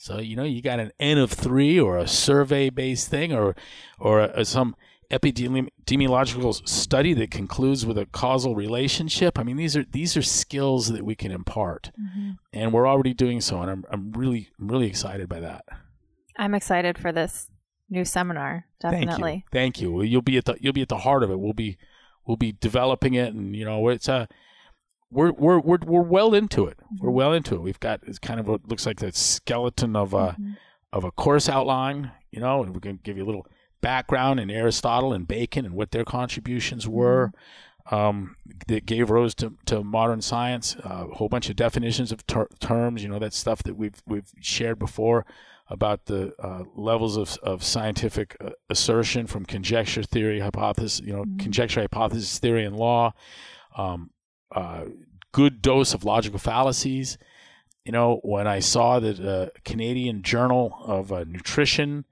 So 0.00 0.18
you 0.20 0.36
know 0.36 0.44
you 0.44 0.62
got 0.62 0.78
an 0.80 0.92
N 1.00 1.18
of 1.18 1.32
three 1.32 1.78
or 1.78 1.98
a 1.98 2.06
survey 2.06 2.70
based 2.70 3.08
thing 3.08 3.32
or 3.32 3.54
or 3.98 4.20
a, 4.20 4.44
some 4.44 4.76
epidemiological 5.10 6.68
study 6.68 7.14
that 7.14 7.30
concludes 7.30 7.84
with 7.86 7.98
a 7.98 8.06
causal 8.06 8.54
relationship. 8.54 9.38
I 9.38 9.42
mean 9.42 9.56
these 9.56 9.76
are 9.76 9.84
these 9.90 10.16
are 10.16 10.22
skills 10.22 10.92
that 10.92 11.04
we 11.04 11.14
can 11.14 11.30
impart, 11.32 11.90
Mm-hmm. 12.00 12.30
and 12.52 12.72
we're 12.72 12.88
already 12.88 13.14
doing 13.14 13.40
so, 13.40 13.60
and 13.60 13.70
I'm 13.70 13.84
I'm 13.90 14.12
really 14.12 14.48
I'm 14.60 14.68
really 14.68 14.86
excited 14.86 15.28
by 15.28 15.40
that. 15.40 15.64
I'm 16.36 16.54
excited 16.54 16.98
for 16.98 17.10
this 17.12 17.50
new 17.90 18.04
seminar. 18.04 18.66
Definitely. 18.80 19.08
Thank 19.16 19.34
you. 19.36 19.42
Thank 19.50 19.80
you. 19.80 19.92
Well, 19.92 20.04
you'll 20.04 20.22
be 20.22 20.36
at 20.36 20.44
the 20.44 20.56
you'll 20.60 20.72
be 20.72 20.82
at 20.82 20.88
the 20.88 20.98
heart 20.98 21.22
of 21.22 21.30
it. 21.30 21.40
We'll 21.40 21.52
be 21.54 21.76
we'll 22.26 22.36
be 22.36 22.52
developing 22.52 23.14
it, 23.14 23.34
and 23.34 23.56
you 23.56 23.64
know 23.64 23.88
it's 23.88 24.08
a 24.08 24.28
we're 25.10 25.32
we're 25.32 25.58
we're 25.60 25.78
we're 25.84 26.02
well 26.02 26.34
into 26.34 26.66
it. 26.66 26.78
We're 27.00 27.10
well 27.10 27.32
into 27.32 27.54
it. 27.54 27.62
We've 27.62 27.80
got 27.80 28.00
it's 28.06 28.18
kind 28.18 28.38
of 28.40 28.46
what 28.48 28.68
looks 28.68 28.86
like 28.86 28.98
the 28.98 29.12
skeleton 29.12 29.96
of 29.96 30.12
a 30.14 30.36
Mhm. 30.38 30.56
of 30.92 31.04
a 31.04 31.10
course 31.10 31.48
outline, 31.48 32.12
you 32.30 32.40
know, 32.40 32.62
and 32.62 32.74
we're 32.74 32.80
going 32.80 32.96
to 32.98 33.02
give 33.02 33.16
you 33.16 33.24
a 33.24 33.26
little 33.26 33.46
background 33.80 34.40
in 34.40 34.50
Aristotle 34.50 35.12
and 35.12 35.26
Bacon 35.28 35.64
and 35.64 35.74
what 35.74 35.90
their 35.92 36.04
contributions 36.04 36.86
were. 36.88 37.32
Um, 37.90 38.36
that 38.66 38.84
gave 38.84 39.08
rise 39.08 39.34
to, 39.36 39.54
to 39.64 39.82
modern 39.82 40.20
science, 40.20 40.76
uh, 40.84 41.06
a 41.10 41.14
whole 41.14 41.30
bunch 41.30 41.48
of 41.48 41.56
definitions 41.56 42.12
of 42.12 42.26
ter- 42.26 42.48
terms. 42.60 43.02
You 43.02 43.08
know, 43.08 43.18
that 43.18 43.32
stuff 43.32 43.62
that 43.62 43.76
we've 43.78 43.94
we've 44.06 44.30
shared 44.42 44.78
before 44.78 45.24
about 45.70 46.04
the 46.06 46.34
uh, 46.38 46.64
levels 46.74 47.16
of, 47.16 47.38
of 47.42 47.62
scientific 47.64 48.36
uh, 48.44 48.50
assertion 48.68 49.26
from 49.26 49.46
conjecture 49.46 50.02
theory, 50.02 50.40
hypothesis, 50.40 51.00
you 51.00 51.14
know, 51.14 51.24
Mhm. 51.24 51.38
conjecture, 51.38 51.80
hypothesis 51.80 52.38
theory, 52.38 52.64
and 52.66 52.76
law. 52.76 53.12
Um, 53.76 54.10
uh, 54.52 54.84
good 55.32 55.62
dose 55.62 55.94
of 55.94 56.04
logical 56.04 56.38
fallacies. 56.38 57.18
You 57.84 57.92
know, 57.92 58.20
when 58.22 58.46
I 58.46 58.58
saw 58.58 59.00
that 59.00 59.18
a 59.18 59.52
Canadian 59.64 60.22
Journal 60.22 60.76
of 60.84 61.12
uh, 61.12 61.24
Nutrition 61.26 62.04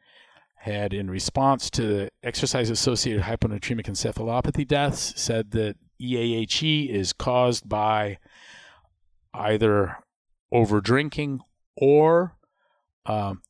had, 0.56 0.92
in 0.92 1.10
response 1.10 1.70
to 1.70 1.82
the 1.82 2.10
exercise 2.22 2.70
associated 2.70 3.22
hyponatremic 3.22 3.86
encephalopathy 3.86 4.66
deaths, 4.66 5.12
said 5.16 5.52
that 5.52 5.76
EAHE 6.00 6.88
is 6.90 7.12
caused 7.12 7.68
by 7.68 8.18
either 9.34 9.98
over 10.50 10.80
drinking 10.80 11.40
or 11.76 12.36
um, 13.04 13.42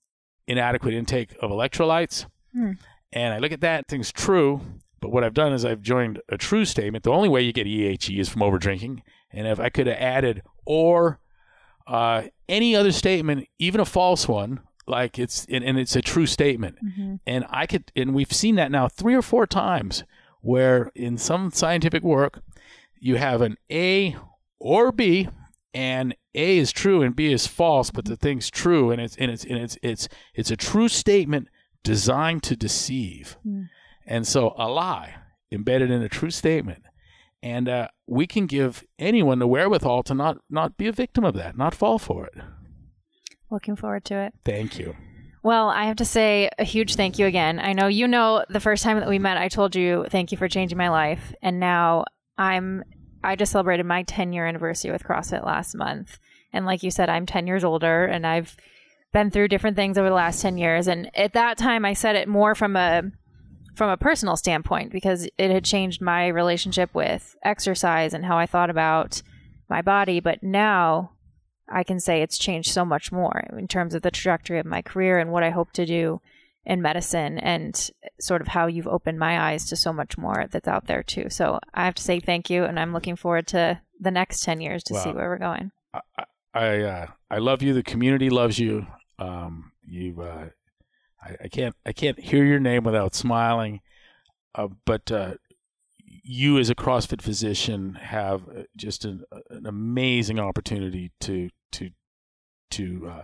inadequate 0.47 0.95
intake 0.95 1.37
of 1.41 1.51
electrolytes. 1.51 2.27
Hmm. 2.53 2.73
And 3.13 3.35
I 3.35 3.39
look 3.39 3.53
at 3.53 3.61
that, 3.61 3.89
thing's 3.89 4.13
true. 4.13 4.61
But 5.07 5.13
what 5.13 5.23
I've 5.23 5.35
done 5.35 5.53
is 5.53 5.65
I've 5.65 5.83
joined 5.83 6.21
a 6.29 6.37
true 6.37 6.65
statement. 6.65 7.05
The 7.05 7.13
only 7.13 7.29
way 7.29 7.41
you 7.43 7.53
get 7.53 7.69
EHE 7.69 8.19
is 8.19 8.29
from 8.29 8.43
overdrinking. 8.43 9.03
And 9.31 9.47
if 9.47 9.61
I 9.61 9.69
could 9.69 9.87
have 9.87 9.99
added 10.01 10.43
or 10.65 11.21
uh, 11.87 12.25
any 12.49 12.75
other 12.75 12.91
statement, 12.91 13.47
even 13.61 13.81
a 13.81 13.85
false 13.85 14.27
one, 14.27 14.59
like 14.85 15.17
it's 15.17 15.47
and, 15.49 15.63
and 15.63 15.79
it's 15.79 15.95
a 15.95 16.03
true 16.03 16.27
statement. 16.27 16.79
Mhm. 16.85 17.21
And 17.25 17.45
I 17.51 17.67
could, 17.67 17.93
and 17.95 18.15
we've 18.17 18.33
seen 18.33 18.57
that 18.57 18.73
now 18.73 18.89
three 18.89 19.15
or 19.15 19.23
four 19.23 19.47
times 19.47 20.03
where 20.41 20.91
in 20.97 21.19
some 21.19 21.53
scientific 21.53 22.03
work, 22.03 22.43
you 22.99 23.15
have 23.15 23.43
an 23.43 23.59
A 23.71 24.17
or 24.59 24.91
B, 24.91 25.29
and 25.73 26.17
A 26.35 26.59
is 26.59 26.73
true 26.73 27.01
and 27.03 27.15
B 27.15 27.33
is 27.33 27.47
false, 27.47 27.93
but 27.93 28.07
the 28.07 28.17
thing's 28.17 28.51
true, 28.51 28.91
and 28.91 29.01
it's 29.01 29.15
and 29.19 29.31
it's 29.31 29.45
and 29.45 29.57
it's 29.57 29.79
it's 29.85 30.09
it's 30.35 30.51
a 30.51 30.57
true 30.57 30.89
statement 30.89 31.47
designed 31.85 32.43
to 32.43 32.57
deceive, 32.57 33.37
Hmm. 33.45 33.63
And 34.07 34.27
so 34.27 34.55
a 34.57 34.69
lie 34.69 35.15
embedded 35.53 35.91
in 35.91 36.03
a 36.03 36.09
true 36.09 36.31
statement, 36.31 36.85
and 37.43 37.69
uh, 37.69 37.89
we 38.07 38.27
can 38.27 38.47
give 38.47 38.85
anyone 38.99 39.39
the 39.39 39.47
wherewithal 39.47 40.03
to 40.05 40.15
not 40.15 40.39
not 40.51 40.77
be 40.77 40.87
a 40.87 40.93
victim 40.93 41.25
of 41.25 41.35
that, 41.35 41.57
not 41.57 41.75
fall 41.75 41.99
for 41.99 42.27
it. 42.27 42.35
Looking 43.51 43.77
forward 43.77 44.05
to 44.07 44.17
it. 44.17 44.35
Thank 44.45 44.79
you. 44.79 44.97
Well, 45.43 45.69
I 45.69 45.85
have 45.85 45.97
to 45.97 46.05
say 46.05 46.51
a 46.59 46.65
huge 46.65 46.97
thank 46.97 47.21
you 47.21 47.27
again. 47.27 47.61
I 47.61 47.73
know 47.73 47.87
you 47.87 48.09
know 48.09 48.45
the 48.49 48.59
first 48.59 48.83
time 48.83 48.99
that 48.99 49.09
we 49.09 49.21
met, 49.21 49.37
I 49.37 49.49
told 49.49 49.77
you 49.77 50.05
thank 50.09 50.33
you 50.33 50.39
for 50.39 50.49
changing 50.49 50.79
my 50.79 50.89
life, 50.89 51.33
and 51.41 51.61
now 51.61 52.05
I'm 52.37 52.83
I 53.23 53.37
just 53.37 53.53
celebrated 53.53 53.87
my 53.87 54.03
10 54.03 54.33
year 54.33 54.47
anniversary 54.47 54.91
with 54.91 55.05
CrossFit 55.05 55.45
last 55.45 55.75
month, 55.77 56.19
and 56.53 56.67
like 56.67 56.83
you 56.83 56.91
said, 56.91 57.09
I'm 57.09 57.27
10 57.27 57.47
years 57.47 57.65
older, 57.65 58.07
and 58.07 58.27
I've 58.27 58.57
been 59.13 59.31
through 59.31 59.49
different 59.49 59.77
things 59.77 59.97
over 59.99 60.09
the 60.09 60.15
last 60.15 60.43
10 60.43 60.59
years, 60.59 60.89
and 60.89 61.11
at 61.17 61.35
that 61.35 61.59
time, 61.59 61.85
I 61.85 61.93
said 61.93 62.17
it 62.17 62.29
more 62.29 62.55
from 62.57 62.75
a 62.75 63.05
from 63.77 63.91
a 63.91 63.97
personal 63.97 64.37
standpoint 64.37 64.91
because 64.91 65.29
it 65.39 65.51
had 65.51 65.65
changed 65.65 66.01
my 66.01 66.29
relationship 66.29 66.95
with 66.95 67.37
exercise 67.45 68.15
and 68.15 68.25
how 68.25 68.39
I 68.39 68.47
thought 68.47 68.71
about 68.71 69.23
my 69.69 69.83
body, 69.83 70.19
but 70.19 70.43
now 70.43 71.13
I 71.69 71.85
can 71.85 72.01
say 72.01 72.23
it's 72.23 72.39
changed 72.39 72.71
so 72.71 72.85
much 72.85 73.13
more 73.13 73.45
in 73.57 73.69
terms 73.69 73.95
of 73.95 74.03
the 74.03 74.11
trajectory 74.11 74.59
of 74.59 74.67
my 74.67 74.83
career 74.83 75.19
and 75.19 75.31
what 75.31 75.43
I 75.43 75.51
hope 75.51 75.73
to 75.73 75.85
do 75.85 76.21
in 76.65 76.83
medicine 76.83 77.39
and 77.39 77.91
sort 78.19 78.41
of 78.41 78.49
how 78.49 78.67
you've 78.67 78.89
opened 78.89 79.19
my 79.19 79.51
eyes 79.51 79.67
to 79.67 79.77
so 79.77 79.93
much 79.93 80.19
more 80.19 80.47
that's 80.51 80.67
out 80.67 80.87
there 80.87 81.03
too. 81.03 81.29
So 81.29 81.61
I 81.75 81.85
have 81.85 81.95
to 81.97 82.03
say 82.03 82.19
thank 82.19 82.51
you 82.51 82.65
and 82.65 82.81
I'm 82.81 82.93
looking 82.93 83.15
forward 83.15 83.47
to 83.49 83.81
the 84.01 84.11
next 84.11 84.41
10 84.41 84.61
years 84.61 84.83
to 84.85 84.95
see 84.95 85.11
where 85.11 85.29
we're 85.29 85.39
going. 85.39 85.71
I 85.95 86.25
I, 86.57 86.81
uh, 86.81 87.07
I 87.31 87.39
love 87.39 87.63
you. 87.63 87.75
The 87.75 87.83
community 87.83 88.31
loves 88.31 88.59
you. 88.59 88.87
Um, 89.19 89.73
you 89.87 90.23
uh, 90.23 90.47
I, 91.27 91.45
I 91.45 91.49
can't 91.49 91.75
I 91.85 91.93
can't 91.93 92.19
hear 92.19 92.45
your 92.45 92.61
name 92.61 92.85
without 92.85 93.15
smiling. 93.15 93.81
Uh, 94.55 94.69
but 94.85 95.11
uh, 95.11 95.35
you 96.05 96.59
as 96.59 96.71
a 96.71 96.75
CrossFit 96.75 97.23
physician 97.23 97.95
have 97.95 98.49
uh, 98.49 98.63
just 98.77 99.05
an, 99.05 99.25
an 99.51 99.67
amazing 99.67 100.39
opportunity 100.39 101.13
to 101.21 101.51
to 101.73 101.91
to 102.73 103.09
uh, 103.11 103.23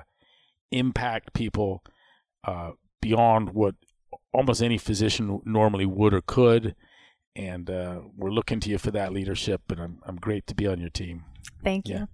impact 0.70 1.32
people 1.32 1.82
uh, 2.44 2.72
beyond 3.00 3.50
what 3.50 3.74
almost 4.32 4.62
any 4.62 4.78
physician 4.78 5.40
normally 5.44 5.86
would 5.86 6.14
or 6.14 6.22
could. 6.22 6.74
And 7.34 7.70
uh, 7.70 8.00
we're 8.14 8.30
looking 8.30 8.60
to 8.60 8.68
you 8.68 8.76
for 8.76 8.90
that 8.90 9.12
leadership, 9.12 9.62
and 9.70 9.80
I'm 9.80 9.98
I'm 10.06 10.16
great 10.16 10.46
to 10.48 10.54
be 10.54 10.66
on 10.66 10.78
your 10.78 10.90
team. 10.90 11.24
Thank 11.64 11.88
Yeah. 11.88 12.06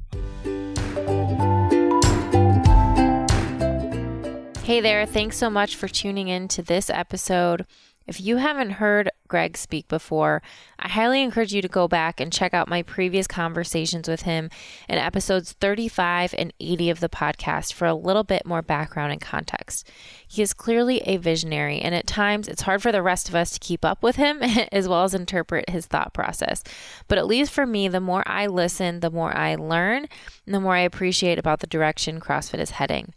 Hey 4.69 4.83
there, 4.83 5.07
thanks 5.07 5.39
so 5.39 5.49
much 5.49 5.77
for 5.77 5.89
tuning 5.89 6.29
in 6.29 6.47
to 6.49 6.61
this 6.61 6.91
episode. 6.91 7.64
If 8.07 8.21
you 8.21 8.37
haven't 8.37 8.73
heard 8.73 9.09
Greg 9.27 9.57
speak 9.57 9.89
before, 9.89 10.43
I 10.79 10.89
highly 10.89 11.23
encourage 11.23 11.55
you 11.55 11.62
to 11.62 11.69
go 11.69 11.89
back 11.89 12.21
and 12.21 12.31
check 12.31 12.53
out 12.53 12.69
my 12.69 12.83
previous 12.83 13.27
conversations 13.27 14.07
with 14.11 14.23
him 14.23 14.51
in 14.87 14.99
episodes 14.99 15.53
35 15.53 16.35
and 16.37 16.53
80 16.61 16.91
of 16.91 17.01
the 17.01 17.09
podcast 17.09 17.73
for 17.73 17.87
a 17.87 17.95
little 17.95 18.25
bit 18.25 18.45
more 18.45 18.61
background 18.61 19.11
and 19.11 19.23
context. 19.23 19.91
He 20.29 20.43
is 20.43 20.53
clearly 20.53 21.01
a 21.07 21.16
visionary, 21.16 21.81
and 21.81 21.95
at 21.95 22.07
times 22.07 22.47
it's 22.47 22.61
hard 22.61 22.83
for 22.83 22.93
the 22.93 23.01
rest 23.01 23.31
of 23.31 23.35
us 23.35 23.53
to 23.53 23.61
keep 23.61 23.87
up 23.87 24.03
with 24.03 24.16
him 24.16 24.43
as 24.71 24.87
well 24.87 25.05
as 25.05 25.14
interpret 25.14 25.71
his 25.71 25.87
thought 25.87 26.12
process. 26.12 26.62
But 27.09 27.16
at 27.16 27.27
least 27.27 27.53
for 27.53 27.65
me, 27.65 27.89
the 27.89 28.01
more 28.01 28.23
I 28.27 28.47
listen, 28.49 29.01
the 29.01 29.11
more 29.11 29.35
I 29.35 29.55
learn, 29.55 30.09
and 30.45 30.55
the 30.55 30.61
more 30.61 30.74
I 30.74 30.81
appreciate 30.81 31.39
about 31.39 31.61
the 31.61 31.66
direction 31.66 32.20
CrossFit 32.20 32.59
is 32.59 32.73
heading. 32.73 33.15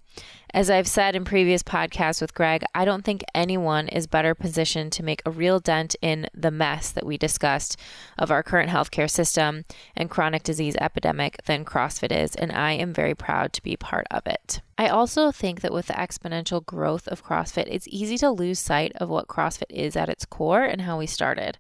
As 0.54 0.70
I've 0.70 0.88
said 0.88 1.16
in 1.16 1.24
previous 1.24 1.64
podcasts 1.64 2.20
with 2.20 2.34
Greg, 2.34 2.66
I 2.76 2.84
don't 2.84 3.06
think 3.06 3.24
anyone 3.34 3.88
is 3.88 4.06
better 4.06 4.36
positioned 4.36 4.92
to 4.94 5.04
make 5.04 5.22
a 5.26 5.32
real 5.32 5.62
dent 5.62 5.96
in 6.02 6.28
the 6.34 6.52
mess 6.52 6.92
that 6.92 7.06
we 7.06 7.18
discussed 7.18 7.78
of 8.18 8.32
our 8.32 8.44
current 8.44 8.70
healthcare 8.70 9.10
system 9.10 9.64
and 9.96 10.10
chronic 10.10 10.44
disease 10.44 10.76
epidemic 10.82 11.38
than 11.46 11.64
CrossFit 11.64 12.12
is, 12.12 12.36
and 12.36 12.52
I 12.52 12.74
am 12.74 12.94
very 12.94 13.16
proud 13.16 13.54
to 13.54 13.64
be 13.64 13.78
part 13.78 14.08
of 14.12 14.28
it. 14.28 14.60
I 14.78 14.90
also 14.90 15.32
think 15.32 15.62
that 15.62 15.72
with 15.72 15.88
the 15.88 15.94
exponential 15.94 16.66
growth 16.66 17.08
of 17.08 17.24
CrossFit, 17.24 17.68
it's 17.70 17.88
easy 17.88 18.18
to 18.18 18.30
lose 18.30 18.60
sight 18.60 18.92
of 18.98 19.08
what 19.08 19.30
CrossFit 19.30 19.70
is 19.70 19.96
at 19.96 20.10
its 20.10 20.26
core 20.26 20.64
and 20.64 20.82
how 20.82 20.98
we 20.98 21.08
started. 21.08 21.58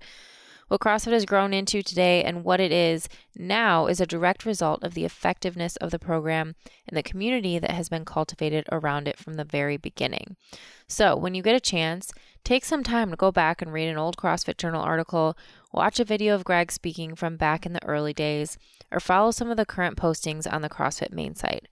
What 0.72 0.80
CrossFit 0.80 1.11
has 1.11 1.26
grown 1.26 1.53
into 1.53 1.84
today 1.84 2.23
and 2.23 2.45
what 2.45 2.61
it 2.61 2.72
is 2.72 3.10
now 3.35 3.88
is 3.88 3.99
a 3.99 4.06
direct 4.06 4.45
result 4.45 4.85
of 4.85 4.93
the 4.93 5.03
effectiveness 5.03 5.76
of 5.76 5.91
the 5.91 5.99
program 5.99 6.56
and 6.88 6.95
the 6.95 7.03
community 7.03 7.60
that 7.60 7.72
has 7.72 7.89
been 7.89 8.06
cultivated 8.06 8.65
around 8.72 9.10
it 9.10 9.18
from 9.18 9.34
the 9.34 9.43
very 9.43 9.76
beginning. 9.76 10.38
So, 10.88 11.14
when 11.18 11.35
you 11.35 11.43
get 11.43 11.57
a 11.57 11.60
chance, 11.60 12.14
take 12.45 12.64
some 12.64 12.84
time 12.84 13.10
to 13.10 13.18
go 13.18 13.34
back 13.34 13.61
and 13.61 13.73
read 13.73 13.89
an 13.89 13.98
old 13.98 14.15
CrossFit 14.15 14.56
Journal 14.56 14.81
article, 14.81 15.38
watch 15.73 15.99
a 15.99 16.06
video 16.06 16.35
of 16.35 16.45
Greg 16.45 16.72
speaking 16.72 17.15
from 17.15 17.35
back 17.35 17.65
in 17.65 17.73
the 17.73 17.85
early 17.85 18.14
days, 18.14 18.57
or 18.93 19.02
follow 19.02 19.31
some 19.31 19.52
of 19.52 19.57
the 19.57 19.65
current 19.65 19.98
postings 19.98 20.48
on 20.49 20.61
the 20.61 20.69
CrossFit 20.69 21.11
main 21.11 21.35
site. 21.35 21.68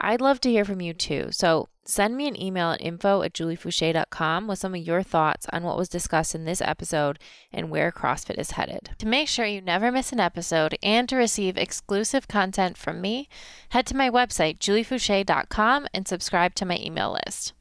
I'd 0.00 0.20
love 0.20 0.40
to 0.40 0.50
hear 0.50 0.64
from 0.64 0.80
you 0.80 0.94
too. 0.94 1.28
So 1.30 1.68
send 1.84 2.16
me 2.16 2.26
an 2.26 2.40
email 2.40 2.70
at 2.70 2.80
info 2.80 3.22
at 3.22 3.32
juliefoucher.com 3.34 4.46
with 4.46 4.58
some 4.58 4.74
of 4.74 4.80
your 4.80 5.02
thoughts 5.02 5.46
on 5.52 5.62
what 5.62 5.76
was 5.76 5.88
discussed 5.88 6.34
in 6.34 6.44
this 6.44 6.62
episode 6.62 7.18
and 7.52 7.70
where 7.70 7.92
CrossFit 7.92 8.38
is 8.38 8.52
headed. 8.52 8.90
To 8.98 9.06
make 9.06 9.28
sure 9.28 9.44
you 9.44 9.60
never 9.60 9.92
miss 9.92 10.12
an 10.12 10.20
episode 10.20 10.78
and 10.82 11.08
to 11.08 11.16
receive 11.16 11.56
exclusive 11.56 12.28
content 12.28 12.76
from 12.76 13.00
me, 13.00 13.28
head 13.70 13.86
to 13.86 13.96
my 13.96 14.08
website, 14.08 14.58
juliefoucher.com, 14.58 15.86
and 15.92 16.08
subscribe 16.08 16.54
to 16.54 16.64
my 16.64 16.78
email 16.78 17.18
list. 17.26 17.52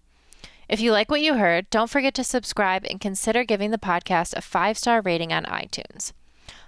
If 0.70 0.80
you 0.80 0.92
like 0.92 1.10
what 1.10 1.22
you 1.22 1.34
heard, 1.34 1.70
don't 1.72 1.90
forget 1.90 2.14
to 2.14 2.24
subscribe 2.24 2.86
and 2.86 3.02
consider 3.02 3.44
giving 3.44 3.72
the 3.72 3.80
podcast 3.80 4.36
a 4.36 4.42
five 4.42 4.78
star 4.78 5.02
rating 5.02 5.34
on 5.34 5.46
iTunes. 5.46 6.14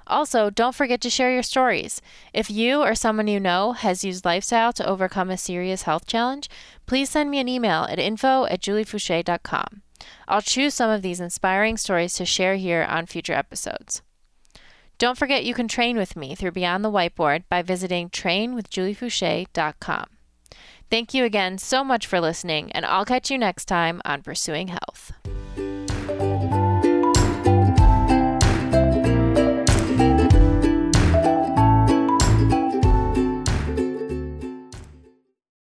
Also, 0.08 0.50
don't 0.50 0.76
forget 0.76 1.02
to 1.02 1.10
share 1.10 1.32
your 1.32 1.44
stories. 1.44 2.02
If 2.34 2.50
you 2.50 2.82
or 2.82 2.96
someone 2.96 3.28
you 3.28 3.40
know 3.40 3.74
has 3.74 4.04
used 4.04 4.26
lifestyle 4.26 4.74
to 4.74 4.88
overcome 4.88 5.30
a 5.30 5.38
serious 5.38 5.84
health 5.84 6.06
challenge, 6.06 6.50
please 6.86 7.10
send 7.10 7.32
me 7.32 7.40
an 7.40 7.48
email 7.48 7.84
at 7.84 8.00
info 8.00 8.46
at 8.46 8.62
juliefoucher.com. 8.62 9.82
I'll 10.28 10.42
choose 10.42 10.74
some 10.74 10.90
of 10.90 11.02
these 11.02 11.20
inspiring 11.20 11.78
stories 11.78 12.16
to 12.16 12.26
share 12.26 12.56
here 12.56 12.86
on 12.90 13.06
future 13.06 13.34
episodes. 13.34 14.02
Don't 14.98 15.18
forget 15.18 15.46
you 15.46 15.54
can 15.54 15.68
train 15.68 15.98
with 15.98 16.16
me 16.16 16.36
through 16.36 16.52
Beyond 16.52 16.86
the 16.86 16.92
Whiteboard 16.92 17.44
by 17.50 17.62
visiting 17.64 18.10
trainwithjuliefoucher.com. 18.10 20.06
Thank 20.92 21.14
you 21.14 21.24
again 21.24 21.58
so 21.58 21.84
much 21.84 22.06
for 22.06 22.20
listening, 22.20 22.72
and 22.74 22.86
I'll 22.86 23.06
catch 23.06 23.32
you 23.32 23.38
next 23.38 23.66
time 23.66 24.02
on 24.04 24.22
Pursuing 24.22 24.68
Health. 24.68 25.14